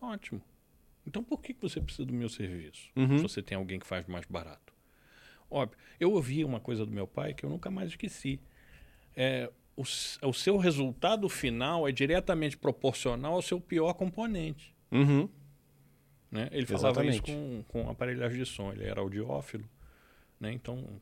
ótimo. 0.00 0.42
Então 1.06 1.24
por 1.24 1.40
que 1.40 1.54
que 1.54 1.62
você 1.62 1.80
precisa 1.80 2.04
do 2.04 2.12
meu 2.12 2.28
serviço? 2.28 2.90
Uhum. 2.94 3.16
Se 3.16 3.22
você 3.22 3.42
tem 3.42 3.56
alguém 3.56 3.78
que 3.78 3.86
faz 3.86 4.06
mais 4.06 4.26
barato. 4.26 4.72
Óbvio. 5.50 5.78
Eu 5.98 6.12
ouvi 6.12 6.44
uma 6.44 6.60
coisa 6.60 6.84
do 6.84 6.92
meu 6.92 7.06
pai 7.06 7.34
que 7.34 7.44
eu 7.44 7.50
nunca 7.50 7.70
mais 7.70 7.88
esqueci. 7.90 8.38
É, 9.16 9.50
o, 9.76 9.82
o 9.82 10.32
seu 10.32 10.56
resultado 10.58 11.28
final 11.28 11.88
é 11.88 11.92
diretamente 11.92 12.56
proporcional 12.56 13.34
ao 13.34 13.42
seu 13.42 13.60
pior 13.60 13.94
componente. 13.94 14.74
Uhum. 14.92 15.28
Né? 16.30 16.48
Ele 16.52 16.66
falava 16.66 17.04
isso 17.04 17.22
com, 17.22 17.64
com 17.66 17.90
aparelhagem 17.90 18.38
de 18.38 18.46
som. 18.46 18.72
Ele 18.72 18.84
era 18.84 19.00
audiófilo, 19.00 19.68
né? 20.38 20.52
então 20.52 21.00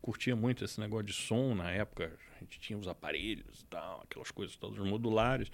curtia 0.00 0.34
muito 0.34 0.64
esse 0.64 0.80
negócio 0.80 1.06
de 1.06 1.12
som 1.12 1.54
na 1.54 1.70
época. 1.70 2.12
A 2.36 2.40
gente 2.40 2.58
tinha 2.58 2.78
os 2.78 2.88
aparelhos 2.88 3.60
e 3.60 3.66
tal, 3.66 4.02
aquelas 4.02 4.30
coisas 4.32 4.56
todas 4.56 4.78
modulares. 4.78 5.50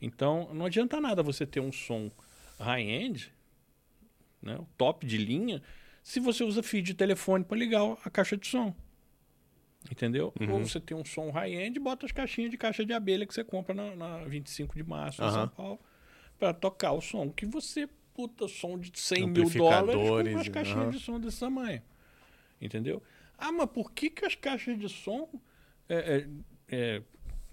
Então 0.00 0.52
não 0.52 0.66
adianta 0.66 1.00
nada 1.00 1.22
você 1.22 1.46
ter 1.46 1.60
um 1.60 1.72
som 1.72 2.10
high-end, 2.58 3.32
né? 4.42 4.56
o 4.56 4.66
top 4.76 5.06
de 5.06 5.16
linha, 5.16 5.62
se 6.02 6.20
você 6.20 6.44
usa 6.44 6.62
fio 6.62 6.82
de 6.82 6.94
telefone 6.94 7.44
para 7.44 7.56
ligar 7.56 7.82
a 8.04 8.10
caixa 8.10 8.36
de 8.36 8.46
som. 8.46 8.74
Entendeu? 9.90 10.32
Uhum. 10.40 10.54
Ou 10.54 10.60
você 10.60 10.80
tem 10.80 10.96
um 10.96 11.04
som 11.04 11.30
high-end 11.30 11.76
e 11.76 11.80
bota 11.80 12.06
as 12.06 12.12
caixinhas 12.12 12.50
de 12.50 12.56
caixa 12.56 12.84
de 12.84 12.92
abelha 12.92 13.26
que 13.26 13.34
você 13.34 13.44
compra 13.44 13.74
na, 13.74 13.94
na 13.94 14.24
25 14.24 14.74
de 14.74 14.82
março 14.82 15.22
em 15.22 15.24
Aham. 15.24 15.32
São 15.32 15.48
Paulo. 15.48 15.80
para 16.38 16.52
tocar 16.52 16.92
o 16.92 17.00
som 17.00 17.30
que 17.30 17.46
você, 17.46 17.88
puta, 18.14 18.48
som 18.48 18.78
de 18.78 18.90
100 18.98 19.26
mil 19.28 19.50
dólares 19.50 19.94
com 19.94 20.30
umas 20.30 20.48
caixinhas 20.48 20.82
aham. 20.82 20.90
de 20.90 20.98
som 20.98 21.20
desse 21.20 21.40
tamanho. 21.40 21.82
Entendeu? 22.60 23.02
Ah, 23.38 23.52
mas 23.52 23.68
por 23.70 23.92
que, 23.92 24.10
que 24.10 24.24
as 24.24 24.34
caixas 24.34 24.78
de 24.78 24.88
som. 24.88 25.28
é, 25.88 25.96
é, 25.96 26.28
é, 26.68 27.02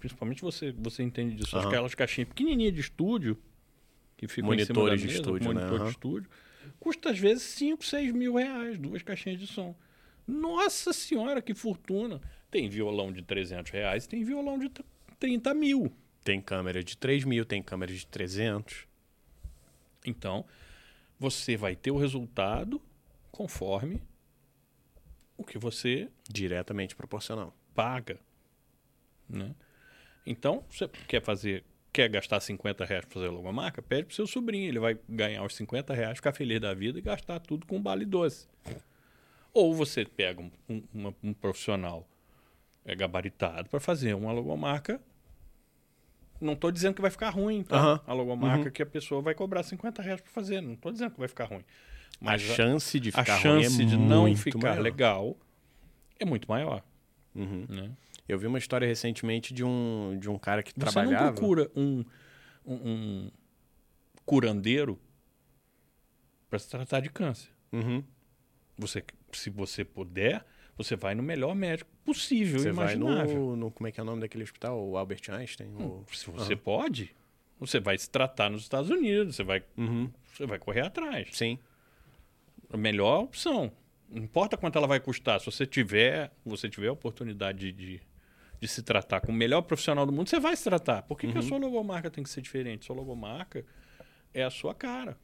principalmente 0.04 0.42
você, 0.42 0.70
você 0.72 1.02
entende 1.02 1.34
disso, 1.34 1.56
Aham. 1.56 1.66
aquelas 1.68 1.94
caixinhas 1.94 2.28
pequenininhas 2.28 2.74
de 2.74 2.80
estúdio, 2.80 3.38
que 4.18 4.28
ficam 4.28 4.52
em 4.52 4.58
cima 4.58 4.74
da 4.74 4.80
Monitores 4.82 5.00
de 5.00 5.06
mesa, 5.06 5.18
estúdio, 5.18 5.48
né? 5.48 5.54
monitor 5.54 5.76
Aham. 5.78 5.84
de 5.86 5.90
estúdio, 5.92 6.30
custa 6.78 7.10
às 7.10 7.18
vezes 7.18 7.42
5, 7.44 7.82
6 7.82 8.12
mil 8.12 8.34
reais, 8.34 8.78
duas 8.78 9.02
caixinhas 9.02 9.40
de 9.40 9.46
som. 9.46 9.74
Nossa 10.26 10.92
senhora, 10.92 11.40
que 11.40 11.54
fortuna! 11.54 12.20
Tem 12.50 12.68
violão 12.68 13.10
de 13.10 13.22
300 13.22 13.72
reais, 13.72 14.06
tem 14.06 14.22
violão 14.22 14.58
de 14.58 14.70
30 15.18 15.54
mil. 15.54 15.90
Tem 16.22 16.38
câmera 16.38 16.84
de 16.84 16.98
3 16.98 17.24
mil, 17.24 17.46
tem 17.46 17.62
câmera 17.62 17.90
de 17.90 18.06
300. 18.06 18.86
Então, 20.04 20.44
você 21.18 21.56
vai 21.56 21.74
ter 21.74 21.90
o 21.90 21.96
resultado 21.96 22.80
conforme 23.32 24.02
o 25.38 25.44
que 25.44 25.56
você 25.56 26.10
Diretamente 26.30 26.94
proporcional. 26.94 27.56
paga. 27.74 28.20
Né? 29.26 29.54
Então, 30.26 30.64
você 30.70 30.88
quer 31.06 31.22
fazer, 31.22 31.64
quer 31.92 32.08
gastar 32.08 32.40
50 32.40 32.84
reais 32.84 33.04
para 33.04 33.14
fazer 33.14 33.26
a 33.28 33.30
logomarca? 33.30 33.82
Pede 33.82 34.04
pro 34.06 34.14
seu 34.14 34.26
sobrinho, 34.26 34.68
ele 34.68 34.78
vai 34.78 34.98
ganhar 35.08 35.44
os 35.44 35.54
50 35.54 35.92
reais, 35.94 36.16
ficar 36.18 36.32
feliz 36.32 36.60
da 36.60 36.72
vida 36.74 36.98
e 36.98 37.02
gastar 37.02 37.38
tudo 37.40 37.66
com 37.66 37.80
bala 37.80 38.02
e 38.02 38.06
doce. 38.06 38.46
Ou 39.52 39.74
você 39.74 40.04
pega 40.04 40.40
um, 40.40 40.50
um- 40.68 40.82
uma- 40.92 41.14
um 41.22 41.32
profissional 41.32 42.08
é, 42.86 42.94
gabaritado 42.94 43.68
para 43.70 43.80
fazer 43.80 44.14
uma 44.14 44.30
logomarca. 44.32 45.00
Não 46.40 46.52
estou 46.54 46.70
dizendo 46.70 46.94
que 46.94 47.00
vai 47.00 47.10
ficar 47.10 47.30
ruim, 47.30 47.62
tá? 47.62 47.76
Aham. 47.76 48.00
A 48.06 48.12
logomarca 48.12 48.70
que 48.70 48.82
a 48.82 48.86
pessoa 48.86 49.22
vai 49.22 49.34
cobrar 49.34 49.62
50 49.62 50.02
reais 50.02 50.20
para 50.20 50.30
fazer. 50.30 50.60
Não 50.60 50.74
estou 50.74 50.92
dizendo 50.92 51.12
que 51.12 51.18
vai 51.18 51.28
ficar 51.28 51.44
ruim. 51.46 51.64
Mas 52.20 52.42
a 52.50 52.54
chance 52.54 53.00
de 53.00 53.08
a 53.10 53.12
ficar 53.24 53.38
chance 53.38 53.76
ruim 53.76 53.84
é 53.86 53.88
de 53.88 53.96
não 53.96 54.36
ficar 54.36 54.58
maior. 54.70 54.82
legal 54.82 55.36
é 56.18 56.24
muito 56.24 56.46
maior. 56.48 56.82
Uhum. 57.34 57.64
Né? 57.68 57.90
Eu 58.28 58.38
vi 58.38 58.46
uma 58.46 58.58
história 58.58 58.86
recentemente 58.86 59.52
de 59.52 59.62
um, 59.64 60.16
de 60.18 60.30
um 60.30 60.38
cara 60.38 60.62
que 60.62 60.72
Você 60.72 60.80
trabalhava. 60.80 61.26
não 61.26 61.32
procura 61.34 61.70
um, 61.76 62.04
um, 62.64 62.74
um 62.74 63.30
curandeiro 64.24 64.98
para 66.48 66.58
se 66.58 66.68
tratar 66.68 67.00
de 67.00 67.10
câncer. 67.10 67.50
Uhum. 67.72 68.02
Você, 68.78 69.04
se 69.32 69.50
você 69.50 69.84
puder, 69.84 70.44
você 70.76 70.96
vai 70.96 71.14
no 71.14 71.22
melhor 71.22 71.54
médico 71.54 71.90
possível, 72.04 72.58
Você 72.60 72.72
vai 72.72 72.94
imaginável. 72.94 73.34
no, 73.40 73.56
no. 73.56 73.70
Como 73.70 73.86
é 73.86 73.92
que 73.92 74.00
é 74.00 74.02
o 74.02 74.06
nome 74.06 74.20
daquele 74.20 74.44
hospital? 74.44 74.82
O 74.88 74.96
Albert 74.96 75.22
Einstein? 75.30 75.68
O- 75.74 76.04
Se 76.12 76.30
você 76.30 76.56
pode, 76.56 77.14
você 77.58 77.78
vai 77.78 77.96
se 77.98 78.08
tratar 78.10 78.50
nos 78.50 78.62
Estados 78.62 78.90
Unidos, 78.90 79.36
você 79.36 79.44
vai, 79.44 79.62
Uhum. 79.76 80.10
você 80.32 80.46
vai 80.46 80.58
correr 80.58 80.80
atrás. 80.80 81.28
Sim. 81.32 81.58
A 82.70 82.76
melhor 82.76 83.24
opção. 83.24 83.70
Não 84.08 84.22
importa 84.22 84.56
quanto 84.56 84.76
ela 84.78 84.86
vai 84.86 85.00
custar, 85.00 85.40
se 85.40 85.46
você 85.46 85.66
tiver, 85.66 86.32
você 86.44 86.68
tiver 86.68 86.88
a 86.88 86.92
oportunidade 86.92 87.58
de, 87.58 87.72
de, 87.72 88.00
de 88.64 88.68
se 88.68 88.82
tratar 88.82 89.20
com 89.20 89.30
o 89.30 89.34
melhor 89.34 89.60
profissional 89.62 90.06
do 90.06 90.12
mundo, 90.12 90.28
você 90.28 90.40
vai 90.40 90.56
se 90.56 90.64
tratar. 90.64 91.02
Por 91.02 91.18
que, 91.18 91.26
que 91.30 91.36
a 91.36 91.40
Uhum. 91.42 91.46
sua 91.46 91.58
logomarca 91.58 92.10
tem 92.10 92.24
que 92.24 92.30
ser 92.30 92.40
diferente? 92.40 92.86
Sua 92.86 92.96
logomarca 92.96 93.64
é 94.32 94.42
a 94.42 94.50
sua 94.50 94.74
cara. 94.74 95.16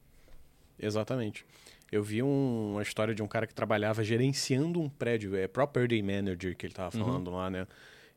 Exatamente. 0.78 1.44
Eu 1.90 2.02
vi 2.02 2.22
um- 2.22 2.72
uma 2.74 2.82
história 2.82 3.14
de 3.14 3.22
um 3.22 3.26
cara 3.26 3.46
que 3.46 3.54
trabalhava 3.54 4.04
gerenciando 4.04 4.80
um 4.80 4.88
prédio, 4.88 5.34
é 5.36 5.48
property 5.48 6.00
manager 6.02 6.56
que 6.56 6.66
ele 6.66 6.72
estava 6.72 6.96
Uhum. 6.96 7.04
falando 7.04 7.30
lá, 7.30 7.50
né? 7.50 7.66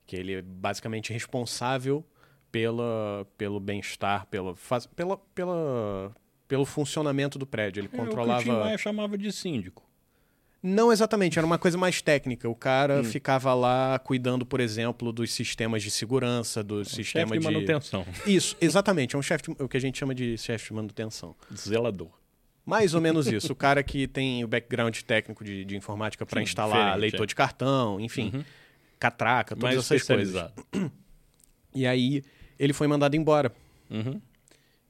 Que 0.05 0.15
ele 0.15 0.33
é 0.33 0.41
basicamente 0.41 1.12
responsável 1.12 2.05
pela, 2.51 3.25
pelo 3.38 3.59
bem-estar, 3.59 4.27
pela, 4.27 4.53
pela, 4.95 5.17
pela, 5.33 6.15
pelo 6.47 6.65
funcionamento 6.65 7.39
do 7.39 7.47
prédio. 7.47 7.79
Ele 7.81 7.88
É, 7.88 7.89
o 7.89 7.91
que 7.91 7.95
o 8.01 8.05
controlava. 8.05 8.77
Chamava 8.77 9.17
de 9.17 9.31
síndico. 9.31 9.83
Não 10.65 10.93
exatamente, 10.93 11.38
era 11.38 11.45
uma 11.45 11.58
coisa 11.58 11.78
mais 11.78 12.02
técnica. 12.02 12.47
O 12.47 12.56
cara 12.56 13.02
Hum. 13.02 13.04
ficava 13.04 13.54
lá 13.54 13.99
cuidando, 13.99 14.45
por 14.45 14.62
exemplo, 14.62 15.12
dos 15.12 15.34
sistemas 15.34 15.84
de 15.84 15.91
segurança, 15.91 16.63
do 16.63 16.86
Chefe 16.86 16.95
sistema 16.95 17.34
de 17.36 17.39
de. 17.39 17.43
manutenção. 17.45 18.06
Isso, 18.26 18.56
exatamente. 18.62 19.13
É 19.13 19.19
um 19.19 19.21
chefe, 19.21 19.52
o 19.60 19.67
que 19.67 19.76
a 19.76 19.80
gente 19.82 19.97
chama 19.99 20.15
de 20.15 20.38
chefe 20.38 20.69
de 20.69 20.73
manutenção. 20.73 21.36
Zelador. 21.54 22.10
Mais 22.65 22.93
ou 22.93 23.02
menos 23.02 23.28
isso. 23.28 23.52
O 23.52 23.56
cara 23.58 23.84
que 23.84 24.08
tem 24.08 24.41
o 24.41 24.47
background 24.47 24.97
técnico 25.02 25.43
de, 25.43 25.65
de 25.65 25.76
informática 25.76 26.26
para 26.26 26.41
instalar 26.41 26.97
leitor 26.97 27.23
é. 27.23 27.28
de 27.28 27.36
cartão, 27.36 27.99
enfim, 27.99 28.32
Uhum. 28.34 28.43
catraca, 28.97 29.56
todas 29.58 29.76
Mais 29.76 29.78
essas 29.91 30.04
coisas. 30.08 30.49
E 31.76 31.86
aí 31.86 32.23
ele 32.58 32.71
foi 32.71 32.88
mandado 32.88 33.15
embora. 33.17 33.52
Uhum. 33.89 34.21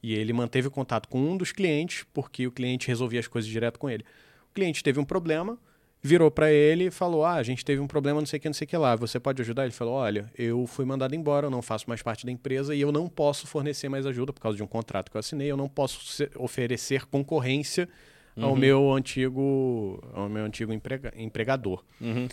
E 0.03 0.13
ele 0.13 0.33
manteve 0.33 0.69
contato 0.69 1.07
com 1.07 1.19
um 1.19 1.35
dos 1.35 1.51
clientes, 1.51 2.05
porque 2.13 2.45
o 2.45 2.51
cliente 2.51 2.87
resolvia 2.87 3.19
as 3.21 3.27
coisas 3.27 3.49
direto 3.49 3.79
com 3.79 3.89
ele. 3.89 4.05
O 4.53 4.55
cliente 4.55 4.83
teve 4.83 4.99
um 4.99 5.03
problema, 5.03 5.57
virou 5.99 6.29
para 6.29 6.51
ele 6.51 6.85
e 6.85 6.91
falou: 6.91 7.25
Ah, 7.25 7.33
a 7.33 7.43
gente 7.43 7.65
teve 7.65 7.81
um 7.81 7.87
problema, 7.87 8.19
não 8.21 8.27
sei 8.27 8.37
o 8.37 8.41
que, 8.41 8.47
não 8.47 8.53
sei 8.53 8.65
o 8.65 8.69
que 8.69 8.77
lá. 8.77 8.95
Você 8.95 9.19
pode 9.19 9.41
ajudar? 9.41 9.63
Ele 9.63 9.71
falou: 9.73 9.95
Olha, 9.95 10.31
eu 10.37 10.67
fui 10.67 10.85
mandado 10.85 11.15
embora, 11.15 11.47
eu 11.47 11.49
não 11.49 11.63
faço 11.63 11.85
mais 11.89 12.03
parte 12.03 12.23
da 12.23 12.31
empresa 12.31 12.75
e 12.75 12.81
eu 12.81 12.91
não 12.91 13.09
posso 13.09 13.47
fornecer 13.47 13.89
mais 13.89 14.05
ajuda 14.05 14.31
por 14.31 14.39
causa 14.39 14.55
de 14.55 14.61
um 14.61 14.67
contrato 14.67 15.09
que 15.09 15.17
eu 15.17 15.19
assinei. 15.19 15.49
Eu 15.49 15.57
não 15.57 15.67
posso 15.67 16.23
oferecer 16.37 17.05
concorrência 17.07 17.89
ao 18.37 18.51
Uhum. 18.51 18.55
meu 18.57 18.93
antigo, 18.93 20.03
ao 20.13 20.29
meu 20.29 20.45
antigo 20.45 20.71
emprega- 20.71 21.13
empregador. 21.17 21.83
Uhum. 21.99 22.27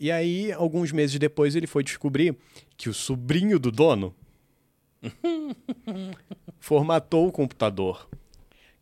E 0.00 0.10
aí, 0.10 0.50
alguns 0.52 0.90
meses 0.90 1.18
depois, 1.18 1.54
ele 1.54 1.66
foi 1.66 1.84
descobrir 1.84 2.34
que 2.78 2.88
o 2.88 2.94
sobrinho 2.94 3.58
do 3.58 3.70
dono 3.70 4.14
formatou 6.58 7.28
o 7.28 7.32
computador 7.32 8.08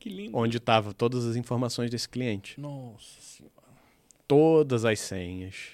Que 0.07 0.13
lindo. 0.15 0.37
onde 0.39 0.59
estavam 0.59 0.93
todas 0.93 1.27
as 1.27 1.35
informações 1.35 1.91
desse 1.91 2.09
cliente. 2.09 2.61
Nossa 2.61 3.21
senhora. 3.21 3.53
Todas 4.29 4.85
as 4.85 5.01
senhas, 5.01 5.73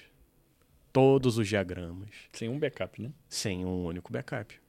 todos 0.91 1.37
os 1.37 1.47
diagramas, 1.47 2.09
Sem 2.31 2.49
um 2.49 2.57
backup, 2.57 2.99
né? 2.99 3.11
sem 3.29 3.63
um 3.63 3.85
único 3.85 4.11
backup. 4.11 4.59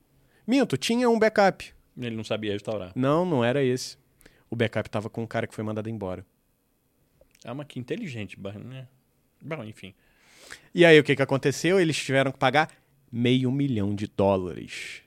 Minto, 0.47 0.77
tinha 0.77 1.09
um 1.09 1.19
backup. 1.19 1.75
Ele 1.97 2.15
não 2.15 2.25
sabia 2.25 2.53
restaurar. 2.53 2.93
Não, 2.95 3.25
não 3.25 3.43
era 3.43 3.63
esse. 3.63 3.97
O 4.51 4.57
backup 4.57 4.87
estava 4.87 5.09
com 5.09 5.23
o 5.25 5.27
cara 5.27 5.47
que 5.47 5.55
foi 5.55 5.65
mandado 5.65 5.89
embora. 5.89 6.27
Ah, 7.43 7.55
mas 7.55 7.67
que 7.67 7.81
inteligente, 7.81 8.39
né? 8.39 8.87
Bom, 9.41 9.65
enfim. 9.65 9.95
E 10.75 10.85
aí, 10.85 10.99
o 11.01 11.05
que, 11.05 11.17
que 11.17 11.23
aconteceu? 11.23 11.81
Eles 11.81 11.97
tiveram 11.97 12.31
que 12.31 12.39
pagar 12.39 12.71
meio 13.11 13.51
milhão 13.51 13.95
de 13.95 14.07
dólares. 14.09 15.04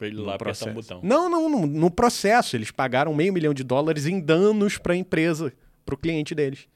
Pra 0.00 0.06
ele 0.06 0.16
no 0.16 0.22
lá 0.24 0.36
apertar 0.36 0.64
processo. 0.64 0.70
um 0.70 0.72
botão. 0.74 1.00
Não, 1.02 1.28
não, 1.28 1.50
no, 1.50 1.66
no 1.66 1.90
processo. 1.90 2.56
Eles 2.56 2.70
pagaram 2.70 3.12
meio 3.12 3.34
milhão 3.34 3.52
de 3.52 3.62
dólares 3.62 4.06
em 4.06 4.18
danos 4.18 4.78
para 4.78 4.94
a 4.94 4.96
empresa, 4.96 5.52
para 5.84 5.94
o 5.94 5.98
cliente 5.98 6.34
deles. 6.34 6.66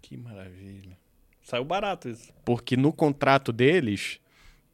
Que 0.00 0.16
maravilha. 0.16 0.96
Saiu 1.42 1.62
barato 1.62 2.08
isso. 2.08 2.32
Porque 2.46 2.74
no 2.74 2.90
contrato 2.90 3.52
deles 3.52 4.18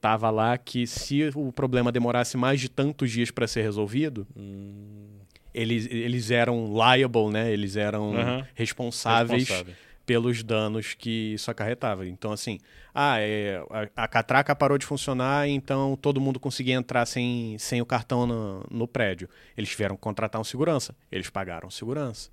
tava 0.01 0.31
lá 0.31 0.57
que 0.57 0.87
se 0.87 1.29
o 1.35 1.51
problema 1.51 1.91
demorasse 1.91 2.37
mais 2.37 2.61
de 2.61 2.69
tantos 2.69 3.11
dias 3.11 3.33
para 3.33 3.49
ser 3.49 3.63
resolvido, 3.63 4.25
Hum, 4.37 5.09
eles, 5.53 5.89
eles 5.91 6.31
eram 6.31 6.73
liable, 6.73 7.29
né? 7.31 7.53
Eles 7.53 7.75
eram 7.75 8.15
Aham. 8.15 8.47
responsáveis 8.55 9.49
responsável. 9.49 9.75
Pelos 10.07 10.43
danos 10.43 10.95
que 10.95 11.35
isso 11.35 11.51
acarretava. 11.51 12.07
Então, 12.07 12.33
assim, 12.33 12.59
ah, 12.95 13.19
é, 13.19 13.63
a, 13.97 14.05
a 14.05 14.09
catraca 14.09 14.55
parou 14.55 14.79
de 14.79 14.87
funcionar, 14.87 15.49
então 15.49 15.97
todo 15.97 16.21
mundo 16.21 16.39
conseguia 16.39 16.75
entrar 16.75 17.07
sem, 17.07 17.57
sem 17.59 17.81
o 17.81 17.87
cartão 17.87 18.27
no, 18.27 18.65
no 18.71 18.87
prédio. 18.87 19.29
Eles 19.57 19.71
tiveram 19.71 19.97
que 19.97 20.03
contratar 20.03 20.41
um 20.41 20.45
segurança. 20.45 20.95
Eles 21.11 21.31
pagaram 21.31 21.71
segurança. 21.71 22.31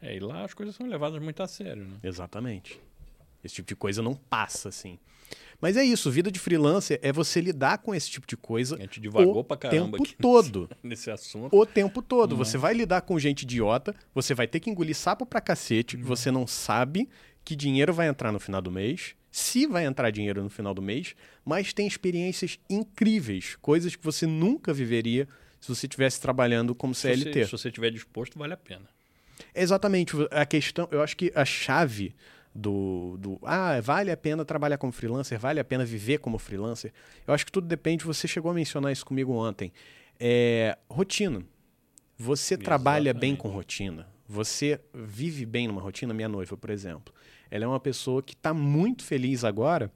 É, 0.00 0.16
e 0.16 0.20
lá 0.20 0.44
as 0.44 0.54
coisas 0.54 0.74
são 0.76 0.86
levadas 0.86 1.20
muito 1.20 1.42
a 1.42 1.48
sério, 1.48 1.84
né? 1.84 1.96
Exatamente. 2.02 2.80
Esse 3.48 3.56
tipo 3.56 3.68
de 3.68 3.74
coisa 3.74 4.02
não 4.02 4.14
passa, 4.14 4.68
assim. 4.68 4.98
Mas 5.60 5.76
é 5.76 5.84
isso, 5.84 6.10
vida 6.10 6.30
de 6.30 6.38
freelancer 6.38 7.00
é 7.02 7.10
você 7.10 7.40
lidar 7.40 7.78
com 7.78 7.94
esse 7.94 8.08
tipo 8.10 8.26
de 8.26 8.36
coisa 8.36 8.76
A 8.76 8.80
gente 8.80 9.00
divagou 9.00 9.38
o 9.38 9.44
pra 9.44 9.56
caramba 9.56 9.96
tempo 9.98 10.02
aqui 10.04 10.14
todo. 10.16 10.70
nesse 10.84 11.10
assunto. 11.10 11.56
O 11.56 11.66
tempo 11.66 12.00
todo. 12.00 12.36
Você 12.36 12.56
vai 12.58 12.74
lidar 12.74 13.00
com 13.00 13.18
gente 13.18 13.42
idiota, 13.42 13.94
você 14.14 14.34
vai 14.34 14.46
ter 14.46 14.60
que 14.60 14.70
engolir 14.70 14.94
sapo 14.94 15.26
pra 15.26 15.40
cacete, 15.40 15.96
você 15.96 16.30
não 16.30 16.46
sabe 16.46 17.08
que 17.42 17.56
dinheiro 17.56 17.92
vai 17.92 18.06
entrar 18.06 18.30
no 18.30 18.38
final 18.38 18.60
do 18.60 18.70
mês, 18.70 19.16
se 19.32 19.66
vai 19.66 19.86
entrar 19.86 20.10
dinheiro 20.10 20.42
no 20.42 20.50
final 20.50 20.74
do 20.74 20.82
mês, 20.82 21.16
mas 21.42 21.72
tem 21.72 21.86
experiências 21.86 22.60
incríveis, 22.68 23.56
coisas 23.60 23.96
que 23.96 24.04
você 24.04 24.26
nunca 24.26 24.72
viveria 24.72 25.26
se 25.58 25.74
você 25.74 25.86
estivesse 25.86 26.20
trabalhando 26.20 26.74
como 26.74 26.94
CLT. 26.94 27.46
se 27.46 27.52
você 27.52 27.68
estiver 27.68 27.90
disposto, 27.90 28.38
vale 28.38 28.52
a 28.52 28.56
pena. 28.56 28.86
Exatamente. 29.54 30.14
A 30.30 30.46
questão, 30.46 30.88
eu 30.90 31.02
acho 31.02 31.16
que 31.16 31.32
a 31.34 31.44
chave 31.44 32.14
do, 32.54 33.16
do. 33.18 33.38
Ah, 33.42 33.80
vale 33.80 34.10
a 34.10 34.16
pena 34.16 34.44
trabalhar 34.44 34.78
como 34.78 34.92
freelancer, 34.92 35.38
vale 35.38 35.60
a 35.60 35.64
pena 35.64 35.84
viver 35.84 36.18
como 36.18 36.38
freelancer. 36.38 36.92
Eu 37.26 37.34
acho 37.34 37.46
que 37.46 37.52
tudo 37.52 37.66
depende. 37.66 38.04
Você 38.04 38.26
chegou 38.26 38.50
a 38.50 38.54
mencionar 38.54 38.92
isso 38.92 39.04
comigo 39.04 39.32
ontem. 39.32 39.72
É, 40.18 40.76
rotina. 40.90 41.42
Você 42.16 42.56
trabalha 42.56 43.14
bem 43.14 43.30
Exatamente. 43.30 43.40
com 43.40 43.48
rotina. 43.48 44.08
Você 44.26 44.80
vive 44.92 45.46
bem 45.46 45.68
numa 45.68 45.80
rotina. 45.80 46.12
Minha 46.12 46.28
noiva, 46.28 46.56
por 46.56 46.70
exemplo. 46.70 47.14
Ela 47.50 47.64
é 47.64 47.68
uma 47.68 47.80
pessoa 47.80 48.22
que 48.22 48.34
está 48.34 48.52
muito 48.52 49.04
feliz 49.04 49.44
agora. 49.44 49.90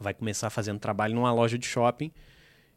Vai 0.00 0.14
começar 0.14 0.50
fazendo 0.50 0.78
trabalho 0.78 1.14
numa 1.14 1.32
loja 1.32 1.58
de 1.58 1.66
shopping. 1.66 2.12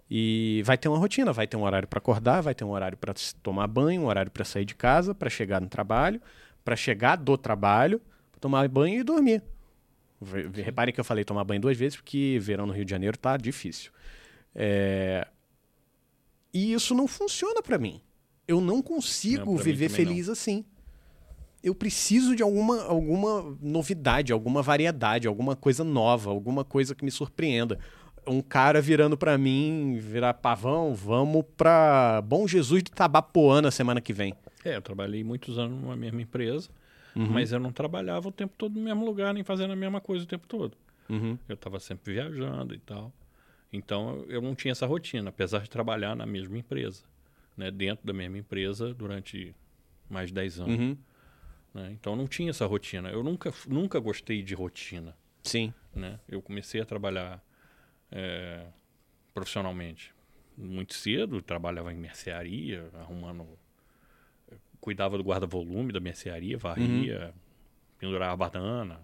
E 0.09 0.61
vai 0.65 0.77
ter 0.77 0.87
uma 0.87 0.97
rotina, 0.97 1.33
vai 1.33 1.47
ter 1.47 1.57
um 1.57 1.63
horário 1.63 1.87
para 1.87 1.97
acordar, 1.97 2.41
vai 2.41 2.53
ter 2.53 2.63
um 2.63 2.69
horário 2.69 2.97
para 2.97 3.13
tomar 3.41 3.65
banho, 3.67 4.03
um 4.03 4.05
horário 4.05 4.29
para 4.29 4.45
sair 4.45 4.65
de 4.65 4.75
casa, 4.75 5.15
para 5.15 5.29
chegar 5.29 5.59
no 5.59 5.67
trabalho, 5.67 6.21
para 6.63 6.75
chegar 6.75 7.15
do 7.15 7.35
trabalho, 7.37 7.99
tomar 8.45 8.67
banho 8.69 8.99
e 8.99 9.03
dormir. 9.03 9.41
Reparem 10.53 10.93
que 10.93 10.99
eu 10.99 11.03
falei 11.03 11.25
tomar 11.25 11.43
banho 11.43 11.59
duas 11.59 11.75
vezes, 11.75 11.95
porque 11.95 12.37
verão 12.39 12.67
no 12.67 12.73
Rio 12.73 12.85
de 12.85 12.91
Janeiro 12.91 13.17
tá 13.17 13.35
difícil. 13.37 13.91
É... 14.53 15.27
E 16.53 16.71
isso 16.71 16.93
não 16.93 17.07
funciona 17.07 17.63
para 17.63 17.79
mim. 17.79 17.99
Eu 18.47 18.61
não 18.61 18.83
consigo 18.83 19.53
não, 19.53 19.57
viver 19.57 19.89
feliz 19.89 20.27
não. 20.27 20.33
assim. 20.33 20.63
Eu 21.63 21.73
preciso 21.73 22.35
de 22.35 22.43
alguma, 22.43 22.83
alguma 22.83 23.57
novidade, 23.59 24.31
alguma 24.31 24.61
variedade, 24.61 25.27
alguma 25.27 25.55
coisa 25.55 25.83
nova, 25.83 26.29
alguma 26.29 26.63
coisa 26.63 26.93
que 26.93 27.03
me 27.03 27.09
surpreenda 27.09 27.79
um 28.27 28.41
cara 28.41 28.81
virando 28.81 29.17
para 29.17 29.37
mim, 29.37 29.97
virar 29.99 30.33
pavão, 30.35 30.93
vamos 30.93 31.43
pra 31.57 32.21
Bom 32.21 32.47
Jesus 32.47 32.83
de 32.83 32.91
Tabapoã 32.91 33.61
na 33.61 33.71
semana 33.71 34.01
que 34.01 34.13
vem. 34.13 34.33
É, 34.63 34.75
eu 34.75 34.81
trabalhei 34.81 35.23
muitos 35.23 35.57
anos 35.59 35.79
numa 35.79 35.95
mesma 35.95 36.21
empresa, 36.21 36.69
uhum. 37.15 37.27
mas 37.27 37.51
eu 37.51 37.59
não 37.59 37.71
trabalhava 37.71 38.27
o 38.27 38.31
tempo 38.31 38.53
todo 38.57 38.75
no 38.75 38.81
mesmo 38.81 39.05
lugar, 39.05 39.33
nem 39.33 39.43
fazendo 39.43 39.73
a 39.73 39.75
mesma 39.75 40.01
coisa 40.01 40.23
o 40.23 40.27
tempo 40.27 40.47
todo. 40.47 40.77
Uhum. 41.09 41.37
Eu 41.47 41.55
estava 41.55 41.79
sempre 41.79 42.13
viajando 42.13 42.73
e 42.73 42.79
tal. 42.79 43.13
Então 43.71 44.25
eu 44.27 44.41
não 44.41 44.55
tinha 44.55 44.71
essa 44.71 44.85
rotina, 44.85 45.29
apesar 45.29 45.59
de 45.59 45.69
trabalhar 45.69 46.15
na 46.15 46.25
mesma 46.25 46.57
empresa, 46.57 47.03
né, 47.55 47.69
dentro 47.71 48.05
da 48.05 48.13
mesma 48.13 48.37
empresa 48.37 48.93
durante 48.93 49.55
mais 50.09 50.29
de 50.29 50.33
10 50.33 50.59
anos. 50.59 50.79
Uhum. 50.79 50.97
Né? 51.73 51.91
Então 51.91 52.15
não 52.15 52.27
tinha 52.27 52.49
essa 52.49 52.65
rotina. 52.65 53.09
Eu 53.09 53.23
nunca, 53.23 53.53
nunca 53.67 53.99
gostei 53.99 54.41
de 54.41 54.53
rotina. 54.53 55.15
Sim. 55.43 55.73
Né? 55.93 56.19
Eu 56.27 56.41
comecei 56.41 56.81
a 56.81 56.85
trabalhar 56.85 57.43
é, 58.11 58.65
profissionalmente. 59.33 60.13
Muito 60.57 60.93
cedo, 60.93 61.41
trabalhava 61.41 61.91
em 61.91 61.97
mercearia, 61.97 62.89
arrumando. 62.93 63.45
Cuidava 64.85 65.17
do 65.17 65.23
guarda-volume 65.23 65.91
da 65.91 65.99
mercearia, 65.99 66.59
varria, 66.59 67.25
uhum. 67.25 67.41
pendurava 67.97 68.35
banana, 68.37 68.99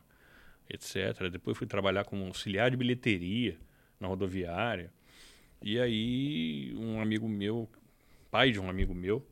etc. 0.69 1.27
Depois 1.31 1.57
fui 1.57 1.65
trabalhar 1.65 2.05
como 2.05 2.23
auxiliar 2.27 2.69
de 2.69 2.77
bilheteria 2.77 3.57
na 3.99 4.07
rodoviária. 4.07 4.93
E 5.59 5.79
aí, 5.79 6.71
um 6.77 7.01
amigo 7.01 7.27
meu, 7.27 7.67
pai 8.29 8.51
de 8.51 8.59
um 8.59 8.69
amigo 8.69 8.93
meu, 8.93 9.25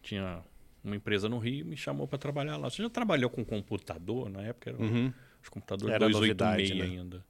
tinha 0.00 0.44
uma 0.84 0.94
empresa 0.94 1.28
no 1.28 1.38
Rio 1.38 1.66
me 1.66 1.76
chamou 1.76 2.06
para 2.06 2.20
trabalhar 2.20 2.56
lá. 2.56 2.70
Você 2.70 2.80
já 2.80 2.88
trabalhou 2.88 3.28
com 3.28 3.44
computador? 3.44 4.30
Na 4.30 4.42
época 4.42 4.70
eram 4.70 4.78
uhum. 4.78 5.12
os 5.42 5.48
computadores 5.48 5.92
era 5.92 6.08
286 6.08 6.78
né? 6.78 6.84
ainda 6.84 7.24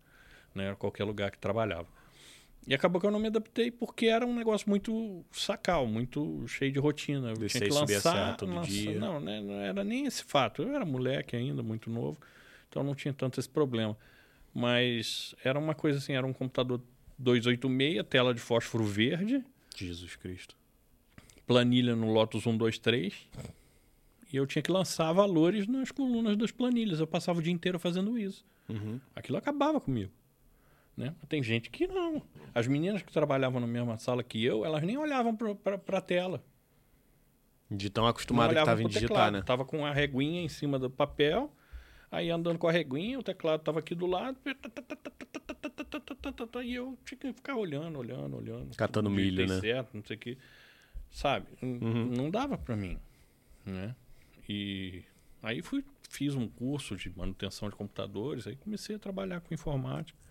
né? 0.55 0.75
Qualquer 0.79 1.05
lugar 1.05 1.31
que 1.31 1.39
trabalhava. 1.39 1.89
E 2.67 2.75
acabou 2.75 3.01
que 3.01 3.07
eu 3.07 3.11
não 3.11 3.19
me 3.19 3.27
adaptei 3.27 3.71
porque 3.71 4.07
era 4.07 4.27
um 4.27 4.35
negócio 4.35 4.69
muito 4.69 5.25
sacal, 5.31 5.87
muito 5.87 6.47
cheio 6.49 6.73
de 6.73 6.79
rotina. 6.79 7.31
Eu 7.31 7.49
tinha 7.49 7.63
que 7.63 7.73
lançar 7.73 8.37
todo 8.37 8.55
lançar, 8.55 8.71
dia. 8.71 8.99
Não, 8.99 9.21
né, 9.21 9.41
não 9.41 9.55
era 9.61 9.85
nem 9.85 10.07
esse 10.07 10.25
fato. 10.25 10.63
Eu 10.63 10.75
era 10.75 10.85
moleque 10.85 11.37
ainda, 11.37 11.63
muito 11.63 11.91
novo, 11.91 12.19
então 12.69 12.83
não 12.83 12.95
tinha 12.95 13.13
tanto 13.13 13.39
esse 13.39 13.49
problema. 13.49 13.97
Mas 14.55 15.35
era 15.45 15.59
uma 15.59 15.75
coisa 15.75 15.99
assim, 15.99 16.15
era 16.15 16.27
um 16.27 16.33
computador 16.33 16.81
286, 17.19 18.07
tela 18.09 18.33
de 18.33 18.41
fósforo 18.41 18.85
verde. 18.85 19.45
Jesus 19.77 20.17
Cristo. 20.17 20.57
Planilha 21.47 21.95
no 21.95 22.13
Lotus 22.13 22.45
123. 22.45 23.13
E 24.33 24.37
eu 24.37 24.47
tinha 24.47 24.63
que 24.63 24.73
lançar 24.73 25.13
valores 25.13 25.67
nas 25.67 25.91
colunas 25.91 26.37
das 26.37 26.51
planilhas. 26.51 26.99
Eu 26.99 27.07
passava 27.07 27.39
o 27.39 27.43
dia 27.43 27.53
inteiro 27.53 27.79
fazendo 27.79 28.19
isso. 28.19 28.45
Uhum. 28.69 28.99
Aquilo 29.15 29.37
acabava 29.37 29.81
comigo. 29.81 30.11
Né? 30.97 31.15
Tem 31.29 31.43
gente 31.43 31.71
que 31.71 31.87
não. 31.87 32.23
As 32.55 32.69
meninas 32.69 33.03
que 33.03 33.13
trabalhavam 33.13 33.61
na 33.61 33.67
mesma 33.67 33.99
sala 33.99 34.23
que 34.23 34.45
eu, 34.45 34.65
elas 34.65 34.83
nem 34.83 34.97
olhavam 34.97 35.37
para 35.37 35.99
a 35.99 36.01
tela. 36.01 36.45
De 37.69 37.91
tão 37.91 38.07
acostumada 38.07 38.55
que 38.55 38.61
estava 38.61 38.83
em 38.83 38.87
digitar, 38.87 39.33
né? 39.33 39.43
Tava 39.43 39.65
com 39.65 39.85
a 39.85 39.93
reguinha 39.93 40.43
em 40.43 40.49
cima 40.49 40.79
do 40.79 40.89
papel, 40.89 41.53
aí 42.13 42.31
andando 42.31 42.59
com 42.59 42.69
a 42.69 42.73
reguinha, 42.73 43.19
o 43.19 43.23
teclado 43.23 43.61
estava 43.61 43.81
aqui 43.81 43.95
do 43.95 44.07
lado, 44.07 44.39
e 46.65 46.75
eu 46.75 46.97
tinha 47.05 47.19
que 47.19 47.33
ficar 47.33 47.57
olhando, 47.57 47.99
olhando, 47.99 48.37
olhando. 48.37 48.77
Catando 48.77 49.11
milho, 49.11 49.49
né? 49.49 49.61
Certo, 49.61 49.95
não 49.95 50.05
sei 50.05 50.17
o 50.17 50.19
que. 50.21 50.39
Sabe? 51.11 51.47
Uhum. 51.61 52.07
Não 52.17 52.31
dava 52.31 52.57
para 52.57 52.77
mim, 52.77 52.99
né? 53.65 53.97
E 54.49 55.03
aí 55.43 55.61
fui, 55.61 55.85
fiz 56.09 56.37
um 56.37 56.47
curso 56.47 56.95
de 56.97 57.11
manutenção 57.17 57.69
de 57.69 57.75
computadores, 57.75 58.47
aí 58.47 58.55
comecei 58.55 58.95
a 58.95 58.99
trabalhar 58.99 59.41
com 59.41 59.53
informática 59.53 60.25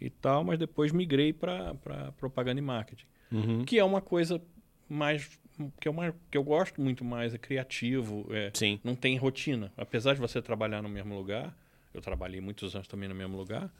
e 0.00 0.08
tal, 0.08 0.42
mas 0.42 0.58
depois 0.58 0.92
migrei 0.92 1.32
para 1.32 1.74
propaganda 2.16 2.58
e 2.58 2.62
marketing, 2.62 3.06
uhum. 3.30 3.64
que 3.64 3.78
é 3.78 3.84
uma 3.84 4.00
coisa 4.00 4.40
mais 4.88 5.38
que 5.78 5.88
é 5.88 5.90
uma 5.90 6.14
que 6.30 6.38
eu 6.38 6.42
gosto 6.42 6.80
muito 6.80 7.04
mais, 7.04 7.34
é 7.34 7.38
criativo, 7.38 8.26
é, 8.30 8.50
Sim. 8.54 8.80
não 8.82 8.94
tem 8.94 9.16
rotina. 9.18 9.70
Apesar 9.76 10.14
de 10.14 10.20
você 10.20 10.40
trabalhar 10.40 10.80
no 10.80 10.88
mesmo 10.88 11.14
lugar, 11.14 11.54
eu 11.92 12.00
trabalhei 12.00 12.40
muitos 12.40 12.74
anos 12.74 12.88
também 12.88 13.08
no 13.08 13.14
mesmo 13.14 13.36
lugar, 13.36 13.70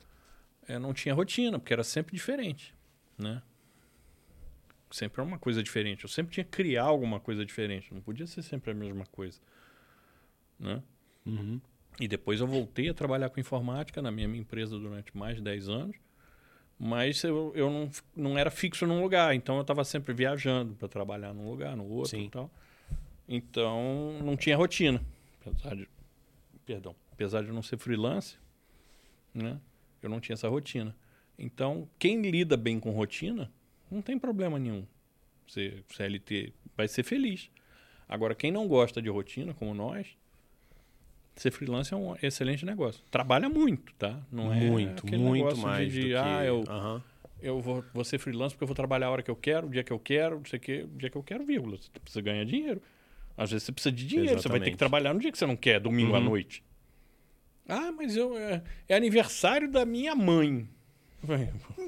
é, 0.68 0.78
não 0.78 0.92
tinha 0.92 1.14
rotina, 1.14 1.58
porque 1.58 1.72
era 1.72 1.82
sempre 1.82 2.14
diferente, 2.14 2.74
né? 3.16 3.42
Sempre 4.90 5.20
era 5.20 5.28
uma 5.28 5.38
coisa 5.38 5.62
diferente. 5.62 6.04
Eu 6.04 6.10
sempre 6.10 6.34
tinha 6.34 6.44
que 6.44 6.50
criar 6.50 6.82
alguma 6.82 7.20
coisa 7.20 7.46
diferente. 7.46 7.94
Não 7.94 8.00
podia 8.00 8.26
ser 8.26 8.42
sempre 8.42 8.72
a 8.72 8.74
mesma 8.74 9.06
coisa, 9.06 9.40
né? 10.58 10.82
Uhum. 11.24 11.60
E 12.00 12.08
depois 12.08 12.40
eu 12.40 12.46
voltei 12.46 12.88
a 12.88 12.94
trabalhar 12.94 13.30
com 13.30 13.38
informática 13.38 14.02
na 14.02 14.10
minha 14.10 14.26
empresa 14.26 14.78
durante 14.78 15.16
mais 15.16 15.36
de 15.36 15.42
10 15.42 15.68
anos 15.68 15.96
mas 16.82 17.22
eu, 17.22 17.52
eu 17.54 17.68
não, 17.68 17.90
não 18.16 18.38
era 18.38 18.50
fixo 18.50 18.86
num 18.86 19.02
lugar, 19.02 19.34
então 19.34 19.56
eu 19.56 19.60
estava 19.60 19.84
sempre 19.84 20.14
viajando 20.14 20.74
para 20.74 20.88
trabalhar 20.88 21.34
num 21.34 21.50
lugar, 21.50 21.76
no 21.76 21.84
outro 21.84 22.12
Sim. 22.12 22.24
e 22.24 22.30
tal. 22.30 22.50
Então 23.28 24.18
não 24.24 24.34
tinha 24.34 24.56
rotina, 24.56 25.04
apesar 25.38 25.76
de, 25.76 25.86
perdão, 26.64 26.96
apesar 27.12 27.42
de 27.42 27.48
eu 27.48 27.54
não 27.54 27.62
ser 27.62 27.76
freelance, 27.76 28.38
né? 29.34 29.60
Eu 30.02 30.08
não 30.08 30.20
tinha 30.20 30.32
essa 30.32 30.48
rotina. 30.48 30.96
Então 31.38 31.86
quem 31.98 32.22
lida 32.22 32.56
bem 32.56 32.80
com 32.80 32.90
rotina 32.92 33.52
não 33.90 34.00
tem 34.00 34.18
problema 34.18 34.58
nenhum. 34.58 34.86
Ser 35.46 35.84
CLT 35.90 36.54
vai 36.74 36.88
ser 36.88 37.02
feliz. 37.02 37.50
Agora 38.08 38.34
quem 38.34 38.50
não 38.50 38.66
gosta 38.66 39.02
de 39.02 39.10
rotina, 39.10 39.52
como 39.52 39.74
nós, 39.74 40.16
ser 41.40 41.50
freelance 41.50 41.92
é 41.92 41.96
um 41.96 42.14
excelente 42.22 42.66
negócio. 42.66 43.02
Trabalha 43.10 43.48
muito, 43.48 43.94
tá? 43.94 44.20
Não 44.30 44.52
é 44.52 44.60
muito, 44.60 45.06
muito 45.06 45.56
mais 45.56 45.90
de, 45.90 46.08
de 46.08 46.14
ah, 46.14 46.44
eu, 46.44 46.62
eu 47.40 47.60
vou, 47.60 47.82
vou 47.94 48.04
ser 48.04 48.18
freelance 48.18 48.54
porque 48.54 48.64
eu 48.64 48.68
vou 48.68 48.74
trabalhar 48.74 49.06
a 49.06 49.10
hora 49.10 49.22
que 49.22 49.30
eu 49.30 49.36
quero, 49.36 49.66
o 49.66 49.70
dia 49.70 49.82
que 49.82 49.90
eu 49.92 49.98
quero, 49.98 50.36
não 50.36 50.44
sei 50.44 50.58
o 50.58 50.60
que, 50.60 50.82
o 50.82 50.98
dia 50.98 51.08
que 51.08 51.16
eu 51.16 51.22
quero, 51.22 51.44
vírgula. 51.44 51.78
Você 51.78 51.88
precisa 51.98 52.20
ganhar 52.20 52.44
dinheiro. 52.44 52.82
Às 53.38 53.52
vezes 53.52 53.64
você 53.64 53.72
precisa 53.72 53.90
de 53.90 54.06
dinheiro, 54.06 54.32
Exatamente. 54.32 54.42
você 54.42 54.48
vai 54.50 54.60
ter 54.60 54.70
que 54.70 54.76
trabalhar 54.76 55.14
no 55.14 55.20
dia 55.20 55.32
que 55.32 55.38
você 55.38 55.46
não 55.46 55.56
quer, 55.56 55.80
domingo 55.80 56.10
uhum. 56.10 56.16
à 56.16 56.20
noite. 56.20 56.62
Ah, 57.66 57.90
mas 57.90 58.16
eu 58.16 58.36
é, 58.36 58.62
é 58.86 58.94
aniversário 58.94 59.70
da 59.70 59.86
minha 59.86 60.14
mãe. 60.14 60.68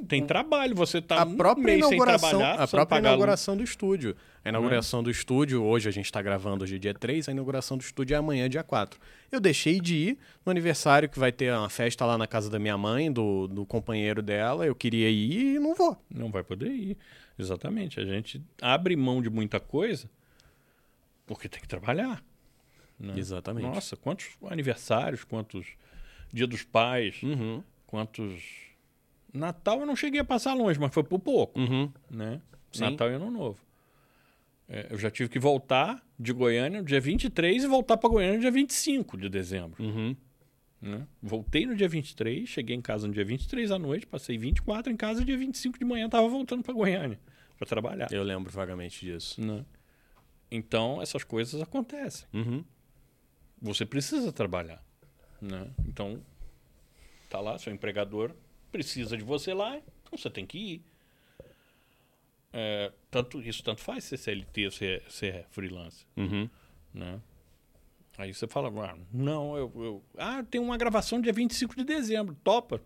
Tem 0.09 0.25
trabalho, 0.25 0.75
você 0.75 0.99
está 0.99 1.25
um 1.25 1.37
própria 1.37 1.65
mês 1.65 1.79
inauguração, 1.79 2.31
sem 2.31 2.39
trabalhar. 2.39 2.63
A 2.63 2.69
própria 2.69 2.99
inauguração 2.99 3.57
do 3.57 3.63
estúdio. 3.63 4.17
A 4.45 4.49
inauguração 4.49 5.01
é. 5.01 5.03
do 5.05 5.11
estúdio, 5.11 5.63
hoje 5.63 5.89
a 5.89 5.93
gente 5.93 6.07
está 6.07 6.21
gravando 6.21 6.65
hoje 6.65 6.79
dia 6.79 6.93
3, 6.93 7.29
a 7.29 7.33
inauguração 7.33 7.77
do 7.77 7.83
estúdio 7.83 8.15
é 8.15 8.17
amanhã, 8.17 8.49
dia 8.49 8.65
4. 8.65 8.99
Eu 9.31 9.41
deixei 9.41 9.81
de 9.81 9.95
ir 9.95 10.19
no 10.45 10.51
aniversário 10.51 11.09
que 11.09 11.19
vai 11.19 11.31
ter 11.31 11.53
uma 11.53 11.69
festa 11.69 12.05
lá 12.05 12.19
na 12.19 12.27
casa 12.27 12.51
da 12.51 12.59
minha 12.59 12.77
mãe, 12.77 13.11
do, 13.11 13.47
do 13.47 13.65
companheiro 13.65 14.21
dela. 14.21 14.67
Eu 14.67 14.75
queria 14.75 15.09
ir 15.09 15.57
e 15.57 15.59
não 15.61 15.75
vou. 15.75 15.97
Não 16.11 16.31
vai 16.31 16.43
poder 16.43 16.71
ir. 16.71 16.97
Exatamente. 17.39 18.01
A 18.01 18.05
gente 18.05 18.43
abre 18.61 18.97
mão 18.97 19.23
de 19.23 19.31
muita 19.31 19.61
coisa 19.61 20.11
porque 21.27 21.49
tem 21.49 21.61
que 21.61 21.69
trabalhar. 21.69 22.23
Né? 22.99 23.15
Exatamente. 23.17 23.65
Nossa, 23.65 23.97
quantos 23.97 24.29
aniversários, 24.51 25.25
quantos 25.25 25.67
Dia 26.33 26.47
dos 26.47 26.63
Pais, 26.63 27.23
uhum. 27.23 27.63
quantos 27.87 28.43
Natal 29.33 29.81
eu 29.81 29.87
não 29.87 29.95
cheguei 29.95 30.21
a 30.21 30.25
passar 30.25 30.55
longe, 30.55 30.81
mas 30.81 30.93
foi 30.93 31.05
por 31.05 31.19
pouco. 31.19 31.61
Uhum. 31.61 31.91
Né? 32.11 32.41
Natal 32.79 33.11
e 33.11 33.15
Ano 33.15 33.31
Novo. 33.31 33.59
É, 34.75 34.87
eu 34.89 34.97
já 34.97 35.11
tive 35.11 35.29
que 35.29 35.39
voltar 35.39 36.03
de 36.19 36.33
Goiânia 36.33 36.81
no 36.81 36.87
dia 36.87 36.99
23 36.99 37.65
e 37.65 37.67
voltar 37.67 37.99
para 37.99 38.09
Goiânia 38.09 38.37
no 38.37 38.41
dia 38.41 38.51
25 38.51 39.19
de 39.19 39.29
dezembro. 39.29 39.83
Uhum. 39.83 40.17
Né? 40.81 41.07
Voltei 41.23 41.67
no 41.67 41.77
dia 41.77 41.87
23, 41.87 42.49
cheguei 42.49 42.75
em 42.75 42.81
casa 42.81 43.07
no 43.07 43.13
dia 43.13 43.23
23 43.23 43.71
à 43.71 43.79
noite, 43.79 44.07
passei 44.07 44.39
24 44.39 44.91
em 44.91 44.97
casa 44.97 45.21
e 45.21 45.27
dia 45.27 45.37
25 45.37 45.79
de 45.79 45.85
manhã 45.85 46.07
estava 46.07 46.27
voltando 46.27 46.63
para 46.63 46.73
Goiânia 46.73 47.21
para 47.59 47.67
trabalhar. 47.67 48.11
Eu 48.11 48.23
lembro 48.23 48.51
vagamente 48.51 49.05
disso. 49.05 49.45
Né? 49.45 49.63
Então, 50.51 51.03
essas 51.03 51.23
coisas 51.23 51.61
acontecem. 51.61 52.27
Uhum. 52.33 52.65
Você 53.61 53.85
precisa 53.85 54.33
trabalhar. 54.33 54.83
Né? 55.39 55.69
Então, 55.87 56.19
tá 57.29 57.41
lá, 57.41 57.59
seu 57.59 57.75
empregador 57.75 58.35
precisa 58.71 59.19
de 59.19 59.23
você 59.23 59.53
lá, 59.53 59.77
então 59.77 60.17
você 60.17 60.31
tem 60.31 60.47
que 60.47 60.59
ir. 60.59 60.85
É, 62.55 62.91
tanto, 63.13 63.43
isso 63.43 63.63
tanto 63.63 63.83
faz 63.83 64.05
ser 64.05 64.17
CLT 64.17 64.65
ou 64.65 64.71
ser, 64.71 65.03
ser 65.09 65.45
freelance. 65.51 66.07
Uhum. 66.17 66.49
Né? 66.95 67.21
Aí 68.17 68.33
você 68.33 68.49
fala, 68.49 68.73
ah, 68.85 68.97
não, 69.13 69.57
eu, 69.57 69.73
eu, 69.77 70.03
Ah, 70.17 70.43
tem 70.43 70.59
uma 70.59 70.79
gravação 70.79 71.21
dia 71.21 71.33
25 71.33 71.77
de 71.77 71.85
dezembro, 71.85 72.35
topa. 72.43 72.81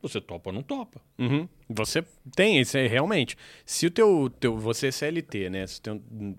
Você 0.00 0.20
topa 0.20 0.48
ou 0.50 0.54
não 0.54 0.62
topa? 0.62 1.02
Uhum. 1.18 1.46
Você 1.68 2.02
tem, 2.34 2.60
isso 2.60 2.78
é 2.78 2.86
realmente. 2.86 3.36
Se 3.66 3.86
o 3.86 3.90
teu, 3.90 4.30
teu 4.40 4.56
você 4.56 4.86
é 4.86 4.90
CLT, 4.90 5.50
né? 5.50 5.66
Se 5.66 5.80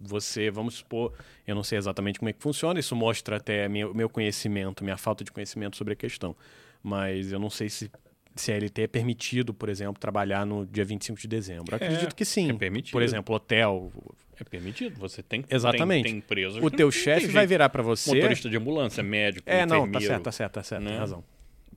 você, 0.02 0.50
vamos 0.50 0.76
supor, 0.76 1.14
eu 1.46 1.54
não 1.54 1.64
sei 1.64 1.78
exatamente 1.78 2.18
como 2.18 2.30
é 2.30 2.34
que 2.34 2.42
funciona, 2.42 2.80
isso 2.80 2.96
mostra 2.96 3.38
até 3.38 3.68
meu, 3.68 3.94
meu 3.94 4.10
conhecimento, 4.10 4.84
minha 4.84 4.98
falta 4.98 5.24
de 5.24 5.32
conhecimento 5.32 5.78
sobre 5.78 5.94
a 5.94 5.96
questão. 5.96 6.36
Mas 6.82 7.32
eu 7.32 7.38
não 7.38 7.50
sei 7.50 7.70
se 7.70 7.92
CLT 8.40 8.82
é 8.84 8.88
permitido, 8.88 9.54
por 9.54 9.70
exemplo, 9.70 10.00
trabalhar 10.00 10.46
no 10.46 10.66
dia 10.66 10.84
25 10.86 11.20
de 11.20 11.28
dezembro. 11.28 11.76
Acredito 11.76 12.12
É, 12.14 12.16
que 12.16 12.26
sim. 12.26 12.50
é 12.50 12.54
permitido. 12.54 12.92
Por 12.94 13.02
exemplo, 13.02 13.36
hotel. 13.36 13.92
É 14.40 14.44
permitido. 14.44 14.98
Você 15.00 15.22
tem 15.22 15.44
Exatamente. 15.50 16.04
Tem, 16.06 16.22
tem 16.22 16.48
O 16.62 16.70
que 16.72 16.78
teu 16.78 16.90
chefe 16.92 17.26
tem 17.26 17.34
vai 17.34 17.46
virar 17.46 17.70
para 17.70 17.84
você. 17.84 18.16
Motorista 18.16 18.50
de 18.50 18.58
ambulância, 18.58 19.04
médico, 19.04 19.50
É, 19.50 19.66
não, 19.66 19.90
tá 19.92 20.00
certo, 20.00 20.24
tá 20.24 20.32
certo, 20.32 20.54
tá 20.54 20.64
certo, 20.64 20.84
tem 20.84 20.94
né? 20.94 21.00
razão. 21.00 21.24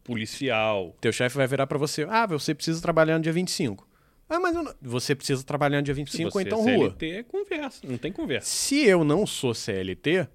policial. 0.04 0.94
Teu 1.00 1.12
chefe 1.12 1.36
vai 1.36 1.46
virar 1.46 1.66
para 1.66 1.78
você. 1.78 2.06
Ah, 2.08 2.26
você 2.26 2.54
precisa 2.54 2.80
trabalhar 2.80 3.18
no 3.18 3.22
dia 3.24 3.32
25. 3.32 3.88
Ah, 4.28 4.40
mas 4.40 4.54
não... 4.54 4.72
você 4.80 5.14
precisa 5.14 5.42
trabalhar 5.44 5.78
no 5.78 5.82
dia 5.84 5.94
Se 5.94 6.00
25 6.00 6.30
você 6.30 6.38
ou 6.38 6.42
então 6.42 6.68
é 6.68 6.74
rua. 6.76 6.86
CLT, 6.90 7.10
é 7.10 7.22
conversa. 7.22 7.86
Não 7.86 7.98
tem 7.98 8.12
conversa. 8.12 8.46
Se 8.48 8.84
eu 8.86 9.04
não 9.04 9.26
sou 9.26 9.52
CLT, 9.54 10.26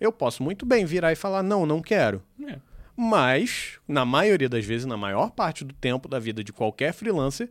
eu 0.00 0.10
posso 0.12 0.42
muito 0.42 0.64
bem 0.64 0.84
virar 0.84 1.12
e 1.12 1.16
falar: 1.16 1.42
não, 1.42 1.66
não 1.66 1.82
quero. 1.82 2.22
É. 2.48 2.58
Mas, 2.96 3.78
na 3.88 4.04
maioria 4.04 4.48
das 4.48 4.64
vezes, 4.64 4.86
na 4.86 4.96
maior 4.96 5.30
parte 5.30 5.64
do 5.64 5.74
tempo 5.74 6.08
da 6.08 6.18
vida 6.18 6.44
de 6.44 6.52
qualquer 6.52 6.92
freelancer, 6.92 7.50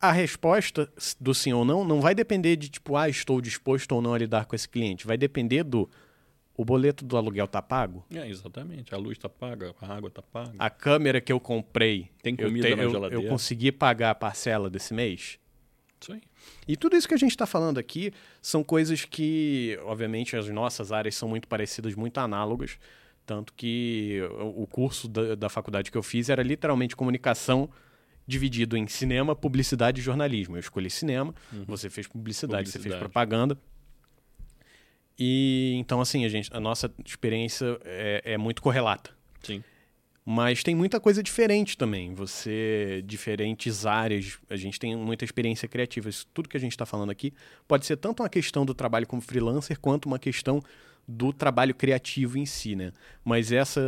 a 0.00 0.12
resposta 0.12 0.90
do 1.20 1.34
sim 1.34 1.52
ou 1.52 1.64
não 1.64 1.84
não 1.84 2.00
vai 2.00 2.14
depender 2.14 2.56
de 2.56 2.68
tipo, 2.68 2.96
ah, 2.96 3.08
estou 3.08 3.40
disposto 3.40 3.92
ou 3.92 4.02
não 4.02 4.14
a 4.14 4.18
lidar 4.18 4.46
com 4.46 4.54
esse 4.56 4.68
cliente. 4.68 5.06
Vai 5.06 5.16
depender 5.16 5.62
do 5.62 5.88
o 6.56 6.64
boleto 6.64 7.04
do 7.04 7.18
aluguel 7.18 7.46
tá 7.46 7.60
pago, 7.60 8.02
É, 8.10 8.26
exatamente. 8.28 8.94
A 8.94 8.96
luz 8.96 9.18
tá 9.18 9.28
paga, 9.28 9.74
a 9.78 9.94
água 9.94 10.10
tá 10.10 10.22
paga. 10.22 10.52
a 10.58 10.70
câmera 10.70 11.20
que 11.20 11.30
eu 11.30 11.38
comprei, 11.38 12.10
Tem 12.22 12.34
eu, 12.38 12.46
comida 12.48 12.74
na 12.74 12.82
eu, 12.82 12.90
geladeira. 12.90 13.24
eu 13.24 13.28
consegui 13.28 13.70
pagar 13.70 14.10
a 14.10 14.14
parcela 14.14 14.70
desse 14.70 14.94
mês. 14.94 15.38
Aí. 16.10 16.22
E 16.68 16.76
tudo 16.76 16.96
isso 16.96 17.08
que 17.08 17.14
a 17.14 17.18
gente 17.18 17.32
está 17.32 17.46
falando 17.46 17.78
aqui 17.78 18.12
são 18.40 18.62
coisas 18.62 19.04
que, 19.04 19.78
obviamente, 19.84 20.36
as 20.36 20.48
nossas 20.48 20.92
áreas 20.92 21.14
são 21.14 21.28
muito 21.28 21.46
parecidas, 21.48 21.94
muito 21.94 22.16
análogas. 22.18 22.78
Tanto 23.26 23.52
que 23.52 24.20
o 24.54 24.66
curso 24.66 25.08
da, 25.08 25.34
da 25.34 25.48
faculdade 25.48 25.90
que 25.90 25.98
eu 25.98 26.02
fiz 26.02 26.28
era 26.28 26.42
literalmente 26.42 26.94
comunicação 26.94 27.68
dividido 28.26 28.76
em 28.76 28.86
cinema, 28.86 29.34
publicidade 29.34 30.00
e 30.00 30.04
jornalismo. 30.04 30.56
Eu 30.56 30.60
escolhi 30.60 30.88
cinema, 30.88 31.34
você 31.66 31.90
fez 31.90 32.06
publicidade, 32.06 32.68
você 32.68 32.72
fez 32.78 32.94
Publicidade. 32.94 33.00
propaganda. 33.00 33.58
E 35.18 35.74
então, 35.78 36.00
assim, 36.00 36.24
a, 36.24 36.28
gente, 36.28 36.50
a 36.52 36.60
nossa 36.60 36.92
experiência 37.04 37.78
é, 37.84 38.22
é 38.24 38.38
muito 38.38 38.62
correlata. 38.62 39.10
Sim. 39.42 39.62
Mas 40.24 40.62
tem 40.62 40.74
muita 40.74 40.98
coisa 41.00 41.22
diferente 41.22 41.78
também. 41.78 42.12
Você, 42.14 43.02
diferentes 43.06 43.86
áreas, 43.86 44.38
a 44.50 44.56
gente 44.56 44.78
tem 44.78 44.96
muita 44.96 45.24
experiência 45.24 45.68
criativa. 45.68 46.08
Isso, 46.08 46.26
tudo 46.34 46.48
que 46.48 46.56
a 46.56 46.60
gente 46.60 46.72
está 46.72 46.84
falando 46.84 47.10
aqui 47.10 47.32
pode 47.66 47.86
ser 47.86 47.96
tanto 47.96 48.22
uma 48.22 48.28
questão 48.28 48.66
do 48.66 48.74
trabalho 48.74 49.06
como 49.06 49.22
freelancer, 49.22 49.78
quanto 49.78 50.06
uma 50.06 50.18
questão 50.18 50.60
do 51.08 51.32
trabalho 51.32 51.74
criativo 51.74 52.36
em 52.36 52.46
si, 52.46 52.74
né? 52.74 52.92
Mas 53.24 53.52
essa, 53.52 53.80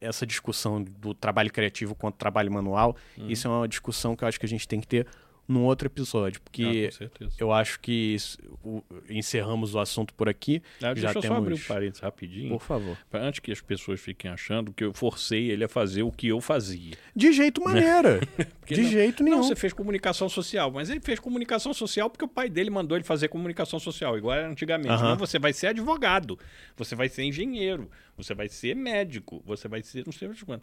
essa 0.00 0.26
discussão 0.26 0.82
do 0.82 1.12
trabalho 1.12 1.52
criativo 1.52 1.94
quanto 1.94 2.16
trabalho 2.16 2.52
manual, 2.52 2.96
isso 3.28 3.48
é 3.48 3.50
uma 3.50 3.68
discussão 3.68 4.14
que 4.14 4.22
eu 4.22 4.28
acho 4.28 4.38
que 4.38 4.46
a 4.46 4.48
gente 4.48 4.68
tem 4.68 4.80
que 4.80 4.86
ter 4.86 5.06
num 5.48 5.64
outro 5.64 5.86
episódio, 5.88 6.40
Ah, 6.40 6.44
porque 6.44 6.90
certeza. 6.92 7.32
eu 7.38 7.52
acho 7.52 7.78
que 7.80 8.16
o- 8.64 8.82
encerramos 9.10 9.74
o 9.74 9.78
assunto 9.80 10.14
por 10.14 10.28
aqui. 10.28 10.62
Ah, 10.78 10.86
já 10.88 10.92
deixa 10.94 11.08
eu 11.18 11.20
temos... 11.22 11.36
só 11.36 11.42
abrir 11.42 11.54
um 11.54 11.58
parênteses 11.58 12.00
rapidinho. 12.00 12.48
Por 12.50 12.62
favor. 12.62 12.96
pra- 13.10 13.20
Antes 13.20 13.40
que 13.40 13.50
as 13.52 13.60
pessoas 13.60 14.00
fiquem 14.00 14.30
achando 14.30 14.72
que 14.72 14.84
eu 14.84 14.94
forcei 14.94 15.50
ele 15.50 15.64
a 15.64 15.68
fazer 15.68 16.02
o 16.04 16.12
que 16.12 16.28
eu 16.28 16.40
fazia. 16.40 16.94
De 17.14 17.32
jeito 17.32 17.62
maneira. 17.62 18.20
Porque 18.60 18.74
De 18.74 18.82
não- 18.82 18.90
jeito 18.90 19.22
nenhum. 19.22 19.36
Não, 19.38 19.42
você 19.42 19.56
fez 19.56 19.72
comunicação 19.72 20.28
social, 20.28 20.70
mas 20.70 20.88
ele 20.88 21.00
fez 21.00 21.18
comunicação 21.18 21.74
social 21.74 22.08
porque 22.08 22.24
o 22.24 22.28
pai 22.28 22.48
dele 22.48 22.70
mandou 22.70 22.96
ele 22.96 23.04
fazer 23.04 23.28
comunicação 23.28 23.78
social, 23.80 24.16
igual 24.16 24.36
era 24.38 24.48
antigamente. 24.48 24.88
Aham. 24.90 25.10
Não, 25.10 25.16
você 25.18 25.38
vai 25.38 25.52
ser 25.52 25.66
advogado, 25.68 26.38
você 26.76 26.94
vai 26.94 27.08
ser 27.08 27.24
engenheiro, 27.24 27.90
você 28.16 28.32
vai 28.34 28.48
ser 28.48 28.76
médico, 28.76 29.42
você 29.44 29.66
vai 29.68 29.82
ser 29.82 30.04
não 30.06 30.12
sei 30.12 30.28
o 30.28 30.46
quanto. 30.46 30.62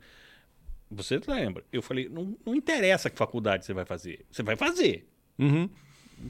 Você 0.91 1.19
lembra? 1.27 1.63
Eu 1.71 1.81
falei, 1.81 2.09
não, 2.09 2.35
não 2.45 2.55
interessa 2.55 3.09
que 3.09 3.17
faculdade 3.17 3.65
você 3.65 3.73
vai 3.73 3.85
fazer. 3.85 4.25
Você 4.31 4.41
vai 4.41 4.55
fazer. 4.55 5.07
Uhum. 5.37 5.69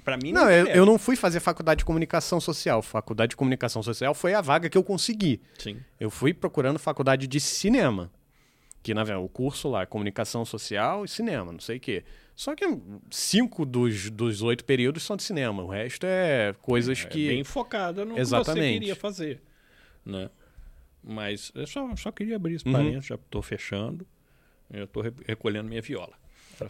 Pra 0.04 0.18
mim 0.18 0.32
não, 0.32 0.44
Não, 0.44 0.52
eu, 0.52 0.68
eu 0.68 0.86
não 0.86 1.00
fui 1.00 1.16
fazer 1.16 1.40
faculdade 1.40 1.80
de 1.80 1.86
comunicação 1.86 2.40
social. 2.40 2.82
Faculdade 2.82 3.32
de 3.32 3.36
comunicação 3.36 3.82
social 3.82 4.14
foi 4.14 4.34
a 4.34 4.42
vaga 4.42 4.70
que 4.70 4.78
eu 4.78 4.84
consegui. 4.84 5.42
Sim. 5.58 5.80
Eu 6.00 6.12
fui 6.12 6.34
procurando 6.34 6.78
faculdade 6.78 7.26
de 7.28 7.40
cinema. 7.40 8.12
Que, 8.84 8.94
na 8.94 9.04
verdade, 9.04 9.26
o 9.26 9.30
curso 9.30 9.68
lá 9.70 9.82
é 9.82 9.86
comunicação 9.86 10.46
social 10.46 11.04
e 11.04 11.08
cinema, 11.08 11.52
não 11.52 11.60
sei 11.60 11.78
o 11.78 11.80
quê. 11.80 12.04
Só 12.36 12.56
que 12.56 12.64
cinco 13.12 13.66
dos, 13.66 14.10
dos 14.10 14.42
oito 14.42 14.64
períodos 14.64 15.04
são 15.04 15.18
de 15.18 15.24
cinema. 15.24 15.64
O 15.64 15.68
resto 15.68 16.06
é 16.06 16.54
coisas 16.62 17.04
É 17.04 17.06
que. 17.08 17.28
bem 17.28 17.44
focada 17.44 18.06
no 18.06 18.16
que 18.16 18.22
Exatamente. 18.22 18.66
você 18.66 18.74
queria 18.80 18.96
fazer, 18.96 19.42
né? 20.06 20.30
Mas 21.04 21.52
eu 21.56 21.66
só, 21.68 21.94
só 21.98 22.12
queria 22.12 22.36
abrir 22.38 22.56
esse 22.56 22.66
Uhum. 22.66 22.72
parênteses, 22.74 23.06
já 23.08 23.16
estou 23.16 23.42
fechando. 23.42 24.06
Eu 24.72 24.86
estou 24.86 25.04
recolhendo 25.26 25.68
minha 25.68 25.82
viola. 25.82 26.14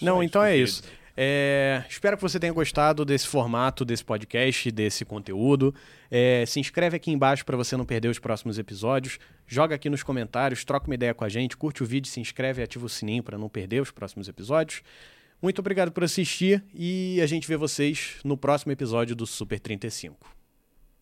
Não, 0.02 0.22
então 0.22 0.44
é 0.44 0.56
isso. 0.56 0.84
É, 1.22 1.84
espero 1.90 2.16
que 2.16 2.22
você 2.22 2.40
tenha 2.40 2.54
gostado 2.54 3.04
desse 3.04 3.28
formato, 3.28 3.84
desse 3.84 4.06
podcast, 4.06 4.72
desse 4.72 5.04
conteúdo. 5.04 5.76
É, 6.10 6.46
se 6.48 6.62
inscreve 6.62 6.96
aqui 6.96 7.12
embaixo 7.12 7.46
para 7.46 7.58
você 7.58 7.76
não 7.76 7.86
perder 7.86 8.08
os 8.08 8.20
próximos 8.20 8.58
episódios. 8.58 9.20
Joga 9.46 9.76
aqui 9.76 9.90
nos 9.90 10.02
comentários, 10.02 10.64
troca 10.64 10.88
uma 10.88 10.96
ideia 10.96 11.14
com 11.14 11.26
a 11.26 11.30
gente, 11.30 11.58
curte 11.58 11.84
o 11.84 11.86
vídeo, 11.86 12.10
se 12.10 12.22
inscreve 12.22 12.62
e 12.62 12.64
ativa 12.64 12.86
o 12.86 12.90
sininho 12.90 13.22
para 13.22 13.38
não 13.38 13.50
perder 13.50 13.82
os 13.82 13.92
próximos 13.92 14.30
episódios. 14.30 14.82
Muito 15.42 15.60
obrigado 15.60 15.92
por 15.92 16.04
assistir 16.06 16.64
e 16.74 17.20
a 17.22 17.26
gente 17.26 17.48
vê 17.48 17.58
vocês 17.58 18.16
no 18.24 18.38
próximo 18.38 18.72
episódio 18.72 19.14
do 19.14 19.26
Super 19.28 19.60
35. 19.60 20.39